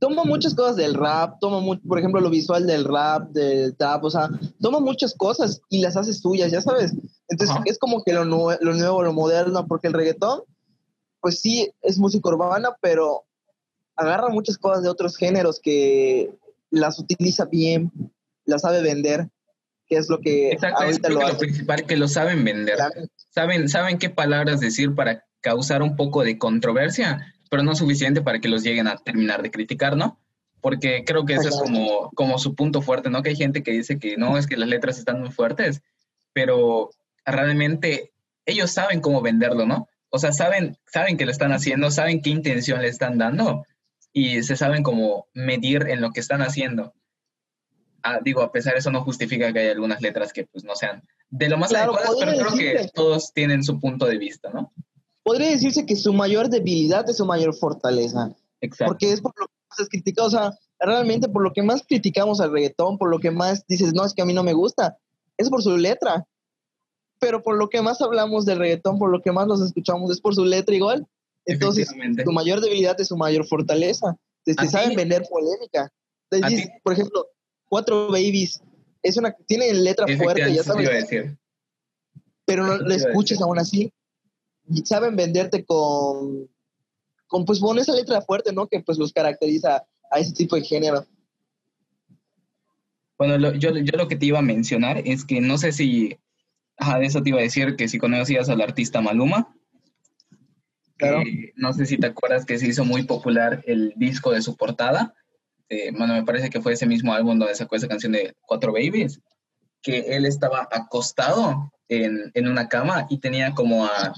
Toma 0.00 0.24
muchas 0.24 0.54
cosas 0.54 0.76
del 0.76 0.94
rap, 0.94 1.38
toma 1.40 1.60
mucho, 1.60 1.82
por 1.86 1.98
ejemplo, 1.98 2.20
lo 2.20 2.30
visual 2.30 2.66
del 2.66 2.84
rap, 2.84 3.28
del 3.32 3.76
trap, 3.76 4.02
o 4.04 4.10
sea, 4.10 4.30
toma 4.60 4.80
muchas 4.80 5.14
cosas 5.14 5.60
y 5.68 5.80
las 5.82 5.96
hace 5.96 6.14
suyas, 6.14 6.50
ya 6.50 6.62
sabes. 6.62 6.92
Entonces 7.28 7.54
Ajá. 7.54 7.62
es 7.66 7.78
como 7.78 8.02
que 8.02 8.12
lo, 8.14 8.24
nue- 8.24 8.58
lo 8.62 8.72
nuevo, 8.74 9.02
lo 9.02 9.12
moderno, 9.12 9.66
porque 9.66 9.88
el 9.88 9.92
reggaetón, 9.92 10.40
pues 11.20 11.40
sí, 11.40 11.70
es 11.82 11.98
música 11.98 12.30
urbana, 12.30 12.70
pero 12.80 13.24
agarra 13.94 14.30
muchas 14.30 14.56
cosas 14.56 14.82
de 14.82 14.88
otros 14.88 15.16
géneros 15.16 15.60
que 15.62 16.30
las 16.70 16.98
utiliza 16.98 17.44
bien, 17.44 17.92
las 18.46 18.62
sabe 18.62 18.80
vender, 18.80 19.28
que 19.86 19.96
es 19.98 20.08
lo 20.08 20.18
que 20.20 20.52
Exacto, 20.52 20.82
ahorita 20.82 21.08
lo 21.10 21.18
que 21.18 21.20
lo 21.24 21.28
hace. 21.28 21.36
principal 21.38 21.84
que 21.86 21.96
lo 21.96 22.08
saben 22.08 22.42
vender. 22.44 22.78
saben, 23.28 23.68
saben 23.68 23.98
qué 23.98 24.08
palabras 24.08 24.60
decir 24.60 24.94
para 24.94 25.24
causar 25.42 25.82
un 25.82 25.94
poco 25.96 26.22
de 26.24 26.38
controversia, 26.38 27.34
pero 27.50 27.62
no 27.62 27.74
suficiente 27.74 28.22
para 28.22 28.38
que 28.38 28.48
los 28.48 28.62
lleguen 28.62 28.86
a 28.86 28.96
terminar 28.96 29.42
de 29.42 29.50
criticar, 29.50 29.96
¿no? 29.96 30.18
Porque 30.62 31.04
creo 31.04 31.26
que 31.26 31.34
eso 31.34 31.48
es 31.48 31.56
como, 31.56 32.10
como 32.14 32.38
su 32.38 32.54
punto 32.54 32.80
fuerte, 32.80 33.10
¿no? 33.10 33.22
Que 33.22 33.30
hay 33.30 33.36
gente 33.36 33.62
que 33.62 33.72
dice 33.72 33.98
que 33.98 34.16
no, 34.16 34.38
es 34.38 34.46
que 34.46 34.56
las 34.56 34.68
letras 34.68 34.98
están 34.98 35.20
muy 35.20 35.30
fuertes, 35.30 35.82
pero 36.32 36.90
realmente 37.26 38.12
ellos 38.46 38.70
saben 38.70 39.00
cómo 39.00 39.20
venderlo, 39.20 39.66
¿no? 39.66 39.88
O 40.10 40.18
sea, 40.18 40.32
saben, 40.32 40.78
saben 40.86 41.16
que 41.16 41.24
lo 41.24 41.32
están 41.32 41.52
haciendo, 41.52 41.90
saben 41.90 42.22
qué 42.22 42.30
intención 42.30 42.82
le 42.82 42.88
están 42.88 43.18
dando 43.18 43.64
y 44.12 44.42
se 44.42 44.56
saben 44.56 44.82
cómo 44.82 45.26
medir 45.34 45.88
en 45.88 46.00
lo 46.00 46.10
que 46.10 46.20
están 46.20 46.42
haciendo. 46.42 46.94
Ah, 48.02 48.20
digo, 48.22 48.42
a 48.42 48.52
pesar 48.52 48.74
de 48.74 48.78
eso 48.78 48.90
no 48.90 49.02
justifica 49.02 49.52
que 49.52 49.58
haya 49.58 49.72
algunas 49.72 50.00
letras 50.00 50.32
que 50.32 50.46
pues 50.46 50.64
no 50.64 50.74
sean 50.74 51.02
de 51.28 51.48
lo 51.48 51.58
más 51.58 51.70
Claro, 51.70 51.96
adecuadas, 51.96 52.16
pero 52.18 52.48
creo 52.48 52.58
que 52.58 52.88
todos 52.94 53.32
tienen 53.32 53.62
su 53.62 53.78
punto 53.78 54.06
de 54.06 54.18
vista, 54.18 54.50
¿no? 54.52 54.72
Podría 55.22 55.50
decirse 55.50 55.86
que 55.86 55.96
su 55.96 56.12
mayor 56.12 56.48
debilidad 56.48 57.08
es 57.08 57.16
su 57.18 57.26
mayor 57.26 57.54
fortaleza. 57.54 58.34
Exacto. 58.62 58.90
porque 58.90 59.12
es 59.12 59.20
por 59.22 59.32
lo 59.38 59.46
que 59.46 59.54
más 59.70 59.80
es 59.80 59.88
criticado, 59.88 60.28
o 60.28 60.30
sea, 60.30 60.58
realmente 60.78 61.28
por 61.28 61.42
lo 61.42 61.52
que 61.52 61.62
más 61.62 61.82
criticamos 61.86 62.40
al 62.40 62.52
reggaetón, 62.52 62.98
por 62.98 63.10
lo 63.10 63.18
que 63.18 63.30
más 63.30 63.66
dices, 63.66 63.94
no, 63.94 64.04
es 64.04 64.12
que 64.12 64.20
a 64.22 64.26
mí 64.26 64.34
no 64.34 64.42
me 64.42 64.52
gusta, 64.52 64.98
es 65.38 65.48
por 65.48 65.62
su 65.62 65.76
letra. 65.76 66.26
Pero 67.18 67.42
por 67.42 67.56
lo 67.56 67.68
que 67.68 67.82
más 67.82 68.00
hablamos 68.00 68.46
del 68.46 68.58
reggaetón, 68.58 68.98
por 68.98 69.10
lo 69.10 69.20
que 69.20 69.32
más 69.32 69.46
los 69.46 69.60
escuchamos, 69.60 70.10
es 70.10 70.20
por 70.20 70.34
su 70.34 70.44
letra 70.44 70.74
igual. 70.74 71.06
Entonces, 71.44 71.88
su 72.24 72.32
mayor 72.32 72.60
debilidad 72.60 72.98
es 73.00 73.08
su 73.08 73.16
mayor 73.16 73.46
fortaleza. 73.46 74.16
Te, 74.44 74.54
te 74.54 74.66
¿A 74.66 74.68
saben 74.68 74.96
vender 74.96 75.22
polémica. 75.28 75.90
Te 76.30 76.38
¿A 76.42 76.48
dices, 76.48 76.66
ti? 76.66 76.72
por 76.82 76.94
ejemplo, 76.94 77.26
Cuatro 77.68 78.08
Babies, 78.08 78.62
es 79.02 79.16
una, 79.16 79.34
tiene 79.46 79.72
letra 79.74 80.06
fuerte, 80.16 80.54
ya 80.54 80.62
sabes, 80.62 80.88
pero 82.46 82.66
no 82.66 82.74
Eso 82.74 82.82
te 82.84 82.88
lo 82.88 82.94
iba 82.94 83.04
a 83.04 83.08
escuchas 83.08 83.38
decir. 83.38 83.44
aún 83.44 83.58
así. 83.58 83.92
Y 84.72 84.84
saben 84.86 85.16
venderte 85.16 85.64
con, 85.64 86.48
con, 87.26 87.44
pues, 87.44 87.58
con 87.60 87.78
esa 87.78 87.92
letra 87.94 88.20
fuerte, 88.22 88.52
¿no? 88.52 88.66
Que 88.68 88.80
pues 88.80 88.98
los 88.98 89.12
caracteriza 89.12 89.84
a 90.10 90.18
ese 90.18 90.32
tipo 90.32 90.56
de 90.56 90.62
género. 90.62 91.04
Bueno, 93.18 93.36
lo- 93.38 93.54
yo, 93.54 93.76
yo 93.76 93.96
lo 93.98 94.08
que 94.08 94.16
te 94.16 94.26
iba 94.26 94.38
a 94.38 94.42
mencionar 94.42 95.02
es 95.04 95.24
que 95.24 95.40
no 95.40 95.58
sé 95.58 95.72
si, 95.72 96.16
ajá, 96.76 96.98
de 96.98 97.06
eso 97.06 97.22
te 97.22 97.30
iba 97.30 97.38
a 97.38 97.42
decir 97.42 97.76
que 97.76 97.88
si 97.88 97.98
conocías 97.98 98.48
al 98.48 98.60
artista 98.60 99.00
Maluma, 99.00 99.54
Claro. 100.96 101.22
que 101.24 101.52
no 101.56 101.72
sé 101.72 101.86
si 101.86 101.96
te 101.96 102.08
acuerdas 102.08 102.44
que 102.44 102.58
se 102.58 102.66
hizo 102.68 102.84
muy 102.84 103.04
popular 103.04 103.62
el 103.66 103.94
disco 103.96 104.32
de 104.32 104.42
su 104.42 104.56
portada, 104.56 105.14
eh, 105.68 105.92
bueno, 105.96 106.14
me 106.14 106.24
parece 106.24 106.50
que 106.50 106.60
fue 106.60 106.74
ese 106.74 106.86
mismo 106.86 107.14
álbum 107.14 107.38
donde 107.38 107.54
sacó 107.54 107.76
esa 107.76 107.88
canción 107.88 108.12
de 108.12 108.34
Cuatro 108.42 108.72
Babies, 108.72 109.20
que 109.82 110.00
él 110.16 110.26
estaba 110.26 110.68
acostado 110.70 111.72
en, 111.88 112.30
en 112.34 112.48
una 112.48 112.68
cama 112.68 113.06
y 113.08 113.18
tenía 113.18 113.52
como 113.54 113.86
a, 113.86 114.12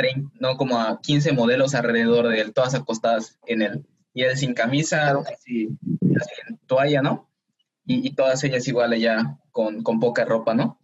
30, 0.00 0.30
no, 0.40 0.56
como 0.56 0.78
a 0.80 1.00
15 1.00 1.32
modelos 1.32 1.74
alrededor 1.74 2.28
de 2.28 2.40
él, 2.40 2.52
todas 2.52 2.74
acostadas 2.74 3.38
en 3.46 3.62
él, 3.62 3.86
y 4.14 4.22
él 4.22 4.36
sin 4.36 4.54
camisa, 4.54 5.14
casi 5.24 5.64
en 6.48 6.58
toalla, 6.66 7.02
¿no? 7.02 7.28
Y, 7.86 8.06
y 8.06 8.14
todas 8.14 8.42
ellas 8.44 8.66
igual 8.68 8.92
allá 8.92 9.38
con, 9.52 9.82
con 9.82 10.00
poca 10.00 10.24
ropa, 10.24 10.54
¿no? 10.54 10.78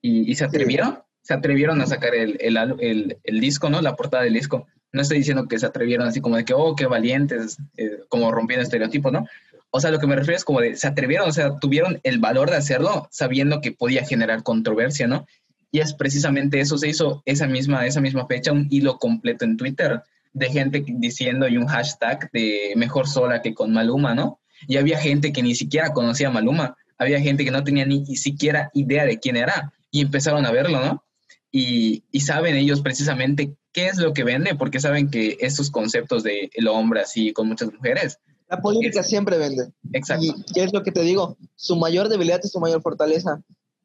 Y, 0.00 0.30
y 0.30 0.34
se 0.34 0.44
atrevieron, 0.44 0.98
se 1.22 1.34
atrevieron 1.34 1.80
a 1.80 1.86
sacar 1.86 2.14
el, 2.14 2.36
el, 2.40 2.56
el- 2.80 3.18
el 3.22 3.40
disco, 3.40 3.70
¿no? 3.70 3.80
La 3.80 3.96
portada 3.96 4.24
del 4.24 4.34
disco. 4.34 4.66
No 4.92 5.00
estoy 5.02 5.18
diciendo 5.18 5.46
que 5.48 5.58
se 5.58 5.66
atrevieron 5.66 6.06
así 6.06 6.20
como 6.20 6.36
de 6.36 6.44
que, 6.44 6.54
oh, 6.54 6.74
qué 6.76 6.86
valientes, 6.86 7.56
eh, 7.76 8.00
como 8.08 8.30
rompiendo 8.30 8.62
estereotipos, 8.62 9.12
¿no? 9.12 9.26
O 9.70 9.80
sea, 9.80 9.90
lo 9.90 9.98
que 9.98 10.06
me 10.06 10.16
refiero 10.16 10.36
es 10.36 10.44
como 10.44 10.60
de, 10.60 10.76
se 10.76 10.86
atrevieron, 10.86 11.28
o 11.28 11.32
sea, 11.32 11.58
tuvieron 11.58 11.98
el 12.02 12.18
valor 12.18 12.50
de 12.50 12.56
hacerlo 12.56 13.08
sabiendo 13.10 13.60
que 13.62 13.72
podía 13.72 14.04
generar 14.04 14.42
controversia, 14.42 15.06
¿no? 15.06 15.26
Y 15.72 15.80
es 15.80 15.94
precisamente 15.94 16.60
eso, 16.60 16.78
se 16.78 16.88
hizo 16.88 17.22
esa 17.24 17.48
misma, 17.48 17.86
esa 17.86 18.00
misma 18.00 18.26
fecha, 18.26 18.52
un 18.52 18.68
hilo 18.70 18.98
completo 18.98 19.44
en 19.44 19.56
Twitter 19.56 20.02
de 20.34 20.50
gente 20.50 20.84
diciendo 20.86 21.48
y 21.48 21.56
un 21.56 21.66
hashtag 21.66 22.30
de 22.30 22.74
mejor 22.76 23.08
sola 23.08 23.42
que 23.42 23.54
con 23.54 23.72
Maluma, 23.72 24.14
¿no? 24.14 24.38
Y 24.68 24.76
había 24.76 24.98
gente 24.98 25.32
que 25.32 25.42
ni 25.42 25.54
siquiera 25.54 25.92
conocía 25.92 26.28
a 26.28 26.30
Maluma, 26.30 26.76
había 26.98 27.20
gente 27.20 27.44
que 27.44 27.50
no 27.50 27.64
tenía 27.64 27.84
ni 27.84 28.04
siquiera 28.16 28.70
idea 28.74 29.04
de 29.04 29.18
quién 29.18 29.36
era 29.36 29.72
y 29.90 30.02
empezaron 30.02 30.46
a 30.46 30.52
verlo, 30.52 30.78
¿no? 30.84 31.04
Y, 31.50 32.04
y 32.12 32.20
saben 32.20 32.54
ellos 32.54 32.82
precisamente 32.82 33.54
qué 33.72 33.86
es 33.86 33.96
lo 33.96 34.12
que 34.12 34.24
vende, 34.24 34.54
porque 34.54 34.78
saben 34.78 35.10
que 35.10 35.38
estos 35.40 35.70
conceptos 35.70 36.22
de 36.22 36.50
el 36.52 36.68
hombre 36.68 37.00
así 37.00 37.32
con 37.32 37.48
muchas 37.48 37.72
mujeres, 37.72 38.18
La 38.48 38.60
política 38.60 39.02
siempre 39.02 39.38
vende. 39.38 39.72
exacto, 39.92 40.24
Y 40.24 40.52
qué 40.52 40.64
es 40.64 40.72
lo 40.72 40.82
que 40.82 40.92
te 40.92 41.00
digo, 41.00 41.38
su 41.56 41.76
mayor 41.76 42.08
debilidad 42.10 42.40
es 42.44 42.52
su 42.52 42.60
mayor 42.60 42.82
fortaleza. 42.82 43.42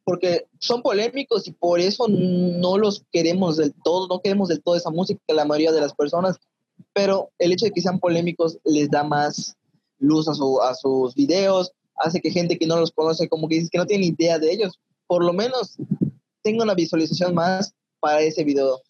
Porque 0.08 0.46
son 0.58 0.80
polémicos 0.82 1.46
y 1.46 1.52
por 1.52 1.80
eso 1.80 2.06
no 2.08 2.78
los 2.78 3.04
queremos 3.12 3.58
del 3.58 3.74
todo, 3.84 4.08
no 4.08 4.20
queremos 4.22 4.48
del 4.48 4.62
todo 4.62 4.74
esa 4.74 4.90
música, 4.90 5.20
la 5.28 5.44
mayoría 5.44 5.72
de 5.72 5.82
las 5.82 5.92
personas. 5.94 6.36
Pero 6.94 7.30
el 7.38 7.52
hecho 7.52 7.66
de 7.66 7.72
que 7.72 7.82
sean 7.82 8.00
polémicos 8.00 8.58
les 8.64 8.88
da 8.90 9.04
más 9.04 9.54
luz 9.98 10.26
a, 10.28 10.34
su- 10.34 10.62
a 10.62 10.74
sus 10.74 11.14
videos, 11.14 11.72
hace 11.96 12.20
que 12.20 12.30
gente 12.30 12.58
que 12.58 12.66
no 12.66 12.78
los 12.80 12.90
conoce, 12.92 13.28
como 13.28 13.48
que 13.48 13.56
dices 13.56 13.70
que 13.70 13.78
no 13.78 13.86
tiene 13.86 14.06
idea 14.06 14.38
de 14.38 14.50
ellos, 14.50 14.78
por 15.06 15.22
lo 15.24 15.32
menos 15.32 15.76
tenga 16.42 16.64
una 16.64 16.74
visualización 16.74 17.34
más 17.34 17.74
para 18.00 18.20
ese 18.22 18.44
video 18.44 18.80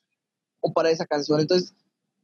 o 0.61 0.73
para 0.73 0.91
esa 0.91 1.07
canción. 1.07 1.41
Entonces, 1.41 1.75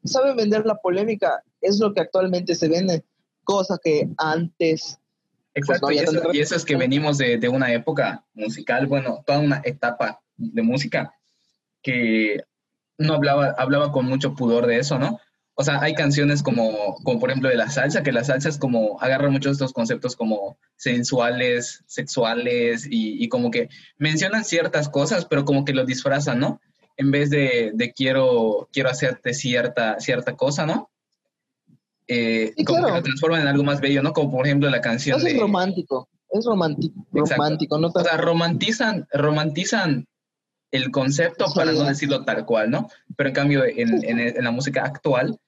saben 0.04 0.36
vender 0.36 0.66
la 0.66 0.76
polémica, 0.76 1.42
es 1.60 1.80
lo 1.80 1.92
que 1.94 2.00
actualmente 2.00 2.54
se 2.54 2.68
vende, 2.68 3.02
cosa 3.42 3.76
que 3.82 4.08
antes 4.18 4.98
exacto. 5.54 5.86
no 5.86 5.92
y, 5.92 5.98
había 5.98 6.10
eso, 6.10 6.20
tanta 6.20 6.36
y 6.36 6.40
eso 6.40 6.56
es 6.56 6.64
que 6.64 6.76
venimos 6.76 7.18
de, 7.18 7.38
de 7.38 7.48
una 7.48 7.72
época 7.72 8.24
musical, 8.34 8.86
bueno, 8.86 9.22
toda 9.26 9.38
una 9.38 9.62
etapa 9.64 10.20
de 10.36 10.62
música 10.62 11.14
que 11.82 12.42
no 12.98 13.14
hablaba, 13.14 13.54
hablaba 13.58 13.92
con 13.92 14.06
mucho 14.06 14.34
pudor 14.34 14.66
de 14.66 14.78
eso, 14.78 14.98
¿no? 14.98 15.20
O 15.56 15.62
sea, 15.62 15.80
hay 15.80 15.94
canciones 15.94 16.42
como, 16.42 16.96
como 17.04 17.20
por 17.20 17.30
ejemplo 17.30 17.48
de 17.48 17.56
la 17.56 17.70
salsa, 17.70 18.02
que 18.02 18.10
la 18.10 18.24
salsa 18.24 18.48
es 18.48 18.58
como, 18.58 19.00
agarra 19.00 19.30
muchos 19.30 19.52
de 19.52 19.64
estos 19.64 19.72
conceptos 19.72 20.16
como 20.16 20.58
sensuales, 20.76 21.84
sexuales 21.86 22.86
y, 22.90 23.22
y 23.22 23.28
como 23.28 23.52
que 23.52 23.68
mencionan 23.96 24.44
ciertas 24.44 24.88
cosas, 24.88 25.26
pero 25.26 25.44
como 25.44 25.64
que 25.64 25.72
lo 25.72 25.84
disfrazan, 25.84 26.40
¿no? 26.40 26.60
En 26.96 27.12
vez 27.12 27.30
de, 27.30 27.70
de 27.72 27.92
quiero, 27.92 28.68
quiero 28.72 28.90
hacerte 28.90 29.32
cierta, 29.32 30.00
cierta 30.00 30.34
cosa, 30.36 30.66
¿no? 30.66 30.90
Eh, 32.06 32.52
Sí, 32.56 32.64
como 32.64 32.80
claro. 32.80 32.94
que 32.94 32.98
lo 33.00 33.04
transforman 33.04 33.40
en 33.42 33.48
algo 33.48 33.64
más 33.64 33.80
bello, 33.80 34.02
¿no? 34.02 34.12
Como 34.12 34.30
por 34.30 34.46
ejemplo 34.46 34.68
la 34.70 34.80
canción 34.80 35.18
Eso 35.18 35.26
es 35.26 35.38
romántico, 35.38 36.08
es 36.30 36.44
romántico, 36.44 36.94
romántico, 37.12 37.78
no 37.78 37.88
O 37.88 38.00
sea, 38.02 38.16
romantizan, 38.18 39.06
romantizan 39.12 40.06
el 40.70 40.90
concepto 40.90 41.46
para 41.54 41.72
no 41.72 41.84
decirlo 41.84 42.24
tal 42.24 42.44
cual, 42.44 42.70
¿no? 42.70 42.88
Pero 43.16 43.28
en 43.28 43.34
cambio, 43.34 43.64
en, 43.64 44.04
en- 44.04 44.18
en 44.18 44.44
la 44.44 44.50
música 44.50 44.82
actual, 44.84 45.38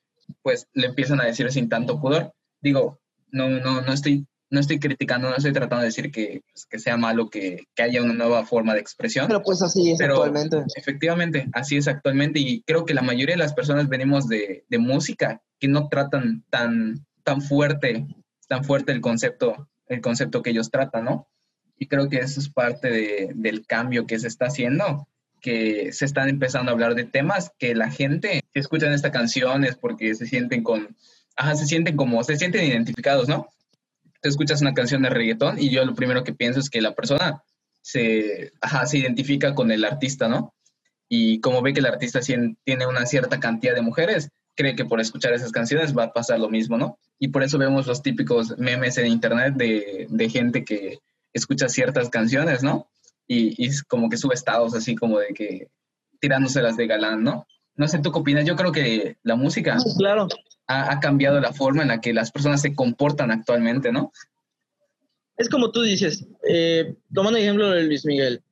pues 0.42 0.68
le 0.72 0.86
empiezan 0.86 1.20
a 1.20 1.24
decir 1.24 1.50
sin 1.52 1.68
tanto 1.68 2.00
pudor. 2.00 2.32
Digo, 2.60 3.00
no, 3.32 3.48
no, 3.48 3.80
no 3.82 3.92
estoy 3.92 4.26
no 4.50 4.60
estoy 4.60 4.78
criticando, 4.78 5.28
no 5.28 5.36
estoy 5.36 5.52
tratando 5.52 5.82
de 5.82 5.86
decir 5.86 6.10
que, 6.10 6.42
pues, 6.52 6.66
que 6.66 6.78
sea 6.78 6.96
malo 6.96 7.30
que, 7.30 7.66
que, 7.74 7.82
haya 7.82 8.02
una 8.02 8.14
nueva 8.14 8.44
forma 8.44 8.74
de 8.74 8.80
expresión. 8.80 9.26
Pero 9.26 9.42
pues 9.42 9.62
así 9.62 9.90
es 9.90 10.00
actualmente. 10.00 10.62
Efectivamente, 10.76 11.48
así 11.52 11.76
es 11.76 11.88
actualmente 11.88 12.38
y 12.38 12.62
creo 12.62 12.84
que 12.84 12.94
la 12.94 13.02
mayoría 13.02 13.34
de 13.34 13.42
las 13.42 13.54
personas 13.54 13.88
venimos 13.88 14.28
de, 14.28 14.64
de 14.68 14.78
música 14.78 15.42
que 15.58 15.68
no 15.68 15.88
tratan 15.88 16.44
tan, 16.50 17.06
tan 17.24 17.42
fuerte, 17.42 18.06
tan 18.48 18.64
fuerte 18.64 18.92
el 18.92 19.00
concepto, 19.00 19.68
el 19.88 20.00
concepto 20.00 20.42
que 20.42 20.50
ellos 20.50 20.70
tratan, 20.70 21.04
¿no? 21.04 21.28
Y 21.78 21.88
creo 21.88 22.08
que 22.08 22.18
eso 22.18 22.40
es 22.40 22.48
parte 22.48 22.88
de, 22.88 23.32
del 23.34 23.66
cambio 23.66 24.06
que 24.06 24.18
se 24.18 24.28
está 24.28 24.46
haciendo, 24.46 25.08
que 25.40 25.92
se 25.92 26.04
están 26.04 26.28
empezando 26.28 26.70
a 26.70 26.74
hablar 26.74 26.94
de 26.94 27.04
temas 27.04 27.52
que 27.58 27.74
la 27.74 27.90
gente 27.90 28.42
que 28.52 28.60
escuchan 28.60 28.92
esta 28.92 29.12
canción 29.12 29.64
es 29.64 29.76
porque 29.76 30.14
se 30.14 30.26
sienten 30.26 30.62
con, 30.62 30.96
ajá, 31.36 31.54
se 31.56 31.66
sienten 31.66 31.96
como, 31.96 32.22
se 32.24 32.36
sienten 32.36 32.64
identificados, 32.64 33.28
¿no? 33.28 33.48
Te 34.26 34.30
escuchas 34.30 34.60
una 34.60 34.74
canción 34.74 35.02
de 35.02 35.08
reggaetón 35.08 35.56
y 35.60 35.70
yo 35.70 35.84
lo 35.84 35.94
primero 35.94 36.24
que 36.24 36.34
pienso 36.34 36.58
es 36.58 36.68
que 36.68 36.80
la 36.80 36.96
persona 36.96 37.44
se, 37.80 38.50
ajá, 38.60 38.84
se 38.84 38.98
identifica 38.98 39.54
con 39.54 39.70
el 39.70 39.84
artista, 39.84 40.26
¿no? 40.26 40.52
Y 41.08 41.38
como 41.38 41.62
ve 41.62 41.72
que 41.72 41.78
el 41.78 41.86
artista 41.86 42.18
tiene 42.18 42.86
una 42.88 43.06
cierta 43.06 43.38
cantidad 43.38 43.76
de 43.76 43.82
mujeres, 43.82 44.30
cree 44.56 44.74
que 44.74 44.84
por 44.84 45.00
escuchar 45.00 45.32
esas 45.32 45.52
canciones 45.52 45.96
va 45.96 46.06
a 46.06 46.12
pasar 46.12 46.40
lo 46.40 46.48
mismo, 46.48 46.76
¿no? 46.76 46.98
Y 47.20 47.28
por 47.28 47.44
eso 47.44 47.56
vemos 47.56 47.86
los 47.86 48.02
típicos 48.02 48.58
memes 48.58 48.98
en 48.98 49.06
internet 49.06 49.54
de, 49.54 50.08
de 50.10 50.28
gente 50.28 50.64
que 50.64 50.98
escucha 51.32 51.68
ciertas 51.68 52.10
canciones, 52.10 52.64
¿no? 52.64 52.90
Y, 53.28 53.64
y, 53.64 53.70
como 53.86 54.10
que 54.10 54.16
sube 54.16 54.34
estados 54.34 54.74
así 54.74 54.96
como 54.96 55.20
de 55.20 55.28
que 55.28 55.68
tirándoselas 56.18 56.76
de 56.76 56.88
galán, 56.88 57.22
¿no? 57.22 57.46
No 57.76 57.88
sé, 57.88 57.98
¿tú 57.98 58.10
qué 58.10 58.18
opinas? 58.18 58.44
Yo 58.44 58.56
creo 58.56 58.72
que 58.72 59.16
la 59.22 59.36
música 59.36 59.76
claro. 59.98 60.28
ha, 60.66 60.92
ha, 60.92 61.00
cambiado 61.00 61.40
la 61.40 61.52
forma 61.52 61.82
en 61.82 61.88
la 61.88 62.00
que 62.00 62.14
las 62.14 62.32
personas 62.32 62.62
se 62.62 62.74
comportan 62.74 63.30
actualmente, 63.30 63.92
¿no? 63.92 64.12
Es 65.36 65.50
como 65.50 65.70
tú 65.70 65.82
dices, 65.82 66.26
eh, 66.48 66.94
tomando 67.12 67.38
el 67.38 67.44
ejemplo 67.44 67.70
de 67.70 67.82
Luis 67.82 68.06
Miguel, 68.06 68.42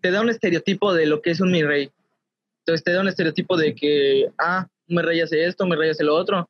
te 0.00 0.10
da 0.10 0.20
un 0.20 0.30
estereotipo 0.30 0.94
de 0.94 1.06
lo 1.06 1.20
que 1.20 1.30
es 1.30 1.40
un 1.40 1.50
mi 1.50 1.62
rey. 1.62 1.90
Entonces 2.60 2.84
te 2.84 2.92
da 2.92 3.00
un 3.00 3.08
estereotipo 3.08 3.56
de 3.56 3.74
que, 3.74 4.30
ah, 4.38 4.68
un 4.88 4.96
mi 4.96 5.02
rey 5.02 5.20
hace 5.20 5.44
esto, 5.44 5.66
mi 5.66 5.74
rey 5.74 5.90
hace 5.90 6.04
lo 6.04 6.14
otro. 6.14 6.48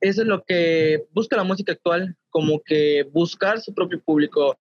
Eso 0.00 0.22
es 0.22 0.28
lo 0.28 0.44
que 0.44 1.04
busca 1.12 1.36
la 1.36 1.44
música 1.44 1.72
actual, 1.72 2.16
como 2.30 2.60
que 2.60 3.08
buscar 3.12 3.60
su 3.60 3.74
propio 3.74 4.00
público. 4.00 4.56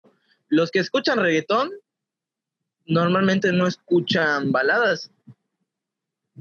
Los 0.47 0.71
que 0.71 0.79
escuchan 0.79 1.19
reggaetón 1.19 1.69
normalmente 2.87 3.51
no 3.51 3.67
escuchan 3.67 4.51
baladas. 4.51 5.11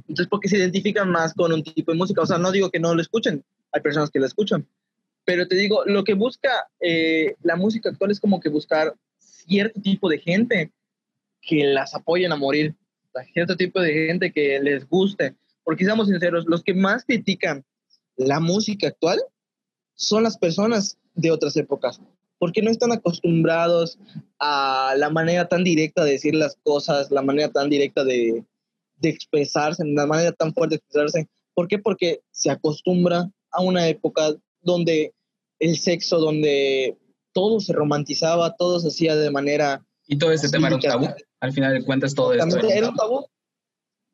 Entonces, 0.07 0.29
porque 0.29 0.49
se 0.49 0.59
identifican 0.59 1.11
más 1.11 1.35
con 1.35 1.53
un 1.53 1.63
tipo 1.63 1.93
de 1.93 1.99
música. 1.99 2.23
O 2.23 2.27
sea, 2.27 2.39
no 2.39 2.53
digo 2.53 2.71
que 2.71 2.81
no 2.81 2.95
lo 2.95 3.03
escuchen, 3.03 3.45
hay 3.73 3.81
personas 3.81 4.11
que 4.11 4.21
lo 4.21 4.27
escuchan. 4.27 4.67
Pero 5.25 5.47
te 5.47 5.57
digo, 5.57 5.85
lo 5.85 6.05
que 6.05 6.15
busca 6.15 6.69
eh, 6.81 7.35
la 7.43 7.57
música 7.57 7.91
actual 7.91 8.11
es 8.11 8.21
como 8.21 8.41
que 8.41 8.49
buscar 8.49 8.95
cierto 9.19 9.81
tipo 9.81 10.09
de 10.09 10.19
gente 10.19 10.73
que 11.43 11.65
las 11.65 11.95
apoyen 11.95 12.33
a 12.33 12.37
morir, 12.37 12.75
cierto 13.33 13.57
tipo 13.57 13.81
de 13.81 13.93
gente 13.93 14.33
que 14.33 14.61
les 14.61 14.89
guste. 14.89 15.35
Porque 15.65 15.85
seamos 15.85 16.09
sinceros, 16.09 16.47
los 16.47 16.63
que 16.63 16.75
más 16.75 17.05
critican 17.05 17.65
la 18.17 18.41
música 18.41 18.89
actual 18.89 19.21
son 19.95 20.23
las 20.23 20.39
personas 20.39 20.99
de 21.15 21.31
otras 21.31 21.57
épocas, 21.57 22.01
porque 22.39 22.63
no 22.63 22.71
están 22.71 22.93
acostumbrados 22.93 23.99
a 24.39 24.95
la 24.97 25.11
manera 25.11 25.49
tan 25.49 25.65
directa 25.65 26.05
de 26.05 26.13
decir 26.13 26.35
las 26.35 26.57
cosas, 26.63 27.11
la 27.11 27.23
manera 27.23 27.51
tan 27.51 27.69
directa 27.69 28.05
de, 28.05 28.45
de 29.01 29.09
expresarse, 29.09 29.85
la 29.85 30.07
manera 30.07 30.33
tan 30.33 30.53
fuerte 30.53 30.75
de 30.75 30.79
expresarse. 30.79 31.29
¿Por 31.55 31.69
qué? 31.69 31.79
Porque 31.79 32.21
se 32.31 32.51
acostumbra 32.51 33.31
a 33.51 33.63
una 33.63 33.89
época 33.89 34.35
donde 34.61 35.13
el 35.59 35.79
sexo, 35.79 36.19
donde 36.19 36.97
todo 37.33 37.61
se 37.61 37.73
romantizaba, 37.73 38.55
todo 38.57 38.81
se 38.81 38.89
hacía 38.89 39.17
de 39.17 39.31
manera... 39.31 39.85
Y 40.07 40.19
todo 40.19 40.33
este 40.33 40.49
tema 40.49 40.69
era 40.69 40.77
un 40.77 40.83
tabú. 40.83 41.09
Al 41.41 41.53
final 41.53 41.75
de 41.75 41.85
cuentas, 41.85 42.15
todo 42.15 42.33
esto 42.33 42.69
era 42.69 42.89
un 42.89 42.97
tabú. 42.97 43.27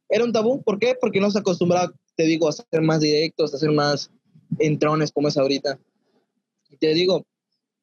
Era 0.08 0.24
un 0.24 0.32
tabú. 0.32 0.62
¿Por 0.62 0.78
qué? 0.78 0.94
Porque 1.00 1.20
no 1.20 1.30
se 1.30 1.38
acostumbraba, 1.38 1.92
te 2.16 2.24
digo, 2.24 2.48
a 2.48 2.52
ser 2.52 2.82
más 2.82 3.00
directos, 3.00 3.54
a 3.54 3.58
ser 3.58 3.70
más 3.70 4.10
entrones 4.58 5.12
como 5.12 5.28
es 5.28 5.36
ahorita. 5.36 5.78
Y 6.70 6.76
te 6.76 6.94
digo, 6.94 7.24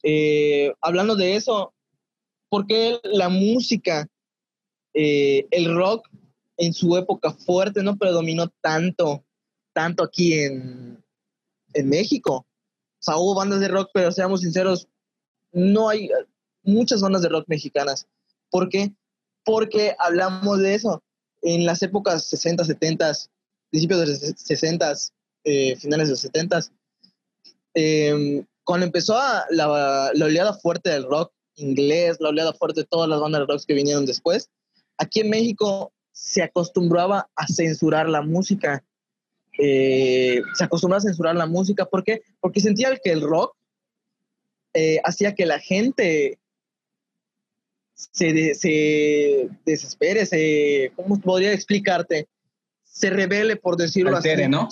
eh, 0.03 0.73
hablando 0.81 1.15
de 1.15 1.35
eso, 1.35 1.73
¿por 2.49 2.67
qué 2.67 2.99
la 3.03 3.29
música, 3.29 4.07
eh, 4.93 5.47
el 5.51 5.73
rock 5.73 6.07
en 6.61 6.73
su 6.73 6.95
época 6.95 7.31
fuerte 7.31 7.81
no 7.81 7.97
predominó 7.97 8.47
tanto, 8.61 9.25
tanto 9.73 10.03
aquí 10.03 10.33
en, 10.35 11.03
en 11.73 11.89
México? 11.89 12.45
O 12.45 13.03
sea, 13.03 13.17
hubo 13.17 13.33
bandas 13.33 13.59
de 13.61 13.67
rock, 13.67 13.89
pero 13.91 14.11
seamos 14.11 14.41
sinceros, 14.41 14.87
no 15.51 15.89
hay 15.89 16.09
muchas 16.61 17.01
bandas 17.01 17.23
de 17.23 17.29
rock 17.29 17.45
mexicanas. 17.47 18.07
¿Por 18.51 18.69
qué? 18.69 18.93
Porque 19.43 19.95
hablamos 19.97 20.59
de 20.59 20.75
eso. 20.75 21.03
En 21.41 21.65
las 21.65 21.81
épocas 21.81 22.25
60, 22.25 22.63
70, 22.63 23.11
principios 23.71 23.99
de 24.01 24.07
los 24.07 24.19
60, 24.19 24.93
eh, 25.43 25.75
finales 25.77 26.09
de 26.09 26.11
los 26.11 26.19
70, 26.19 26.59
eh, 27.73 28.45
cuando 28.63 28.85
empezó 28.85 29.17
a, 29.17 29.45
la, 29.49 30.11
la, 30.13 30.25
oleada 30.25 30.53
fuerte 30.53 30.91
del 30.91 31.05
rock 31.05 31.33
inglés, 31.55 32.17
la 32.19 32.29
oleada 32.29 32.53
fuerte 32.53 32.81
de 32.81 32.87
todas 32.87 33.09
las 33.09 33.19
bandas 33.19 33.41
de 33.41 33.51
rock 33.51 33.65
que 33.65 33.73
vinieron 33.73 34.05
después, 34.05 34.51
aquí 34.99 35.21
en 35.21 35.31
México 35.31 35.91
se 36.21 36.43
acostumbraba 36.43 37.29
a 37.35 37.47
censurar 37.47 38.07
la 38.07 38.21
música. 38.21 38.83
Eh, 39.57 40.39
se 40.53 40.63
acostumbraba 40.63 40.99
a 40.99 41.01
censurar 41.01 41.35
la 41.35 41.47
música. 41.47 41.85
¿Por 41.85 42.03
qué? 42.03 42.21
Porque 42.39 42.59
sentía 42.59 42.95
que 43.03 43.11
el 43.11 43.21
rock 43.21 43.57
eh, 44.75 45.01
hacía 45.03 45.33
que 45.33 45.47
la 45.47 45.59
gente 45.59 46.37
se, 47.95 48.33
de, 48.33 48.53
se 48.53 49.49
desespere, 49.65 50.27
se, 50.27 50.93
¿cómo 50.95 51.19
podría 51.19 51.53
explicarte? 51.53 52.27
Se 52.83 53.09
revele, 53.09 53.55
por 53.55 53.75
decirlo 53.75 54.15
Altere, 54.15 54.43
así. 54.43 54.51
¿no? 54.51 54.69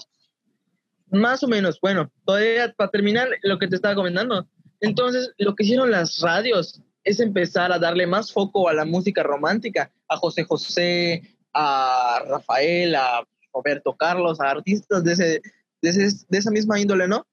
Más 1.08 1.42
o 1.42 1.48
menos, 1.48 1.80
bueno, 1.82 2.12
todavía 2.26 2.72
para 2.78 2.92
terminar 2.92 3.28
lo 3.42 3.58
que 3.58 3.68
te 3.68 3.76
estaba 3.76 3.96
comentando. 3.96 4.48
Entonces, 4.82 5.32
lo 5.40 5.56
que 5.56 5.64
hicieron 5.64 5.90
las 5.90 6.20
radios 6.20 6.80
es 7.04 7.20
empezar 7.20 7.72
a 7.72 7.80
darle 7.80 8.06
más 8.06 8.32
foco 8.32 8.70
a 8.70 8.74
la 8.74 8.86
música 8.86 9.24
romántica, 9.24 9.92
a 10.08 10.16
José 10.16 10.44
José, 10.44 11.24
a 11.54 12.24
Rafael, 12.28 12.96
a 12.96 13.26
Roberto 13.54 13.96
Carlos, 13.96 14.40
a 14.40 14.50
artistas 14.50 15.04
de, 15.04 15.14
ese, 15.14 15.42
de, 15.82 15.90
ese, 15.90 16.26
de 16.28 16.38
esa 16.38 16.52
misma 16.52 16.80
índole, 16.80 17.08
¿no? 17.08 17.26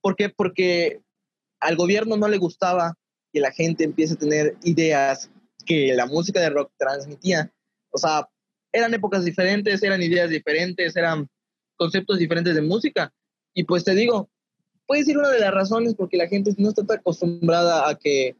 ¿Por 0.00 0.16
qué? 0.16 0.28
Porque 0.28 1.00
al 1.60 1.76
gobierno 1.76 2.16
no 2.16 2.28
le 2.28 2.38
gustaba 2.38 2.94
que 3.32 3.40
la 3.40 3.52
gente 3.52 3.84
empiece 3.84 4.14
a 4.14 4.18
tener 4.18 4.56
ideas 4.62 5.30
que 5.64 5.92
la 5.94 6.06
música 6.06 6.40
de 6.40 6.50
rock 6.50 6.70
transmitía. 6.78 7.52
O 7.90 7.98
sea, 7.98 8.28
eran 8.72 8.94
épocas 8.94 9.24
diferentes, 9.24 9.82
eran 9.82 10.02
ideas 10.02 10.30
diferentes, 10.30 10.96
eran 10.96 11.28
conceptos 11.76 12.18
diferentes 12.18 12.54
de 12.54 12.62
música. 12.62 13.12
Y 13.54 13.64
pues 13.64 13.84
te 13.84 13.94
digo, 13.94 14.30
puede 14.86 15.04
ser 15.04 15.18
una 15.18 15.30
de 15.30 15.40
las 15.40 15.52
razones 15.52 15.94
porque 15.94 16.16
la 16.16 16.28
gente 16.28 16.54
no 16.58 16.70
está 16.70 16.84
tan 16.84 16.98
acostumbrada 16.98 17.88
a 17.88 17.94
que, 17.96 18.36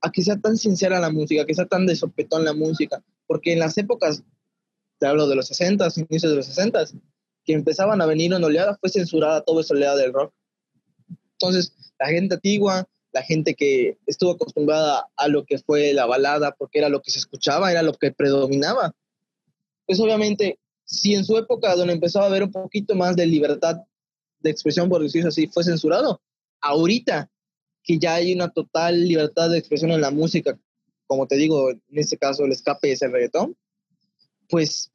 a 0.00 0.10
que 0.10 0.22
sea 0.22 0.38
tan 0.38 0.56
sincera 0.56 1.00
la 1.00 1.10
música, 1.10 1.44
que 1.44 1.54
sea 1.54 1.66
tan 1.66 1.86
de 1.86 1.96
la 2.44 2.52
música. 2.54 3.02
Porque 3.32 3.54
en 3.54 3.60
las 3.60 3.78
épocas, 3.78 4.22
te 4.98 5.06
hablo 5.06 5.26
de 5.26 5.36
los 5.36 5.46
60, 5.46 5.88
inicios 5.96 6.30
de 6.32 6.36
los 6.36 6.44
60, 6.44 6.84
que 7.46 7.54
empezaban 7.54 8.02
a 8.02 8.04
venir 8.04 8.30
en 8.34 8.44
oleada, 8.44 8.76
fue 8.78 8.90
censurada 8.90 9.40
toda 9.40 9.62
esa 9.62 9.72
oleada 9.72 9.96
del 9.96 10.12
rock. 10.12 10.34
Entonces, 11.40 11.72
la 11.98 12.08
gente 12.08 12.34
antigua, 12.34 12.86
la 13.10 13.22
gente 13.22 13.54
que 13.54 13.96
estuvo 14.04 14.32
acostumbrada 14.32 15.08
a 15.16 15.28
lo 15.28 15.46
que 15.46 15.56
fue 15.56 15.94
la 15.94 16.04
balada, 16.04 16.54
porque 16.58 16.78
era 16.78 16.90
lo 16.90 17.00
que 17.00 17.10
se 17.10 17.20
escuchaba, 17.20 17.72
era 17.72 17.82
lo 17.82 17.94
que 17.94 18.12
predominaba. 18.12 18.94
Pues 19.86 19.98
obviamente 19.98 20.58
si 20.84 21.14
en 21.14 21.24
su 21.24 21.38
época 21.38 21.74
donde 21.74 21.94
empezaba 21.94 22.26
a 22.26 22.28
haber 22.28 22.42
un 22.42 22.52
poquito 22.52 22.94
más 22.94 23.16
de 23.16 23.24
libertad 23.24 23.78
de 24.40 24.50
expresión, 24.50 24.90
por 24.90 25.02
decirlo 25.02 25.30
así, 25.30 25.46
fue 25.46 25.64
censurado, 25.64 26.20
ahorita 26.60 27.30
que 27.82 27.98
ya 27.98 28.16
hay 28.16 28.34
una 28.34 28.50
total 28.50 29.08
libertad 29.08 29.48
de 29.48 29.56
expresión 29.56 29.90
en 29.90 30.02
la 30.02 30.10
música, 30.10 30.60
como 31.12 31.26
te 31.26 31.36
digo, 31.36 31.70
en 31.70 31.82
este 31.90 32.16
caso 32.16 32.42
el 32.42 32.52
escape 32.52 32.90
es 32.90 33.02
el 33.02 33.12
reggaetón, 33.12 33.54
pues 34.48 34.90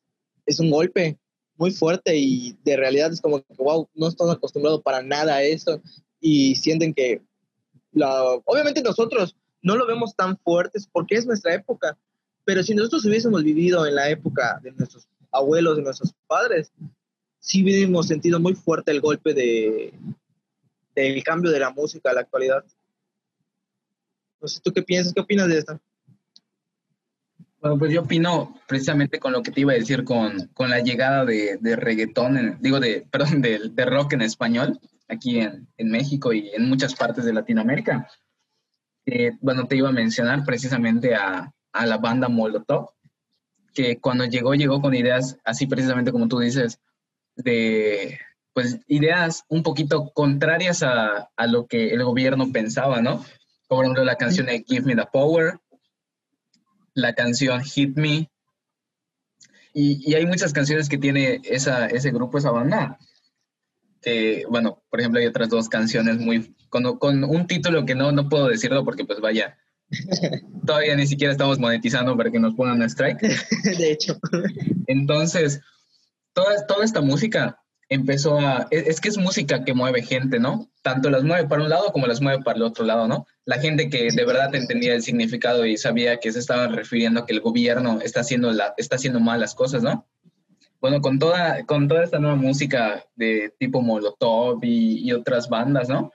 es 0.47 0.59
un 0.59 0.72
golpe 0.72 1.20
muy 1.57 1.70
fuerte 1.70 2.18
y 2.18 2.57
de 2.63 2.76
realidad 2.76 3.13
es 3.13 3.22
como 3.22 3.39
que, 3.39 3.53
wow, 3.59 3.88
no 3.93 4.07
están 4.07 4.28
acostumbrados 4.32 4.82
para 4.82 5.03
nada 5.03 5.36
a 5.36 5.43
eso 5.43 5.80
y 6.20 6.55
sienten 6.55 6.91
que, 6.95 7.22
obviamente 8.45 8.82
nosotros 8.82 9.36
no 9.61 9.76
lo 9.76 9.86
vemos 9.86 10.15
tan 10.15 10.39
fuertes 10.39 10.89
porque 10.91 11.13
es 11.13 11.28
nuestra 11.28 11.53
época, 11.53 11.95
pero 12.45 12.63
si 12.63 12.74
nosotros 12.74 13.05
hubiésemos 13.05 13.43
vivido 13.43 13.86
en 13.86 13.93
la 13.93 14.09
época 14.09 14.59
de 14.63 14.72
nuestros 14.72 15.07
abuelos, 15.32 15.78
de 15.78 15.84
nuestros 15.84 16.15
padres, 16.26 16.72
sí 17.38 17.63
hemos 17.80 18.07
sentido 18.07 18.39
muy 18.39 18.55
fuerte 18.55 18.89
el 18.89 19.01
golpe 19.01 19.36
de 19.36 19.93
del 20.95 21.24
cambio 21.24 21.51
de 21.51 21.59
la 21.59 21.70
música 21.70 22.09
a 22.09 22.13
la 22.15 22.22
actualidad. 22.22 22.65
No 24.41 24.47
sé, 24.47 24.59
¿tú 24.63 24.74
qué 24.74 24.82
piensas? 24.82 25.13
¿Qué 25.13 25.22
opinas 25.22 25.47
de 25.47 25.59
esto? 25.59 25.80
Pues 27.78 27.91
yo 27.91 28.01
opino 28.01 28.55
precisamente 28.68 29.20
con 29.20 29.34
lo 29.34 29.41
que 29.41 29.51
te 29.51 29.61
iba 29.61 29.74
a 29.74 29.76
decir 29.76 30.03
con, 30.03 30.47
con 30.53 30.70
la 30.70 30.80
llegada 30.80 31.26
de, 31.26 31.57
de 31.59 31.76
reggaetón, 31.76 32.38
en, 32.38 32.57
digo, 32.61 32.80
de, 32.80 33.07
perdón, 33.11 33.41
de, 33.41 33.59
de, 33.72 33.86
rock 33.86 34.13
en 34.13 34.22
español, 34.22 34.80
aquí 35.07 35.39
en, 35.39 35.68
en 35.78 35.89
México 35.89 36.34
y 36.34 36.49
en 36.53 36.70
muchas 36.70 36.95
partes 36.95 37.26
de 37.26 37.34
Latinoamérica. 37.34 38.07
Eh, 39.05 39.32
bueno, 39.41 39.68
te 39.68 39.78
iba 39.78 39.89
a 39.89 39.93
mencionar 39.93 40.43
precisamente 40.45 41.15
a, 41.15 41.51
a 41.72 41.86
la 41.86 41.97
banda 41.97 42.28
Molotov, 42.28 42.89
que 43.74 43.99
cuando 43.99 44.26
llegó, 44.26 44.53
llegó 44.53 44.82
con 44.82 44.93
ideas 44.93 45.38
así 45.45 45.68
precisamente 45.68 46.11
como 46.11 46.28
tú 46.28 46.39
dices, 46.39 46.80
de 47.36 48.20
pues 48.53 48.80
ideas 48.88 49.43
un 49.49 49.61
poquito 49.61 50.11
contrarias 50.15 50.82
a, 50.82 51.30
a, 51.36 51.47
lo 51.47 51.68
que 51.68 51.89
el 51.89 52.03
gobierno 52.03 52.51
pensaba, 52.51 53.01
¿no? 53.03 53.24
Por 53.68 53.86
ejemplo 53.86 54.03
la 54.03 54.15
canción 54.15 54.47
de 54.47 54.63
Give 54.68 54.82
Me 54.82 54.95
the 54.95 55.07
Power, 55.13 55.59
la 56.97 57.13
canción 57.13 57.63
Hit 57.63 57.95
Me, 57.95 58.29
y, 59.73 60.01
y 60.03 60.15
hay 60.15 60.25
muchas 60.25 60.53
canciones 60.53 60.89
que 60.89 60.97
tiene 60.97 61.39
esa, 61.43 61.85
ese 61.85 62.09
grupo, 62.11 62.39
esa 62.39 62.49
banda. 62.49 62.97
Que, 64.01 64.43
bueno, 64.49 64.81
por 64.89 64.99
ejemplo, 64.99 65.19
hay 65.19 65.27
otras 65.27 65.49
dos 65.49 65.69
canciones 65.69 66.17
muy, 66.17 66.55
con, 66.69 66.97
con 66.97 67.23
un 67.23 67.45
título 67.45 67.85
que 67.85 67.93
no, 67.93 68.11
no 68.11 68.27
puedo 68.27 68.47
decirlo 68.47 68.83
porque 68.83 69.05
pues 69.05 69.19
vaya, 69.19 69.55
todavía 70.65 70.95
ni 70.95 71.05
siquiera 71.05 71.31
estamos 71.31 71.59
monetizando 71.59 72.17
para 72.17 72.31
que 72.31 72.39
nos 72.39 72.55
pongan 72.55 72.81
un 72.81 72.89
strike. 72.89 73.21
De 73.77 73.91
hecho. 73.91 74.19
Entonces, 74.87 75.61
toda, 76.33 76.65
toda 76.65 76.83
esta 76.83 77.01
música 77.01 77.61
empezó 77.89 78.39
a... 78.39 78.67
Es, 78.71 78.99
que 78.99 79.09
es 79.09 79.17
música 79.17 79.63
que 79.63 79.73
mueve 79.73 80.01
gente, 80.03 80.39
¿no? 80.39 80.69
Tanto 80.81 81.09
las 81.09 81.23
mueve 81.23 81.47
para 81.47 81.63
un 81.63 81.69
lado 81.69 81.91
como 81.91 82.07
las 82.07 82.21
mueve 82.21 82.43
para 82.43 82.57
el 82.57 82.63
otro 82.63 82.85
lado, 82.85 83.07
¿no? 83.07 83.25
La 83.45 83.59
gente 83.59 83.89
que 83.89 84.09
de 84.11 84.25
verdad 84.25 84.53
entendía 84.53 84.93
el 84.93 85.03
significado 85.03 85.65
y 85.65 85.77
sabía 85.77 86.19
que 86.19 86.31
se 86.31 86.39
estaban 86.39 86.73
refiriendo 86.73 87.21
a 87.21 87.25
que 87.25 87.33
el 87.33 87.41
gobierno 87.41 87.99
está 88.01 88.21
haciendo, 88.21 88.51
está 88.77 88.95
haciendo 88.95 89.19
mal 89.19 89.39
las 89.39 89.55
cosas, 89.55 89.83
¿no? 89.83 90.05
Bueno, 90.79 91.01
con 91.01 91.17
toda, 91.17 91.65
con 91.65 91.88
toda 91.88 92.03
esta 92.03 92.19
nueva 92.19 92.35
música 92.35 93.03
de 93.15 93.53
tipo 93.57 93.81
Molotov 93.81 94.63
y, 94.63 95.07
y 95.07 95.11
otras 95.11 95.49
bandas, 95.49 95.89
¿no? 95.89 96.11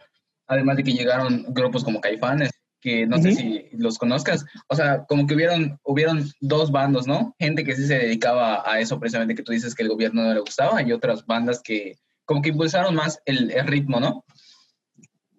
Además 0.46 0.76
de 0.76 0.84
que 0.84 0.92
llegaron 0.92 1.46
grupos 1.48 1.82
como 1.82 2.00
Caifanes, 2.00 2.50
que 2.82 3.06
no 3.06 3.22
sé 3.22 3.32
si 3.32 3.68
los 3.72 3.96
conozcas. 3.96 4.44
O 4.68 4.74
sea, 4.74 5.04
como 5.06 5.26
que 5.26 5.34
hubieron, 5.34 5.78
hubieron 5.84 6.28
dos 6.40 6.72
bandos, 6.72 7.06
¿no? 7.06 7.34
Gente 7.38 7.64
que 7.64 7.76
sí 7.76 7.86
se 7.86 7.94
dedicaba 7.94 8.68
a 8.70 8.80
eso 8.80 8.98
precisamente 8.98 9.36
que 9.36 9.44
tú 9.44 9.52
dices 9.52 9.74
que 9.74 9.84
el 9.84 9.88
gobierno 9.88 10.24
no 10.24 10.34
le 10.34 10.40
gustaba 10.40 10.82
y 10.82 10.92
otras 10.92 11.24
bandas 11.24 11.62
que 11.62 11.96
como 12.24 12.42
que 12.42 12.50
impulsaron 12.50 12.94
más 12.94 13.20
el, 13.24 13.52
el 13.52 13.66
ritmo, 13.68 14.00
¿no? 14.00 14.24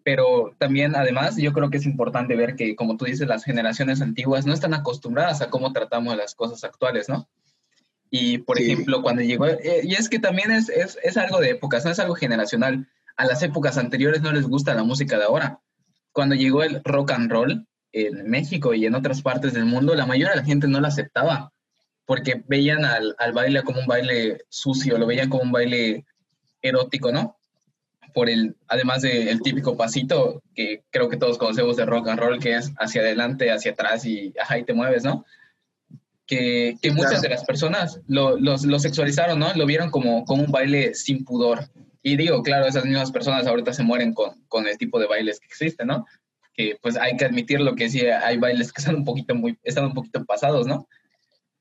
Pero 0.03 0.55
también, 0.57 0.95
además, 0.95 1.35
yo 1.35 1.51
creo 1.53 1.69
que 1.69 1.77
es 1.77 1.85
importante 1.85 2.35
ver 2.35 2.55
que, 2.55 2.75
como 2.75 2.97
tú 2.97 3.05
dices, 3.05 3.27
las 3.27 3.43
generaciones 3.43 4.01
antiguas 4.01 4.45
no 4.45 4.53
están 4.53 4.73
acostumbradas 4.73 5.41
a 5.41 5.49
cómo 5.49 5.71
tratamos 5.73 6.15
las 6.15 6.35
cosas 6.35 6.63
actuales, 6.63 7.09
¿no? 7.09 7.29
Y, 8.09 8.37
por 8.39 8.57
sí. 8.57 8.71
ejemplo, 8.71 9.01
cuando 9.01 9.21
llegó, 9.21 9.47
eh, 9.47 9.81
y 9.83 9.95
es 9.95 10.07
que 10.07 10.19
también 10.19 10.51
es, 10.51 10.69
es, 10.69 10.97
es 11.03 11.17
algo 11.17 11.39
de 11.39 11.51
épocas, 11.51 11.83
no 11.83 11.91
es 11.91 11.99
algo 11.99 12.15
generacional. 12.15 12.87
A 13.17 13.25
las 13.25 13.43
épocas 13.43 13.77
anteriores 13.77 14.21
no 14.21 14.31
les 14.31 14.45
gusta 14.45 14.73
la 14.73 14.83
música 14.83 15.17
de 15.17 15.25
ahora 15.25 15.61
cuando 16.13 16.35
llegó 16.35 16.63
el 16.63 16.81
rock 16.83 17.11
and 17.11 17.29
roll 17.29 17.67
en 17.91 18.29
México 18.29 18.73
y 18.73 18.85
en 18.85 18.95
otras 18.95 19.21
partes 19.21 19.53
del 19.53 19.65
mundo, 19.65 19.93
la 19.95 20.05
mayoría 20.05 20.31
de 20.31 20.41
la 20.41 20.45
gente 20.45 20.67
no 20.67 20.79
lo 20.79 20.87
aceptaba 20.87 21.51
porque 22.05 22.43
veían 22.47 22.85
al, 22.85 23.15
al 23.17 23.33
baile 23.33 23.63
como 23.63 23.79
un 23.79 23.87
baile 23.87 24.39
sucio, 24.49 24.97
lo 24.97 25.05
veían 25.05 25.29
como 25.29 25.43
un 25.43 25.51
baile 25.51 26.05
erótico, 26.61 27.11
¿no? 27.11 27.37
Por 28.13 28.29
el, 28.29 28.55
además 28.67 29.01
del 29.01 29.41
típico 29.41 29.75
pasito 29.75 30.41
que 30.53 30.83
creo 30.91 31.09
que 31.09 31.17
todos 31.17 31.37
conocemos 31.37 31.77
de 31.77 31.85
rock 31.85 32.09
and 32.09 32.19
roll, 32.19 32.39
que 32.39 32.55
es 32.55 32.71
hacia 32.77 33.01
adelante, 33.01 33.51
hacia 33.51 33.71
atrás 33.71 34.05
y 34.05 34.33
ajá, 34.39 34.59
y 34.59 34.65
te 34.65 34.73
mueves, 34.73 35.03
¿no? 35.03 35.25
Que, 36.25 36.77
que 36.81 36.91
muchas 36.91 37.21
de 37.21 37.29
las 37.29 37.43
personas 37.43 37.99
lo, 38.07 38.37
lo, 38.37 38.55
lo, 38.57 38.79
sexualizaron, 38.79 39.39
¿no? 39.39 39.53
Lo 39.55 39.65
vieron 39.65 39.89
como, 39.89 40.25
como 40.25 40.43
un 40.43 40.51
baile 40.51 40.93
sin 40.93 41.25
pudor. 41.25 41.69
Y 42.05 42.17
digo, 42.17 42.43
claro, 42.43 42.67
esas 42.67 42.83
mismas 42.83 43.11
personas 43.11 43.47
ahorita 43.47 43.73
se 43.73 43.81
mueren 43.81 44.13
con, 44.13 44.43
con 44.49 44.67
el 44.67 44.77
tipo 44.77 44.99
de 44.99 45.07
bailes 45.07 45.39
que 45.39 45.47
existen, 45.47 45.87
¿no? 45.87 46.05
Que 46.53 46.77
pues 46.81 46.97
hay 46.97 47.15
que 47.15 47.23
admitir 47.25 47.61
lo 47.61 47.75
que 47.75 47.89
sí, 47.89 48.01
hay 48.01 48.37
bailes 48.37 48.73
que 48.73 48.81
están 48.81 48.95
un 48.95 49.05
poquito, 49.05 49.33
muy, 49.33 49.57
están 49.63 49.85
un 49.85 49.93
poquito 49.93 50.23
pasados, 50.25 50.67
¿no? 50.67 50.87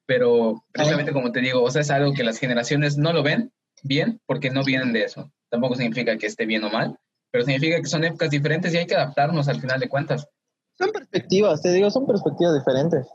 Pero 0.04 0.64
precisamente 0.72 1.12
como 1.12 1.30
te 1.30 1.40
digo, 1.40 1.62
o 1.62 1.70
sea, 1.70 1.82
es 1.82 1.90
algo 1.90 2.12
que 2.12 2.24
las 2.24 2.38
generaciones 2.38 2.98
no 2.98 3.12
lo 3.12 3.22
ven 3.22 3.52
bien 3.84 4.20
porque 4.26 4.50
no 4.50 4.64
vienen 4.64 4.92
de 4.92 5.04
eso. 5.04 5.32
Tampoco 5.48 5.76
significa 5.76 6.18
que 6.18 6.26
esté 6.26 6.44
bien 6.44 6.64
o 6.64 6.70
mal, 6.70 6.98
pero 7.30 7.44
significa 7.44 7.80
que 7.80 7.86
son 7.86 8.02
épocas 8.02 8.30
diferentes 8.30 8.74
y 8.74 8.78
hay 8.78 8.86
que 8.86 8.96
adaptarnos 8.96 9.46
al 9.48 9.60
final 9.60 9.78
de 9.78 9.88
cuentas. 9.88 10.26
Son 10.76 10.90
perspectivas, 10.90 11.62
te 11.62 11.70
digo, 11.70 11.88
son 11.88 12.04
perspectivas 12.04 12.54
diferentes. 12.54 13.06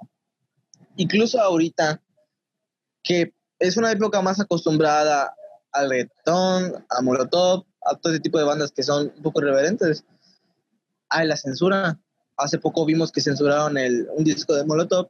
Incluso 0.95 1.41
ahorita, 1.41 2.01
que 3.03 3.33
es 3.59 3.75
una 3.75 3.91
época 3.91 4.21
más 4.21 4.39
acostumbrada 4.39 5.35
al 5.79 5.89
reggaetón, 5.89 6.85
a 6.89 7.01
Molotov, 7.01 7.65
a 7.85 7.95
todo 7.95 8.13
ese 8.13 8.21
tipo 8.21 8.37
de 8.37 8.45
bandas 8.45 8.71
que 8.71 8.83
son 8.83 9.11
un 9.15 9.23
poco 9.23 9.41
irreverentes. 9.41 10.03
Hay 11.09 11.27
la 11.27 11.37
censura. 11.37 11.99
Hace 12.35 12.59
poco 12.59 12.85
vimos 12.85 13.11
que 13.11 13.21
censuraron 13.21 13.77
el, 13.77 14.07
un 14.15 14.23
disco 14.23 14.53
de 14.53 14.65
Molotov 14.65 15.09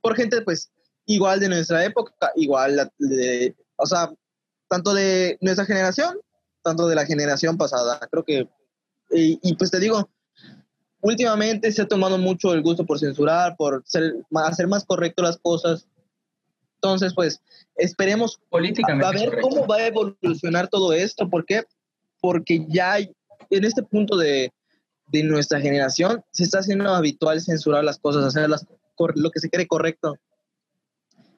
por 0.00 0.16
gente, 0.16 0.42
pues, 0.42 0.70
igual 1.06 1.40
de 1.40 1.48
nuestra 1.48 1.84
época, 1.84 2.32
igual 2.36 2.90
de, 2.98 3.56
o 3.76 3.86
sea, 3.86 4.12
tanto 4.68 4.94
de 4.94 5.38
nuestra 5.40 5.64
generación, 5.64 6.18
tanto 6.62 6.88
de 6.88 6.94
la 6.94 7.06
generación 7.06 7.56
pasada. 7.56 8.00
Creo 8.10 8.24
que, 8.24 8.48
y, 9.10 9.54
pues 9.56 9.70
te 9.70 9.80
digo, 9.80 10.08
últimamente 11.00 11.70
se 11.72 11.82
ha 11.82 11.88
tomado 11.88 12.18
mucho 12.18 12.52
el 12.52 12.62
gusto 12.62 12.86
por 12.86 12.98
censurar, 12.98 13.56
por 13.56 13.84
hacer 13.84 14.66
más 14.68 14.84
correcto 14.84 15.22
las 15.22 15.38
cosas. 15.38 15.86
Entonces, 16.82 17.14
pues, 17.14 17.40
esperemos 17.76 18.40
políticamente 18.50 19.06
a, 19.06 19.10
a 19.10 19.12
ver 19.12 19.26
correcto. 19.26 19.48
cómo 19.48 19.66
va 19.68 19.76
a 19.76 19.86
evolucionar 19.86 20.66
todo 20.68 20.92
esto. 20.92 21.30
¿Por 21.30 21.46
qué? 21.46 21.62
Porque 22.20 22.66
ya 22.68 22.94
hay, 22.94 23.12
en 23.50 23.64
este 23.64 23.84
punto 23.84 24.16
de, 24.16 24.52
de, 25.06 25.22
nuestra 25.22 25.60
generación 25.60 26.24
se 26.32 26.42
está 26.42 26.58
haciendo 26.58 26.92
habitual 26.92 27.40
censurar 27.40 27.84
las 27.84 27.98
cosas, 28.00 28.24
hacer 28.24 28.50
las, 28.50 28.66
lo 29.14 29.30
que 29.30 29.38
se 29.38 29.48
cree 29.48 29.68
correcto. 29.68 30.16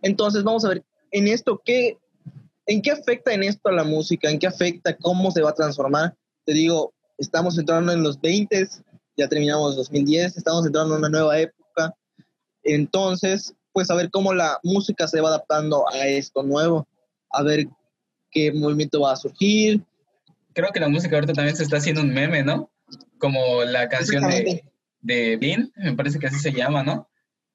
Entonces, 0.01 0.45
vamos 0.45 0.65
a 0.65 0.71
ver 0.71 0.85
en 1.11 1.29
esto, 1.29 1.61
¿qué, 1.63 1.99
¿en 2.65 2.81
qué 2.81 2.93
afecta 2.93 3.35
en 3.35 3.43
esto 3.43 3.69
a 3.69 3.73
la 3.73 3.85
música? 3.85 4.31
¿En 4.31 4.39
qué 4.39 4.47
afecta? 4.47 4.97
¿Cómo 4.97 5.31
se 5.31 5.43
va 5.43 5.51
a 5.51 5.55
transformar? 5.55 6.17
Te 6.47 6.55
digo, 6.55 6.95
estamos 7.19 7.59
entrando 7.59 7.93
en 7.93 8.03
los 8.03 8.19
20, 8.19 8.67
ya 9.19 9.29
terminamos 9.29 9.77
2010, 9.77 10.39
estamos 10.39 10.65
entrando 10.65 10.95
en 10.95 11.01
una 11.01 11.11
nueva 11.11 11.39
época. 11.39 11.95
Entonces, 12.63 13.55
pues 13.75 13.91
a 13.91 13.97
ver 13.97 14.11
cómo 14.11 14.33
la 14.33 14.61
música 14.63 15.09
se 15.09 15.21
va 15.21 15.29
adaptando 15.29 15.85
a 15.93 16.07
esto 16.07 16.45
nuevo, 16.45 16.87
a 17.31 17.43
ver 17.43 17.67
qué 18.31 18.53
movimiento 18.53 19.01
va 19.01 19.13
a 19.13 19.17
surgir. 19.17 19.83
Creo 20.55 20.71
que 20.71 20.79
la 20.79 20.89
música 20.89 21.17
ahorita 21.17 21.33
también 21.33 21.57
se 21.57 21.65
está 21.65 21.79
haciendo 21.79 22.01
un 22.01 22.15
meme, 22.15 22.45
¿no? 22.45 22.71
Como 23.19 23.65
la 23.65 23.89
canción 23.89 24.29
de, 24.29 24.65
de 25.01 25.37
Bean, 25.39 25.73
me 25.75 25.95
parece 25.95 26.21
que 26.21 26.29
así 26.29 26.39
se 26.39 26.53
llama, 26.53 26.85
¿no? 26.85 27.09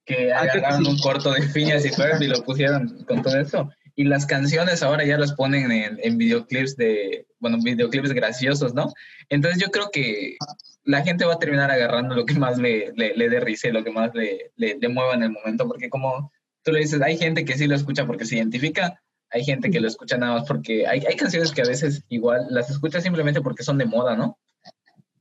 Que 0.05 0.33
ah, 0.33 0.41
agarraron 0.41 0.83
sí. 0.83 0.91
un 0.91 0.99
corto 0.99 1.31
de 1.31 1.41
Phineas 1.41 1.85
y 1.85 1.89
Ferb 1.89 2.21
y 2.21 2.27
lo 2.27 2.43
pusieron 2.43 3.05
con 3.07 3.21
todo 3.21 3.39
eso. 3.39 3.69
Y 3.99 4.05
las 4.05 4.25
canciones 4.25 4.81
ahora 4.81 5.03
ya 5.03 5.17
las 5.17 5.33
ponen 5.33 5.73
en, 5.73 5.99
en 6.01 6.17
videoclips 6.17 6.77
de, 6.77 7.27
bueno, 7.37 7.57
videoclips 7.61 8.13
graciosos, 8.13 8.73
¿no? 8.73 8.93
Entonces 9.27 9.61
yo 9.61 9.71
creo 9.71 9.89
que 9.91 10.37
la 10.85 11.01
gente 11.03 11.25
va 11.25 11.33
a 11.33 11.37
terminar 11.37 11.69
agarrando 11.69 12.15
lo 12.15 12.25
que 12.25 12.35
más 12.35 12.57
le, 12.57 12.93
le, 12.95 13.13
le 13.13 13.29
dé 13.29 13.41
risa 13.41 13.67
y 13.67 13.73
lo 13.73 13.83
que 13.83 13.91
más 13.91 14.15
le, 14.15 14.53
le, 14.55 14.77
le, 14.79 14.87
mueva 14.87 15.15
en 15.15 15.23
el 15.23 15.31
momento, 15.31 15.67
porque 15.67 15.89
como 15.89 16.31
tú 16.63 16.71
le 16.71 16.79
dices, 16.79 17.01
hay 17.01 17.17
gente 17.17 17.43
que 17.43 17.57
sí 17.57 17.67
lo 17.67 17.75
escucha 17.75 18.07
porque 18.07 18.23
se 18.23 18.37
identifica, 18.37 19.03
hay 19.31 19.43
gente 19.43 19.69
que 19.69 19.81
lo 19.81 19.89
escucha 19.89 20.15
nada 20.15 20.35
más 20.35 20.47
porque 20.47 20.87
hay, 20.87 21.03
hay 21.05 21.17
canciones 21.17 21.51
que 21.51 21.63
a 21.63 21.67
veces 21.67 22.05
igual 22.07 22.47
las 22.51 22.69
escuchas 22.69 23.03
simplemente 23.03 23.41
porque 23.41 23.63
son 23.63 23.77
de 23.77 23.85
moda, 23.85 24.15
¿no? 24.15 24.39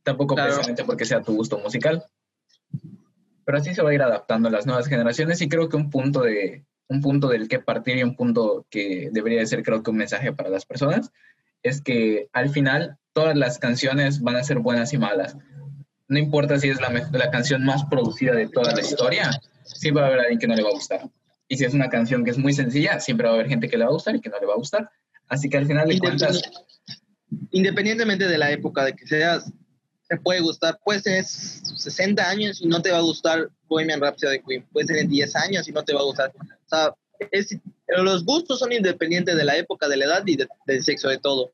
Tampoco 0.04 0.36
claro. 0.36 0.50
precisamente 0.50 0.84
porque 0.84 1.04
sea 1.04 1.20
tu 1.20 1.34
gusto 1.34 1.58
musical. 1.58 2.04
Pero 3.44 3.58
así 3.58 3.74
se 3.74 3.82
va 3.82 3.90
a 3.90 3.94
ir 3.94 4.02
adaptando 4.02 4.48
las 4.50 4.66
nuevas 4.66 4.86
generaciones 4.86 5.42
y 5.42 5.48
creo 5.48 5.68
que 5.68 5.76
un 5.76 5.90
punto 5.90 6.22
de 6.22 6.64
un 6.88 7.00
punto 7.00 7.28
del 7.28 7.48
que 7.48 7.58
partir 7.58 7.98
y 7.98 8.02
un 8.02 8.16
punto 8.16 8.66
que 8.70 9.10
debería 9.12 9.40
de 9.40 9.46
ser 9.46 9.62
creo 9.62 9.82
que 9.82 9.90
un 9.90 9.96
mensaje 9.98 10.32
para 10.32 10.48
las 10.48 10.64
personas 10.64 11.10
es 11.62 11.80
que 11.82 12.28
al 12.32 12.50
final 12.50 12.96
todas 13.12 13.36
las 13.36 13.58
canciones 13.58 14.20
van 14.20 14.36
a 14.36 14.44
ser 14.44 14.58
buenas 14.60 14.92
y 14.92 14.98
malas. 14.98 15.36
No 16.08 16.18
importa 16.18 16.58
si 16.58 16.70
es 16.70 16.80
la, 16.80 16.90
la, 17.12 17.30
canción 17.30 17.64
más 17.64 17.84
producida 17.84 18.32
de 18.32 18.48
toda 18.48 18.72
la 18.72 18.80
historia, 18.80 19.30
siempre 19.64 20.00
va 20.00 20.06
a 20.06 20.10
haber 20.10 20.20
alguien 20.20 20.38
que 20.38 20.46
no 20.46 20.54
le 20.54 20.62
va 20.62 20.70
a 20.70 20.72
gustar. 20.72 21.10
Y 21.48 21.56
si 21.56 21.64
es 21.64 21.74
una 21.74 21.90
canción 21.90 22.24
que 22.24 22.30
es 22.30 22.38
muy 22.38 22.52
sencilla, 22.52 23.00
siempre 23.00 23.26
va 23.26 23.32
a 23.32 23.34
haber 23.34 23.48
gente 23.48 23.68
que 23.68 23.76
le 23.76 23.84
va 23.84 23.90
a 23.90 23.92
gustar 23.92 24.16
y 24.16 24.20
que 24.20 24.30
no 24.30 24.38
le 24.38 24.46
va 24.46 24.54
a 24.54 24.58
gustar. 24.58 24.90
Así 25.28 25.48
que 25.50 25.58
al 25.58 25.66
final 25.66 25.88
de 25.88 25.98
cuentas... 25.98 26.40
Independientemente 27.50 28.26
de 28.26 28.38
la 28.38 28.50
época 28.50 28.84
de 28.84 28.94
que 28.94 29.06
seas, 29.06 29.52
te 30.08 30.16
puede 30.18 30.40
gustar. 30.40 30.78
Puede 30.82 31.00
ser 31.00 31.24
60 31.24 32.26
años 32.26 32.60
y 32.62 32.68
no 32.68 32.80
te 32.80 32.90
va 32.90 32.98
a 32.98 33.02
gustar 33.02 33.50
Bohemian 33.66 34.00
Rhapsody 34.00 34.38
de 34.38 34.42
Queen. 34.42 34.66
Puede 34.72 34.86
ser 34.86 34.96
en 34.96 35.08
10 35.08 35.36
años 35.36 35.68
y 35.68 35.72
no 35.72 35.82
te 35.84 35.92
va 35.92 36.00
a 36.00 36.04
gustar. 36.04 36.32
O 36.70 36.76
sea, 36.76 36.94
es, 37.32 37.56
los 37.88 38.24
gustos 38.24 38.58
son 38.58 38.72
independientes 38.72 39.36
de 39.36 39.44
la 39.44 39.56
época, 39.56 39.88
de 39.88 39.96
la 39.96 40.04
edad 40.04 40.22
y 40.26 40.36
de, 40.36 40.48
del 40.66 40.82
sexo, 40.82 41.08
de 41.08 41.18
todo. 41.18 41.52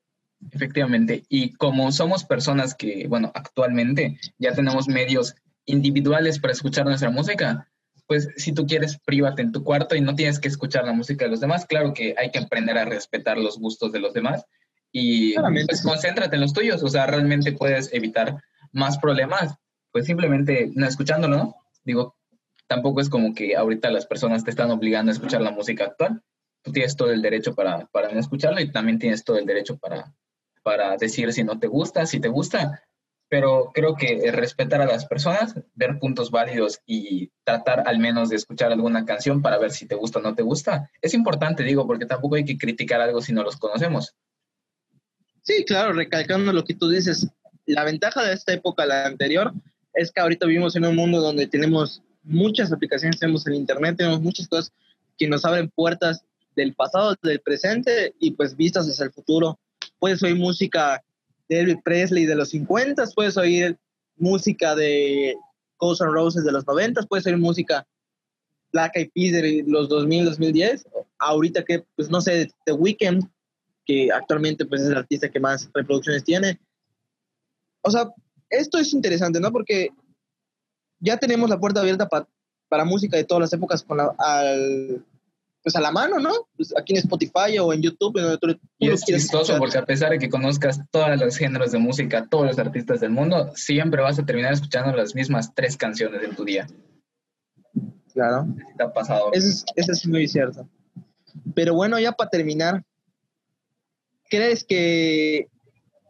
Efectivamente. 0.53 1.25
Y 1.29 1.53
como 1.55 1.91
somos 1.93 2.25
personas 2.25 2.75
que, 2.75 3.07
bueno, 3.09 3.33
actualmente 3.35 4.19
ya 4.39 4.53
tenemos 4.53 4.89
medios 4.89 5.35
individuales 5.65 6.39
para 6.39 6.53
escuchar 6.53 6.85
nuestra 6.85 7.11
música, 7.11 7.69
pues 8.07 8.29
si 8.37 8.53
tú 8.53 8.67
quieres, 8.67 8.99
prívate 8.99 9.41
en 9.41 9.53
tu 9.53 9.65
cuarto 9.65 9.97
y 9.97 10.03
no 10.03 10.15
tienes 10.15 10.39
que 10.39 10.49
escuchar 10.49 10.85
la 10.85 10.93
música 10.93 11.25
de 11.25 11.31
los 11.31 11.41
demás. 11.41 11.65
Claro 11.65 11.95
que 11.95 12.15
hay 12.19 12.31
que 12.31 12.41
aprender 12.41 12.77
a 12.77 12.85
respetar 12.85 13.39
los 13.39 13.59
gustos 13.59 13.93
de 13.93 14.01
los 14.01 14.13
demás 14.13 14.45
y 14.97 15.35
pues 15.67 15.83
concéntrate 15.83 16.37
en 16.37 16.43
los 16.43 16.53
tuyos, 16.53 16.81
o 16.85 16.89
sea, 16.89 17.07
realmente 17.07 17.51
puedes 17.51 17.93
evitar 17.93 18.41
más 18.71 18.97
problemas, 18.99 19.57
pues 19.91 20.07
simplemente 20.07 20.71
no 20.73 20.87
escuchándolo, 20.87 21.37
¿no? 21.37 21.57
Digo, 21.85 22.17
tampoco 22.67 23.01
es 23.01 23.09
como 23.09 23.35
que 23.35 23.57
ahorita 23.57 23.91
las 23.91 24.07
personas 24.07 24.45
te 24.45 24.51
están 24.51 24.71
obligando 24.71 25.11
a 25.11 25.15
escuchar 25.15 25.41
la 25.41 25.51
música 25.51 25.85
actual, 25.85 26.23
tú 26.63 26.73
tienes 26.73 26.97
todo 26.97 27.11
el 27.11 27.23
derecho 27.23 27.55
para, 27.55 27.87
para 27.87 28.11
no 28.11 28.19
escucharlo 28.19 28.61
y 28.61 28.71
también 28.71 28.99
tienes 28.99 29.25
todo 29.25 29.39
el 29.39 29.47
derecho 29.47 29.77
para, 29.79 30.15
para 30.63 30.97
decir 30.97 31.33
si 31.33 31.45
no 31.45 31.59
te 31.59 31.67
gusta, 31.67 32.07
si 32.07 32.21
te 32.21 32.29
gusta, 32.29 32.83
pero 33.29 33.71
creo 33.75 33.97
que 33.97 34.31
respetar 34.33 34.81
a 34.81 34.87
las 34.87 35.07
personas, 35.07 35.55
ver 35.75 35.99
puntos 35.99 36.31
válidos 36.31 36.81
y 36.87 37.31
tratar 37.45 37.87
al 37.87 37.99
menos 37.99 38.29
de 38.29 38.37
escuchar 38.37 38.73
alguna 38.73 39.05
canción 39.05 39.43
para 39.43 39.59
ver 39.59 39.73
si 39.73 39.87
te 39.87 39.95
gusta 39.95 40.19
o 40.19 40.23
no 40.23 40.35
te 40.35 40.43
gusta, 40.43 40.91
es 41.03 41.15
importante, 41.15 41.63
digo, 41.63 41.87
porque 41.87 42.07
tampoco 42.07 42.37
hay 42.37 42.45
que 42.45 42.57
criticar 42.59 43.01
algo 43.01 43.21
si 43.21 43.33
no 43.33 43.43
los 43.43 43.57
conocemos. 43.57 44.15
Sí, 45.43 45.65
claro, 45.67 45.93
recalcando 45.93 46.53
lo 46.53 46.65
que 46.65 46.75
tú 46.75 46.89
dices, 46.89 47.29
la 47.67 47.85
ventaja 47.85 48.23
de 48.23 48.33
esta 48.33 48.53
época 48.53 48.87
la 48.87 49.07
anterior 49.07 49.53
es 49.93 50.11
que 50.11 50.21
ahorita 50.21 50.47
vivimos 50.47 50.77
en 50.77 50.87
un 50.87 50.97
mundo 50.97 51.21
donde 51.21 51.47
tenemos 51.47 52.03
muchas 52.25 52.73
aplicaciones, 52.73 53.19
tenemos 53.19 53.47
el 53.47 53.55
Internet, 53.55 53.97
tenemos 53.97 54.21
muchas 54.21 54.49
cosas 54.49 54.73
que 55.17 55.29
nos 55.29 55.45
abren 55.45 55.71
puertas 55.71 56.25
del 56.57 56.75
pasado, 56.75 57.15
del 57.23 57.41
presente 57.41 58.15
y 58.19 58.33
pues 58.33 58.57
vistas 58.57 58.89
hacia 58.89 59.05
el 59.05 59.13
futuro. 59.13 59.59
Puedes 59.99 60.23
oír 60.23 60.37
música 60.37 61.03
de 61.49 61.61
Elvis 61.61 61.79
Presley 61.85 62.27
de 62.27 62.35
los 62.35 62.51
50, 62.51 63.05
puedes 63.15 63.37
oír 63.37 63.77
música 64.17 64.75
de 64.75 65.37
Guns 65.79 66.01
N' 66.01 66.11
Roses 66.11 66.45
de 66.45 66.53
los 66.53 66.67
90, 66.67 67.03
puedes 67.03 67.27
oír 67.27 67.37
música 67.37 67.87
Black 68.73 68.97
Eyed 68.97 69.11
Peas 69.15 69.33
de 69.33 69.65
los 69.67 69.89
2000, 69.89 70.25
2010, 70.27 70.87
ahorita 71.19 71.65
que, 71.65 71.85
pues 71.97 72.11
no 72.11 72.21
sé, 72.21 72.51
The 72.65 72.73
Weeknd, 72.73 73.25
que 73.87 74.11
actualmente 74.13 74.65
pues 74.65 74.83
es 74.83 74.89
el 74.89 74.97
artista 74.97 75.29
que 75.29 75.41
más 75.41 75.69
reproducciones 75.73 76.25
tiene. 76.25 76.59
O 77.83 77.91
sea, 77.91 78.11
esto 78.51 78.79
es 78.79 78.93
interesante, 78.93 79.41
¿no? 79.41 79.53
Porque 79.53 79.91
ya 81.05 81.19
tenemos 81.19 81.51
la 81.51 81.61
puerta 81.61 81.81
abierta 81.81 82.09
para 82.09 82.85
música 82.85 83.17
de 83.17 83.25
todas 83.25 83.43
las 83.43 83.53
épocas 83.53 83.83
con 83.83 83.99
la, 83.99 84.15
al, 84.19 85.05
pues 85.63 85.77
a 85.77 85.81
la 85.81 85.93
mano, 85.93 86.19
¿no? 86.19 86.33
Pues 86.57 86.75
aquí 86.77 86.95
en 86.95 86.99
Spotify 87.01 87.59
o 87.61 87.73
en 87.73 87.83
YouTube. 87.83 88.19
y 88.79 88.89
es 88.89 89.03
chistoso 89.03 89.57
porque 89.59 89.79
a 89.79 89.85
pesar 89.85 90.11
de 90.11 90.19
que 90.19 90.31
conozcas 90.31 90.81
todos 90.91 91.21
los 91.21 91.37
géneros 91.37 91.73
de 91.73 91.79
música, 91.79 92.27
todos 92.29 92.47
los 92.47 92.59
artistas 92.59 93.01
del 93.01 93.11
mundo, 93.11 93.53
siempre 93.55 94.03
vas 94.03 94.19
a 94.19 94.25
terminar 94.25 94.55
escuchando 94.55 94.97
las 94.97 95.15
mismas 95.15 95.55
tres 95.55 95.77
canciones 95.77 96.23
en 96.23 96.35
tu 96.35 96.45
día. 96.45 96.67
Claro. 98.13 98.47
Te 98.77 98.85
ha 98.85 98.93
pasado. 98.93 99.31
Eso 99.33 99.65
es, 99.77 99.89
es 99.89 100.07
muy 100.07 100.27
cierto. 100.27 100.69
Pero 101.55 101.75
bueno, 101.75 101.99
ya 101.99 102.13
para 102.13 102.31
terminar, 102.31 102.83
¿crees 104.31 104.65
que... 104.65 105.49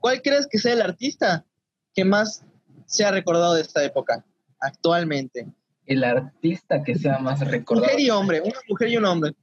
¿Cuál 0.01 0.20
crees 0.20 0.47
que 0.47 0.59
sea 0.59 0.74
el 0.74 0.82
artista 0.82 1.47
que 1.95 2.05
más 2.05 2.45
se 2.86 3.05
ha 3.05 3.11
recordado 3.11 3.55
de 3.55 3.62
esta 3.62 3.82
época 3.82 4.24
actualmente? 4.64 5.46
El 5.86 6.02
artista 6.04 6.82
que 6.82 6.94
sea 6.94 7.18
más 7.18 7.40
recordado. 7.40 7.86
Mujer 7.86 8.00
y 8.00 8.10
hombre, 8.10 8.40
una 8.40 8.58
mujer 8.68 8.88
y 8.88 8.96
un 8.96 9.04
hombre 9.04 9.34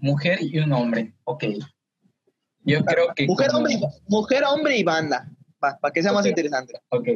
mujer 0.00 0.38
y 0.42 0.58
un 0.58 0.72
hombre. 0.72 1.12
Ok. 1.24 1.44
Yo 2.64 2.84
creo 2.84 3.14
que. 3.14 3.26
Mujer, 3.26 3.50
hombre, 3.54 3.74
y, 3.74 3.80
mujer 4.06 4.44
hombre 4.44 4.76
y 4.76 4.84
banda. 4.84 5.28
Para 5.58 5.92
que 5.92 6.02
sea 6.02 6.12
más 6.12 6.26
interesante. 6.26 6.74
Ok. 6.90 7.08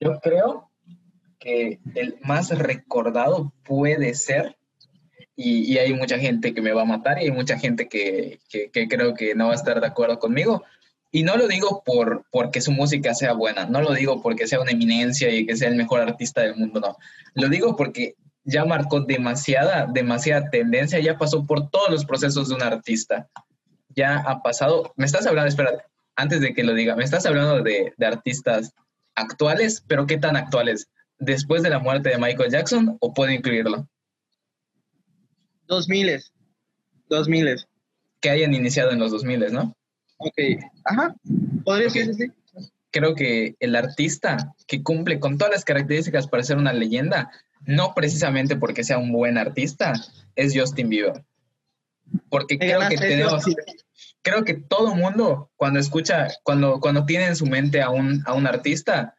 Yo 0.00 0.18
creo 0.20 0.70
que 1.38 1.78
el 1.94 2.18
más 2.22 2.50
recordado 2.50 3.52
puede 3.64 4.14
ser, 4.14 4.56
y, 5.36 5.78
hay 5.78 5.94
mucha 5.94 6.18
gente 6.18 6.52
que 6.52 6.60
me 6.60 6.72
va 6.72 6.82
a 6.82 6.86
matar 6.86 7.18
y 7.18 7.26
hay 7.26 7.30
mucha 7.30 7.58
gente 7.58 7.88
que, 7.88 8.40
que, 8.50 8.88
creo 8.88 9.14
que 9.14 9.34
no 9.34 9.46
va 9.46 9.52
a 9.52 9.56
estar 9.56 9.80
de 9.80 9.86
acuerdo 9.86 10.18
conmigo. 10.18 10.64
Y 11.12 11.24
no 11.24 11.36
lo 11.36 11.48
digo 11.48 11.82
por 11.84 12.24
porque 12.30 12.60
su 12.60 12.70
música 12.70 13.14
sea 13.14 13.32
buena, 13.32 13.66
no 13.66 13.82
lo 13.82 13.92
digo 13.92 14.22
porque 14.22 14.46
sea 14.46 14.60
una 14.60 14.70
eminencia 14.70 15.28
y 15.30 15.44
que 15.44 15.56
sea 15.56 15.68
el 15.68 15.76
mejor 15.76 16.00
artista 16.00 16.42
del 16.42 16.56
mundo, 16.56 16.80
no. 16.80 16.96
Lo 17.34 17.48
digo 17.48 17.76
porque 17.76 18.14
ya 18.44 18.64
marcó 18.64 19.00
demasiada, 19.00 19.86
demasiada 19.86 20.50
tendencia, 20.50 21.00
ya 21.00 21.18
pasó 21.18 21.46
por 21.46 21.70
todos 21.70 21.90
los 21.90 22.04
procesos 22.04 22.48
de 22.48 22.54
un 22.54 22.62
artista. 22.62 23.28
Ya 23.96 24.18
ha 24.18 24.42
pasado, 24.42 24.92
me 24.96 25.06
estás 25.06 25.26
hablando, 25.26 25.48
espera, 25.48 25.84
antes 26.16 26.40
de 26.40 26.54
que 26.54 26.62
lo 26.62 26.74
diga, 26.74 26.96
me 26.96 27.04
estás 27.04 27.26
hablando 27.26 27.62
de, 27.62 27.92
artistas 28.00 28.72
actuales, 29.14 29.82
pero 29.86 30.06
¿qué 30.06 30.16
tan 30.16 30.36
actuales? 30.36 30.88
¿Después 31.18 31.62
de 31.62 31.70
la 31.70 31.80
muerte 31.80 32.10
de 32.10 32.18
Michael 32.18 32.50
Jackson 32.50 32.96
o 33.00 33.12
puedo 33.12 33.32
incluirlo? 33.32 33.88
Dos 35.66 35.88
miles. 35.88 36.32
Dos 37.08 37.28
miles. 37.28 37.66
Que 38.20 38.30
hayan 38.30 38.54
iniciado 38.54 38.92
en 38.92 39.00
los 39.00 39.10
dos 39.10 39.24
miles, 39.24 39.52
¿no? 39.52 39.74
Ok. 40.20 40.38
Ajá. 40.84 41.14
Podría 41.64 41.90
ser 41.90 42.10
así. 42.10 42.30
Creo 42.92 43.14
que 43.14 43.56
el 43.60 43.76
artista 43.76 44.54
que 44.66 44.82
cumple 44.82 45.20
con 45.20 45.38
todas 45.38 45.52
las 45.52 45.64
características 45.64 46.26
para 46.26 46.42
ser 46.42 46.56
una 46.56 46.72
leyenda 46.72 47.30
no 47.66 47.94
precisamente 47.94 48.56
porque 48.56 48.84
sea 48.84 48.98
un 48.98 49.12
buen 49.12 49.38
artista, 49.38 49.92
es 50.34 50.52
Justin 50.56 50.88
Bieber. 50.88 51.24
Porque 52.28 52.58
creo 52.58 52.88
que 52.88 52.96
tenemos, 52.96 53.44
creo 54.22 54.44
que 54.44 54.54
todo 54.54 54.94
mundo 54.94 55.50
cuando 55.56 55.78
escucha, 55.78 56.28
cuando, 56.42 56.80
cuando 56.80 57.06
tiene 57.06 57.26
en 57.26 57.36
su 57.36 57.46
mente 57.46 57.82
a 57.82 57.90
un, 57.90 58.22
a 58.26 58.34
un 58.34 58.46
artista, 58.46 59.14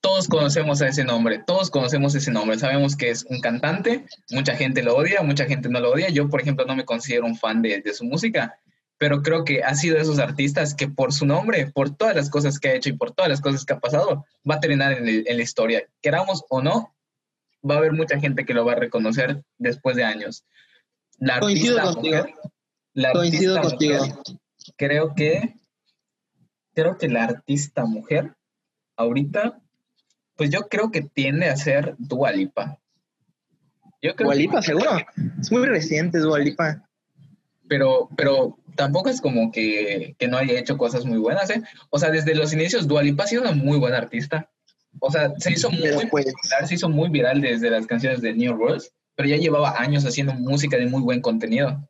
todos 0.00 0.28
conocemos 0.28 0.80
a 0.80 0.88
ese 0.88 1.04
nombre, 1.04 1.42
todos 1.46 1.70
conocemos 1.70 2.14
ese 2.14 2.30
nombre, 2.30 2.58
sabemos 2.58 2.96
que 2.96 3.10
es 3.10 3.24
un 3.28 3.40
cantante, 3.40 4.06
mucha 4.30 4.56
gente 4.56 4.82
lo 4.82 4.96
odia, 4.96 5.22
mucha 5.22 5.44
gente 5.44 5.68
no 5.68 5.80
lo 5.80 5.92
odia, 5.92 6.08
yo 6.08 6.28
por 6.28 6.40
ejemplo 6.40 6.64
no 6.64 6.74
me 6.74 6.84
considero 6.84 7.26
un 7.26 7.36
fan 7.36 7.60
de, 7.62 7.82
su 7.92 8.04
música, 8.04 8.58
pero 9.00 9.22
creo 9.22 9.46
que 9.46 9.62
ha 9.62 9.74
sido 9.74 9.96
de 9.96 10.02
esos 10.02 10.18
artistas 10.18 10.74
que 10.74 10.86
por 10.86 11.14
su 11.14 11.24
nombre, 11.24 11.72
por 11.72 11.96
todas 11.96 12.14
las 12.14 12.28
cosas 12.28 12.58
que 12.58 12.68
ha 12.68 12.74
hecho 12.74 12.90
y 12.90 12.92
por 12.92 13.12
todas 13.12 13.30
las 13.30 13.40
cosas 13.40 13.64
que 13.64 13.72
ha 13.72 13.80
pasado, 13.80 14.26
va 14.48 14.56
a 14.56 14.60
terminar 14.60 14.92
en, 14.92 15.08
en 15.26 15.36
la 15.38 15.42
historia, 15.42 15.88
queramos 16.02 16.44
o 16.50 16.60
no, 16.60 16.94
va 17.68 17.76
a 17.76 17.78
haber 17.78 17.94
mucha 17.94 18.20
gente 18.20 18.44
que 18.44 18.52
lo 18.52 18.66
va 18.66 18.72
a 18.72 18.76
reconocer 18.76 19.42
después 19.56 19.96
de 19.96 20.04
años. 20.04 20.44
La 21.16 21.40
Coincido 21.40 21.80
contigo. 21.80 22.26
la 22.92 23.12
Coincido 23.12 23.62
contigo. 23.62 24.04
creo 24.76 25.14
que 25.14 25.54
creo 26.74 26.98
que 26.98 27.08
la 27.08 27.24
artista 27.24 27.86
mujer 27.86 28.34
ahorita, 28.96 29.62
pues 30.36 30.50
yo 30.50 30.68
creo 30.68 30.90
que 30.90 31.00
tiende 31.00 31.48
a 31.48 31.56
ser 31.56 31.94
Dualipa. 31.96 32.78
Yo 34.02 34.14
creo 34.14 34.28
Dualipa, 34.28 34.60
seguro. 34.60 34.90
Es 35.40 35.50
muy 35.50 35.64
reciente 35.64 36.18
Dualipa. 36.18 36.86
Pero, 37.70 38.08
pero 38.16 38.58
tampoco 38.74 39.10
es 39.10 39.20
como 39.20 39.52
que, 39.52 40.16
que, 40.18 40.26
no 40.26 40.38
haya 40.38 40.58
hecho 40.58 40.76
cosas 40.76 41.04
muy 41.04 41.18
buenas, 41.18 41.50
¿eh? 41.50 41.62
O 41.90 42.00
sea, 42.00 42.10
desde 42.10 42.34
los 42.34 42.52
inicios, 42.52 42.88
Dualipa 42.88 43.22
ha 43.22 43.26
sido 43.28 43.42
una 43.42 43.52
muy 43.52 43.78
buena 43.78 43.98
artista. 43.98 44.50
O 44.98 45.08
sea, 45.08 45.32
se 45.38 45.52
hizo 45.52 45.70
muy 45.70 45.88
popular, 45.92 46.66
se 46.66 46.74
hizo 46.74 46.88
muy 46.88 47.10
viral 47.10 47.40
desde 47.40 47.70
las 47.70 47.86
canciones 47.86 48.22
de 48.22 48.34
New 48.34 48.54
Rules, 48.54 48.92
pero 49.14 49.28
ya 49.28 49.36
llevaba 49.36 49.80
años 49.80 50.04
haciendo 50.04 50.34
música 50.34 50.76
de 50.78 50.86
muy 50.86 51.00
buen 51.00 51.20
contenido. 51.20 51.88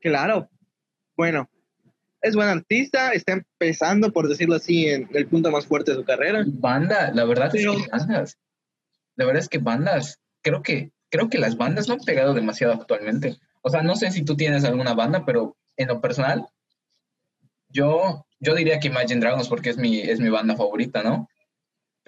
Claro. 0.00 0.48
Bueno, 1.16 1.50
es 2.22 2.36
buen 2.36 2.48
artista, 2.48 3.10
está 3.10 3.32
empezando, 3.32 4.12
por 4.12 4.28
decirlo 4.28 4.54
así, 4.54 4.86
en 4.86 5.08
el 5.12 5.26
punto 5.26 5.50
más 5.50 5.66
fuerte 5.66 5.90
de 5.90 5.96
su 5.96 6.04
carrera. 6.04 6.44
Banda, 6.46 7.10
la 7.12 7.24
verdad 7.24 7.52
es 7.52 7.66
que 7.66 7.88
bandas. 7.90 8.38
La 9.16 9.24
verdad 9.24 9.42
es 9.42 9.48
que 9.48 9.58
bandas, 9.58 10.20
creo 10.40 10.62
que, 10.62 10.92
creo 11.08 11.28
que 11.28 11.38
las 11.38 11.56
bandas 11.56 11.88
no 11.88 11.94
han 11.94 12.00
pegado 12.00 12.32
demasiado 12.32 12.74
actualmente. 12.74 13.36
O 13.62 13.70
sea, 13.70 13.82
no 13.82 13.96
sé 13.96 14.10
si 14.10 14.24
tú 14.24 14.36
tienes 14.36 14.64
alguna 14.64 14.94
banda, 14.94 15.24
pero 15.24 15.56
en 15.76 15.88
lo 15.88 16.00
personal, 16.00 16.46
yo, 17.68 18.26
yo 18.38 18.54
diría 18.54 18.80
que 18.80 18.88
Imagine 18.88 19.20
Dragons 19.20 19.48
porque 19.48 19.70
es 19.70 19.76
mi, 19.76 20.00
es 20.00 20.20
mi 20.20 20.28
banda 20.28 20.56
favorita, 20.56 21.02
¿no? 21.02 21.28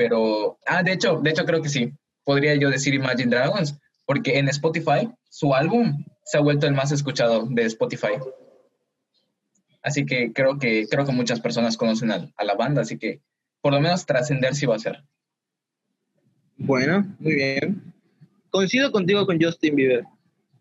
pero, 0.02 0.58
ah, 0.66 0.82
de 0.82 0.92
hecho, 0.92 1.20
de 1.20 1.30
hecho 1.30 1.44
creo 1.44 1.62
que 1.62 1.68
sí, 1.68 1.92
podría 2.24 2.54
yo 2.54 2.70
decir 2.70 2.94
Imagine 2.94 3.30
Dragons, 3.30 3.78
porque 4.04 4.38
en 4.38 4.48
Spotify 4.48 5.08
su 5.30 5.54
álbum 5.54 6.04
se 6.24 6.38
ha 6.38 6.40
vuelto 6.40 6.66
el 6.66 6.74
más 6.74 6.92
escuchado 6.92 7.46
de 7.46 7.64
Spotify. 7.66 8.14
Así 9.82 10.04
que 10.06 10.32
creo 10.32 10.58
que, 10.58 10.86
creo 10.88 11.04
que 11.04 11.12
muchas 11.12 11.40
personas 11.40 11.76
conocen 11.76 12.10
a, 12.10 12.44
la 12.44 12.54
banda, 12.54 12.82
así 12.82 12.98
que 12.98 13.20
por 13.60 13.72
lo 13.72 13.80
menos 13.80 14.06
trascender 14.06 14.54
sí 14.54 14.66
va 14.66 14.76
a 14.76 14.80
ser. 14.80 15.04
Bueno, 16.56 17.06
muy 17.18 17.34
bien. 17.34 17.94
Coincido 18.50 18.92
contigo 18.92 19.26
con 19.26 19.40
Justin 19.40 19.76
Bieber. 19.76 20.04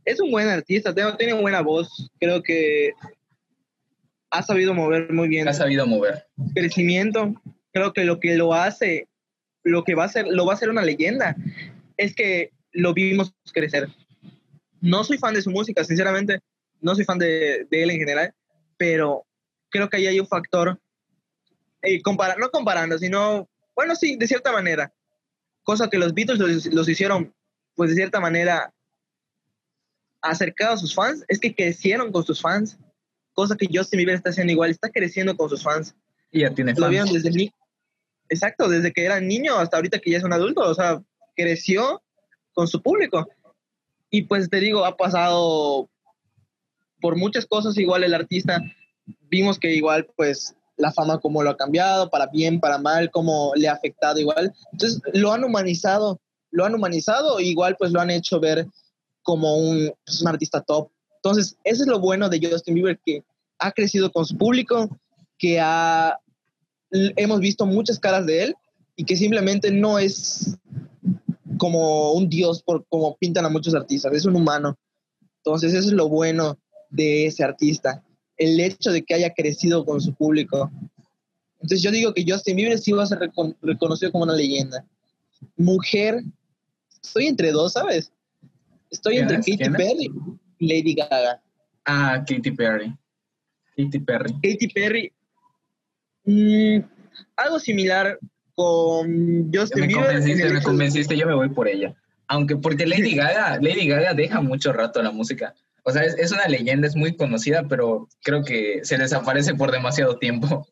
Es 0.05 0.19
un 0.19 0.31
buen 0.31 0.47
artista, 0.47 0.93
tiene 1.17 1.33
buena 1.33 1.61
voz. 1.61 2.09
Creo 2.19 2.41
que 2.41 2.91
ha 4.29 4.43
sabido 4.43 4.73
mover 4.73 5.11
muy 5.13 5.27
bien. 5.27 5.47
Ha 5.47 5.53
sabido 5.53 5.85
mover. 5.85 6.25
Crecimiento. 6.53 7.33
Creo 7.71 7.93
que 7.93 8.03
lo 8.03 8.19
que 8.19 8.35
lo 8.35 8.53
hace 8.53 9.07
lo 9.63 9.83
que 9.83 9.95
va 9.95 10.05
a 10.05 10.09
ser, 10.09 10.27
lo 10.27 10.45
va 10.45 10.53
a 10.53 10.57
ser 10.57 10.69
una 10.69 10.83
leyenda, 10.83 11.35
es 11.97 12.15
que 12.15 12.51
lo 12.71 12.93
vimos 12.93 13.33
crecer. 13.53 13.89
No 14.79 15.03
soy 15.03 15.17
fan 15.17 15.33
de 15.33 15.41
su 15.41 15.51
música, 15.51 15.83
sinceramente, 15.83 16.39
no 16.79 16.95
soy 16.95 17.05
fan 17.05 17.19
de, 17.19 17.67
él 17.69 17.91
en 17.91 17.99
general, 17.99 18.33
pero 18.77 19.25
creo 19.69 19.89
que 19.89 19.97
ahí 19.97 20.07
hay 20.07 20.19
un 20.19 20.27
factor, 20.27 20.79
eh, 21.81 22.01
no 22.39 22.49
comparando, 22.49 22.97
sino, 22.97 23.47
bueno, 23.75 23.95
sí, 23.95 24.15
de 24.17 24.27
cierta 24.27 24.51
manera, 24.51 24.91
cosa 25.63 25.89
que 25.89 25.99
los 25.99 26.13
Beatles 26.13 26.39
los, 26.71 26.89
hicieron, 26.89 27.33
pues 27.75 27.91
de 27.91 27.97
cierta 27.97 28.19
manera, 28.19 28.73
acercados 30.21 30.75
a 30.79 30.81
sus 30.81 30.95
fans, 30.95 31.23
es 31.27 31.39
que 31.39 31.53
crecieron 31.55 32.11
con 32.11 32.23
sus 32.25 32.41
fans. 32.41 32.77
cosa 33.33 33.55
que 33.55 33.67
Justin 33.73 33.97
Bieber 33.99 34.15
está 34.15 34.29
haciendo 34.31 34.51
igual, 34.51 34.71
está 34.71 34.89
creciendo 34.89 35.35
con 35.37 35.49
sus 35.49 35.63
fans. 35.63 35.95
Y 36.31 36.41
ya 36.41 36.53
tiene 36.53 36.73
Lo 36.73 36.79
fans. 36.81 36.89
vieron 36.89 37.13
desde 37.13 37.31
ni- 37.31 37.53
Exacto, 38.29 38.67
desde 38.69 38.91
que 38.91 39.05
era 39.05 39.19
niño 39.21 39.57
hasta 39.57 39.77
ahorita 39.77 39.99
que 39.99 40.11
ya 40.11 40.17
es 40.17 40.23
un 40.23 40.33
adulto, 40.33 40.61
o 40.61 40.73
sea, 40.73 41.01
creció 41.35 42.01
con 42.53 42.67
su 42.67 42.81
público. 42.81 43.27
Y 44.09 44.23
pues 44.23 44.49
te 44.49 44.59
digo, 44.59 44.85
ha 44.85 44.97
pasado 44.97 45.89
por 46.99 47.15
muchas 47.15 47.45
cosas 47.45 47.77
igual 47.77 48.03
el 48.03 48.13
artista. 48.13 48.61
Vimos 49.29 49.57
que 49.57 49.73
igual 49.73 50.07
pues 50.15 50.53
la 50.77 50.91
fama 50.91 51.19
como 51.19 51.41
lo 51.43 51.51
ha 51.51 51.57
cambiado, 51.57 52.09
para 52.09 52.27
bien, 52.27 52.59
para 52.59 52.77
mal, 52.77 53.09
como 53.11 53.53
le 53.55 53.67
ha 53.69 53.73
afectado 53.73 54.19
igual. 54.19 54.53
Entonces 54.73 55.01
lo 55.13 55.31
han 55.31 55.43
humanizado, 55.43 56.19
lo 56.51 56.65
han 56.65 56.75
humanizado, 56.75 57.39
igual 57.39 57.75
pues 57.79 57.91
lo 57.91 58.01
han 58.01 58.11
hecho 58.11 58.39
ver 58.39 58.67
como 59.23 59.55
un, 59.57 59.91
pues, 60.05 60.21
un 60.21 60.27
artista 60.27 60.61
top. 60.61 60.89
Entonces, 61.17 61.57
eso 61.63 61.83
es 61.83 61.87
lo 61.87 61.99
bueno 61.99 62.29
de 62.29 62.39
Justin 62.45 62.75
Bieber, 62.75 62.99
que 63.05 63.23
ha 63.59 63.71
crecido 63.71 64.11
con 64.11 64.25
su 64.25 64.37
público, 64.37 64.89
que 65.37 65.59
ha, 65.59 66.17
hemos 66.91 67.39
visto 67.39 67.65
muchas 67.65 67.99
caras 67.99 68.25
de 68.25 68.43
él 68.43 68.55
y 68.95 69.03
que 69.05 69.15
simplemente 69.15 69.71
no 69.71 69.99
es 69.99 70.57
como 71.57 72.13
un 72.13 72.27
dios 72.27 72.63
por 72.63 72.85
como 72.87 73.15
pintan 73.17 73.45
a 73.45 73.49
muchos 73.49 73.75
artistas, 73.75 74.13
es 74.13 74.25
un 74.25 74.35
humano. 74.35 74.77
Entonces, 75.37 75.73
eso 75.73 75.87
es 75.89 75.93
lo 75.93 76.09
bueno 76.09 76.57
de 76.89 77.27
ese 77.27 77.43
artista, 77.43 78.03
el 78.37 78.59
hecho 78.59 78.91
de 78.91 79.03
que 79.03 79.13
haya 79.13 79.33
crecido 79.33 79.85
con 79.85 80.01
su 80.01 80.13
público. 80.13 80.71
Entonces, 81.55 81.83
yo 81.83 81.91
digo 81.91 82.13
que 82.13 82.25
Justin 82.27 82.55
Bieber 82.55 82.79
sí 82.79 82.91
va 82.91 83.03
a 83.03 83.07
ser 83.07 83.19
recon- 83.19 83.55
reconocido 83.61 84.11
como 84.11 84.23
una 84.23 84.35
leyenda. 84.35 84.83
Mujer, 85.55 86.23
estoy 87.03 87.27
entre 87.27 87.51
dos, 87.51 87.73
¿sabes? 87.73 88.11
Estoy 88.91 89.13
¿Quién 89.15 89.29
entre 89.31 89.37
es? 89.39 89.57
Katy. 89.57 89.69
Perry 89.71 90.11
y 90.59 90.67
Lady 90.67 90.93
Gaga. 90.95 91.41
Ah, 91.85 92.23
Katy 92.27 92.51
Perry. 92.51 92.93
Katy 93.77 93.99
Perry. 93.99 94.33
Katy 94.33 94.67
Perry, 94.73 95.13
mm, 96.25 96.79
algo 97.37 97.59
similar 97.59 98.19
con 98.53 99.51
Justin 99.53 99.81
Me 99.81 99.87
Bieber. 99.87 100.05
convenciste, 100.05 100.49
me 100.53 100.61
convenciste, 100.61 101.17
yo 101.17 101.25
me 101.25 101.33
voy 101.33 101.49
por 101.49 101.67
ella. 101.67 101.95
Aunque 102.27 102.57
porque 102.57 102.85
Lady 102.85 103.15
Gaga, 103.15 103.57
Lady 103.61 103.87
Gaga 103.87 104.13
deja 104.13 104.41
mucho 104.41 104.73
rato 104.73 105.01
la 105.01 105.11
música. 105.11 105.55
O 105.83 105.91
sea, 105.91 106.03
es, 106.03 106.13
es 106.19 106.31
una 106.31 106.47
leyenda, 106.47 106.85
es 106.87 106.95
muy 106.95 107.15
conocida, 107.15 107.63
pero 107.67 108.07
creo 108.23 108.43
que 108.43 108.81
se 108.83 108.97
desaparece 108.97 109.55
por 109.55 109.71
demasiado 109.71 110.17
tiempo. 110.19 110.67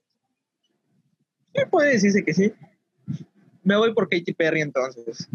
Sí, 1.56 1.62
puede 1.72 1.94
decirse 1.94 2.24
que 2.24 2.34
sí. 2.34 2.54
Me 3.64 3.76
voy 3.76 3.94
por 3.94 4.08
Katy 4.08 4.34
Perry 4.34 4.62
entonces. 4.62 5.28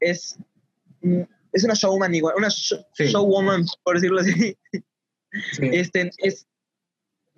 Es, 0.00 0.38
mm, 1.02 1.22
es 1.58 1.64
una 1.64 1.74
showman 1.74 2.14
igual, 2.14 2.34
una 2.36 2.50
Sí. 2.50 2.76
showwoman, 2.98 3.64
por 3.82 3.96
decirlo 3.96 4.20
así. 4.20 4.56
Sí. 5.52 5.70
Este, 5.72 6.10
es 6.18 6.46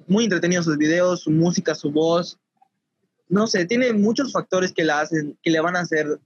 muy 0.06 0.24
entretenido 0.24 0.62
sus 0.62 0.78
videos, 0.78 1.22
su 1.22 1.30
música, 1.30 1.74
su 1.74 1.90
voz. 1.90 2.38
No 3.28 3.46
sé, 3.46 3.64
tiene 3.66 3.92
muchos 3.92 4.32
factores 4.32 4.72
que 4.72 4.84
la 4.84 5.00
hacen, 5.00 5.38
que 5.42 5.50
le 5.50 5.60
van 5.60 5.76
a 5.76 5.80
hacer 5.80 6.20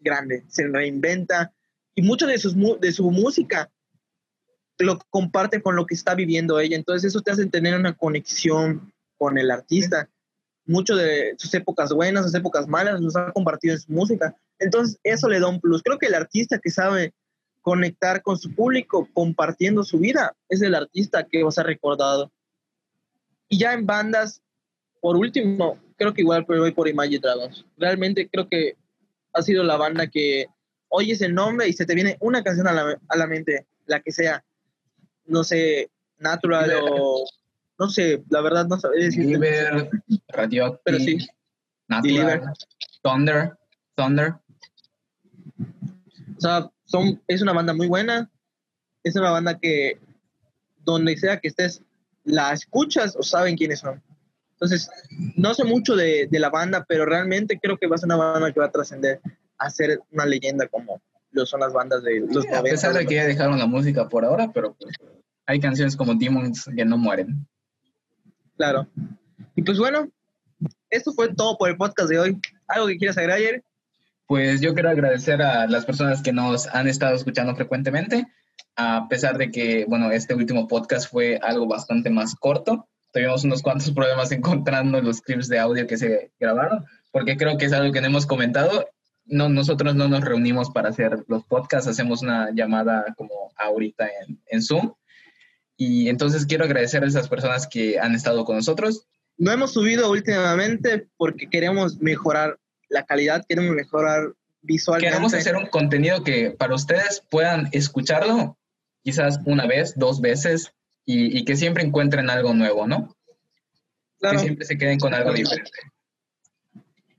grande. 0.00 0.44
Se 0.48 0.66
reinventa 0.66 1.52
y 1.94 2.02
mucho 2.02 2.26
de, 2.26 2.38
sus, 2.38 2.54
de 2.80 2.92
su 2.92 3.10
música 3.10 3.70
lo 4.78 4.98
comparte 5.10 5.62
con 5.62 5.76
lo 5.76 5.86
que 5.86 5.94
está 5.94 6.14
viviendo 6.14 6.58
ella. 6.58 6.76
Entonces 6.76 7.10
eso 7.10 7.20
te 7.20 7.30
hace 7.30 7.46
tener 7.46 7.78
una 7.78 7.94
conexión 7.94 8.92
con 9.16 9.38
el 9.38 9.50
artista. 9.50 10.08
Mucho 10.64 10.96
de 10.96 11.34
sus 11.38 11.52
épocas 11.54 11.92
buenas, 11.92 12.24
sus 12.24 12.34
épocas 12.34 12.66
malas, 12.66 13.00
los 13.00 13.16
ha 13.16 13.32
compartido 13.32 13.74
en 13.74 13.80
su 13.80 13.92
música. 13.92 14.36
Entonces 14.58 14.98
eso 15.02 15.28
le 15.28 15.40
da 15.40 15.48
un 15.48 15.60
plus. 15.60 15.82
Creo 15.82 15.98
que 15.98 16.06
el 16.06 16.14
artista 16.14 16.58
que 16.58 16.70
sabe 16.70 17.12
conectar 17.62 18.22
con 18.22 18.38
su 18.38 18.54
público 18.54 19.08
compartiendo 19.14 19.84
su 19.84 19.98
vida 19.98 20.36
es 20.48 20.60
el 20.62 20.74
artista 20.74 21.24
que 21.24 21.42
va 21.42 21.48
a 21.48 21.52
ser 21.52 21.66
recordado. 21.66 22.30
Y 23.48 23.58
ya 23.58 23.72
en 23.72 23.86
bandas, 23.86 24.42
por 25.00 25.16
último, 25.16 25.78
creo 25.96 26.12
que 26.12 26.22
igual 26.22 26.44
voy 26.46 26.72
por 26.72 26.88
Imagine 26.88 27.20
Dragons. 27.20 27.64
Realmente 27.78 28.28
creo 28.28 28.48
que 28.48 28.76
ha 29.32 29.42
sido 29.42 29.62
la 29.62 29.76
banda 29.76 30.06
que 30.08 30.46
oyes 30.88 31.22
el 31.22 31.34
nombre 31.34 31.68
y 31.68 31.72
se 31.72 31.86
te 31.86 31.94
viene 31.94 32.16
una 32.20 32.42
canción 32.42 32.68
a 32.68 32.72
la, 32.72 33.00
a 33.08 33.16
la 33.16 33.26
mente, 33.26 33.66
la 33.86 34.00
que 34.00 34.12
sea. 34.12 34.44
No 35.24 35.44
sé, 35.44 35.90
Natural 36.22 36.70
o... 36.82 37.24
No 37.78 37.88
sé, 37.88 38.22
la 38.28 38.40
verdad 38.42 38.66
no 38.66 38.78
sabía 38.78 39.06
decir. 39.06 39.24
Believer, 39.24 39.90
Radioactive, 40.28 40.80
Pero 40.84 40.98
sí. 40.98 41.18
Natural. 41.88 42.52
Thunder, 43.02 43.58
Thunder. 43.96 44.34
O 46.36 46.40
sea, 46.40 46.70
son, 46.92 47.20
es 47.26 47.42
una 47.42 47.52
banda 47.52 47.74
muy 47.74 47.88
buena. 47.88 48.30
Es 49.02 49.16
una 49.16 49.30
banda 49.30 49.58
que 49.58 49.98
donde 50.84 51.16
sea 51.16 51.40
que 51.40 51.48
estés, 51.48 51.82
la 52.24 52.52
escuchas 52.52 53.16
o 53.16 53.22
saben 53.22 53.56
quiénes 53.56 53.80
son. 53.80 54.00
Entonces, 54.52 54.88
no 55.36 55.54
sé 55.54 55.64
mucho 55.64 55.96
de, 55.96 56.28
de 56.30 56.38
la 56.38 56.50
banda, 56.50 56.84
pero 56.86 57.04
realmente 57.04 57.58
creo 57.60 57.78
que 57.78 57.88
va 57.88 57.96
a 57.96 57.98
ser 57.98 58.06
una 58.06 58.16
banda 58.16 58.52
que 58.52 58.60
va 58.60 58.66
a 58.66 58.70
trascender 58.70 59.20
a 59.58 59.70
ser 59.70 60.00
una 60.12 60.26
leyenda 60.26 60.68
como 60.68 61.00
lo 61.32 61.46
son 61.46 61.60
las 61.60 61.72
bandas 61.72 62.02
de 62.02 62.20
los 62.20 62.44
Sí, 62.44 62.48
a 62.48 62.58
90. 62.58 62.62
pesar 62.62 62.92
de 62.92 63.06
que 63.06 63.14
ya 63.14 63.26
dejaron 63.26 63.58
la 63.58 63.66
música 63.66 64.08
por 64.08 64.24
ahora, 64.24 64.52
pero 64.52 64.74
pues, 64.74 64.94
hay 65.46 65.58
canciones 65.60 65.96
como 65.96 66.14
Demons 66.14 66.68
que 66.76 66.84
no 66.84 66.98
mueren. 66.98 67.46
Claro. 68.56 68.86
Y 69.56 69.62
pues 69.62 69.78
bueno, 69.78 70.08
esto 70.90 71.12
fue 71.12 71.34
todo 71.34 71.56
por 71.56 71.70
el 71.70 71.76
podcast 71.76 72.10
de 72.10 72.18
hoy. 72.18 72.40
¿Algo 72.68 72.86
que 72.86 72.98
quieras 72.98 73.16
agregar, 73.16 73.40
Jerry? 73.40 73.62
Pues 74.32 74.62
yo 74.62 74.72
quiero 74.72 74.88
agradecer 74.88 75.42
a 75.42 75.66
las 75.66 75.84
personas 75.84 76.22
que 76.22 76.32
nos 76.32 76.66
han 76.68 76.88
estado 76.88 77.14
escuchando 77.14 77.54
frecuentemente, 77.54 78.28
a 78.76 79.06
pesar 79.06 79.36
de 79.36 79.50
que, 79.50 79.84
bueno, 79.86 80.10
este 80.10 80.34
último 80.34 80.66
podcast 80.68 81.10
fue 81.10 81.36
algo 81.42 81.66
bastante 81.66 82.08
más 82.08 82.34
corto. 82.34 82.88
Tuvimos 83.12 83.44
unos 83.44 83.60
cuantos 83.60 83.90
problemas 83.94 84.32
encontrando 84.32 85.02
los 85.02 85.20
clips 85.20 85.48
de 85.48 85.58
audio 85.58 85.86
que 85.86 85.98
se 85.98 86.32
grabaron, 86.40 86.86
porque 87.10 87.36
creo 87.36 87.58
que 87.58 87.66
es 87.66 87.74
algo 87.74 87.92
que 87.92 88.00
no 88.00 88.06
hemos 88.06 88.24
comentado. 88.24 88.88
No, 89.26 89.50
nosotros 89.50 89.94
no 89.94 90.08
nos 90.08 90.22
reunimos 90.22 90.70
para 90.70 90.88
hacer 90.88 91.26
los 91.28 91.44
podcasts, 91.44 91.90
hacemos 91.90 92.22
una 92.22 92.52
llamada 92.54 93.12
como 93.18 93.52
ahorita 93.56 94.06
en, 94.06 94.40
en 94.46 94.62
Zoom. 94.62 94.94
Y 95.76 96.08
entonces 96.08 96.46
quiero 96.46 96.64
agradecer 96.64 97.04
a 97.04 97.06
esas 97.06 97.28
personas 97.28 97.66
que 97.66 97.98
han 98.00 98.14
estado 98.14 98.46
con 98.46 98.56
nosotros. 98.56 99.06
No 99.36 99.52
hemos 99.52 99.74
subido 99.74 100.10
últimamente 100.10 101.06
porque 101.18 101.50
queremos 101.50 102.00
mejorar 102.00 102.56
la 102.92 103.04
calidad, 103.04 103.44
queremos 103.48 103.74
mejorar 103.74 104.32
visualmente. 104.60 105.08
Queremos 105.10 105.34
hacer 105.34 105.56
un 105.56 105.66
contenido 105.66 106.22
que 106.22 106.50
para 106.50 106.74
ustedes 106.74 107.24
puedan 107.30 107.68
escucharlo 107.72 108.56
quizás 109.02 109.40
una 109.46 109.66
vez, 109.66 109.94
dos 109.96 110.20
veces 110.20 110.72
y, 111.04 111.36
y 111.36 111.44
que 111.44 111.56
siempre 111.56 111.82
encuentren 111.82 112.30
algo 112.30 112.54
nuevo, 112.54 112.86
¿no? 112.86 113.16
Claro. 114.20 114.38
Que 114.38 114.44
siempre 114.44 114.64
se 114.66 114.78
queden 114.78 115.00
con 115.00 115.14
algo 115.14 115.32
diferente. 115.32 115.70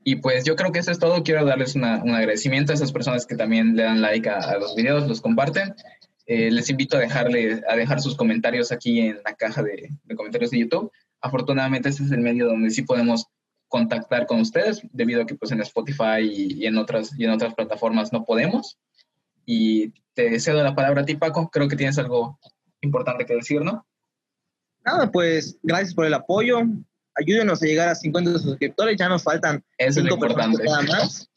Y 0.05 0.17
pues 0.17 0.43
yo 0.43 0.55
creo 0.55 0.71
que 0.71 0.80
eso 0.80 0.91
es 0.91 0.99
todo. 0.99 1.24
Quiero 1.24 1.45
darles 1.45 1.76
una- 1.76 2.03
un 2.03 2.11
agradecimiento 2.13 2.71
a 2.71 2.76
esas 2.76 2.91
personas 2.91 3.26
que 3.26 3.36
también 3.36 3.76
le 3.76 3.84
dan 3.84 4.01
like 4.01 4.30
a, 4.30 4.38
a 4.38 4.57
los 4.57 4.76
videos, 4.76 5.07
los 5.07 5.21
comparten. 5.21 5.76
Eh, 6.26 6.51
les 6.51 6.69
invito 6.69 6.95
a, 6.97 7.01
dejarle, 7.01 7.61
a 7.69 7.76
dejar 7.76 8.01
sus 8.01 8.15
comentarios 8.15 8.71
aquí 8.71 8.99
en 9.01 9.19
la 9.26 9.34
caja 9.36 9.61
de, 9.63 9.89
de 10.03 10.15
comentarios 10.15 10.51
de 10.51 10.59
YouTube. 10.59 10.91
Afortunadamente 11.21 11.89
este 11.89 12.03
es 12.03 12.11
el 12.11 12.19
medio 12.19 12.47
donde 12.47 12.69
sí 12.69 12.82
podemos 12.84 13.28
contactar 13.74 14.28
con 14.28 14.39
ustedes, 14.39 14.82
debido 14.91 15.24
a 15.24 15.26
que 15.26 15.34
pues 15.34 15.51
en 15.51 15.59
Spotify 15.61 16.21
y, 16.21 16.63
y 16.63 16.67
en, 16.67 16.78
otras, 16.78 17.11
y 17.17 17.26
en 17.26 17.32
otras 17.32 17.55
plataformas 17.55 18.13
no 18.13 18.24
podemos. 18.24 18.78
Y 19.47 19.91
te 20.13 20.39
cedo 20.39 20.61
la 20.61 20.76
palabra 20.76 21.01
a 21.01 21.05
ti, 21.05 21.15
Paco. 21.15 21.49
Creo 21.49 21.67
que 21.67 21.76
tienes 21.76 21.97
algo 21.97 22.38
importante 22.82 23.26
que 23.26 23.34
decir, 23.34 23.61
¿no? 23.61 23.84
Nada, 24.86 25.11
pues 25.11 25.57
gracias 25.63 25.95
por 25.95 26.05
el 26.05 26.13
apoyo. 26.13 26.59
Ayúdenos 27.15 27.63
a 27.63 27.65
llegar 27.65 27.89
a 27.89 27.95
50 27.95 28.38
suscriptores. 28.38 28.95
Ya 28.95 29.09
nos 29.09 29.24
faltan 29.24 29.63
Eso 29.80 30.01
es 30.01 30.05
lo 30.05 30.17
5 30.17 30.19
personas 30.19 30.47
importante. 30.51 30.84
nada 30.86 30.99
más. 30.99 31.32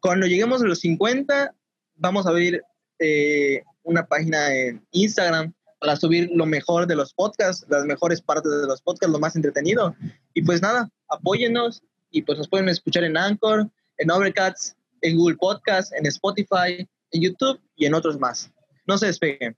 Cuando 0.00 0.26
lleguemos 0.26 0.62
a 0.62 0.66
los 0.66 0.80
50, 0.80 1.54
vamos 1.94 2.26
a 2.26 2.30
abrir 2.30 2.60
eh, 2.98 3.62
una 3.84 4.04
página 4.08 4.52
en 4.52 4.84
Instagram 4.90 5.54
para 5.78 5.94
subir 5.94 6.30
lo 6.34 6.46
mejor 6.46 6.88
de 6.88 6.96
los 6.96 7.14
podcasts, 7.14 7.64
las 7.68 7.84
mejores 7.84 8.20
partes 8.20 8.50
de 8.50 8.66
los 8.66 8.82
podcasts, 8.82 9.12
lo 9.12 9.20
más 9.20 9.36
entretenido. 9.36 9.94
Y 10.34 10.42
pues 10.42 10.60
nada, 10.60 10.90
apóyennos 11.10 11.82
y 12.10 12.22
pues 12.22 12.38
nos 12.38 12.48
pueden 12.48 12.68
escuchar 12.68 13.04
en 13.04 13.16
Anchor, 13.16 13.70
en 13.98 14.10
Overcast, 14.10 14.76
en 15.02 15.16
Google 15.16 15.36
Podcast, 15.36 15.92
en 15.94 16.06
Spotify, 16.06 16.88
en 17.12 17.22
YouTube 17.22 17.60
y 17.76 17.86
en 17.86 17.94
otros 17.94 18.18
más. 18.18 18.50
No 18.86 18.98
se 18.98 19.06
despeguen. 19.06 19.56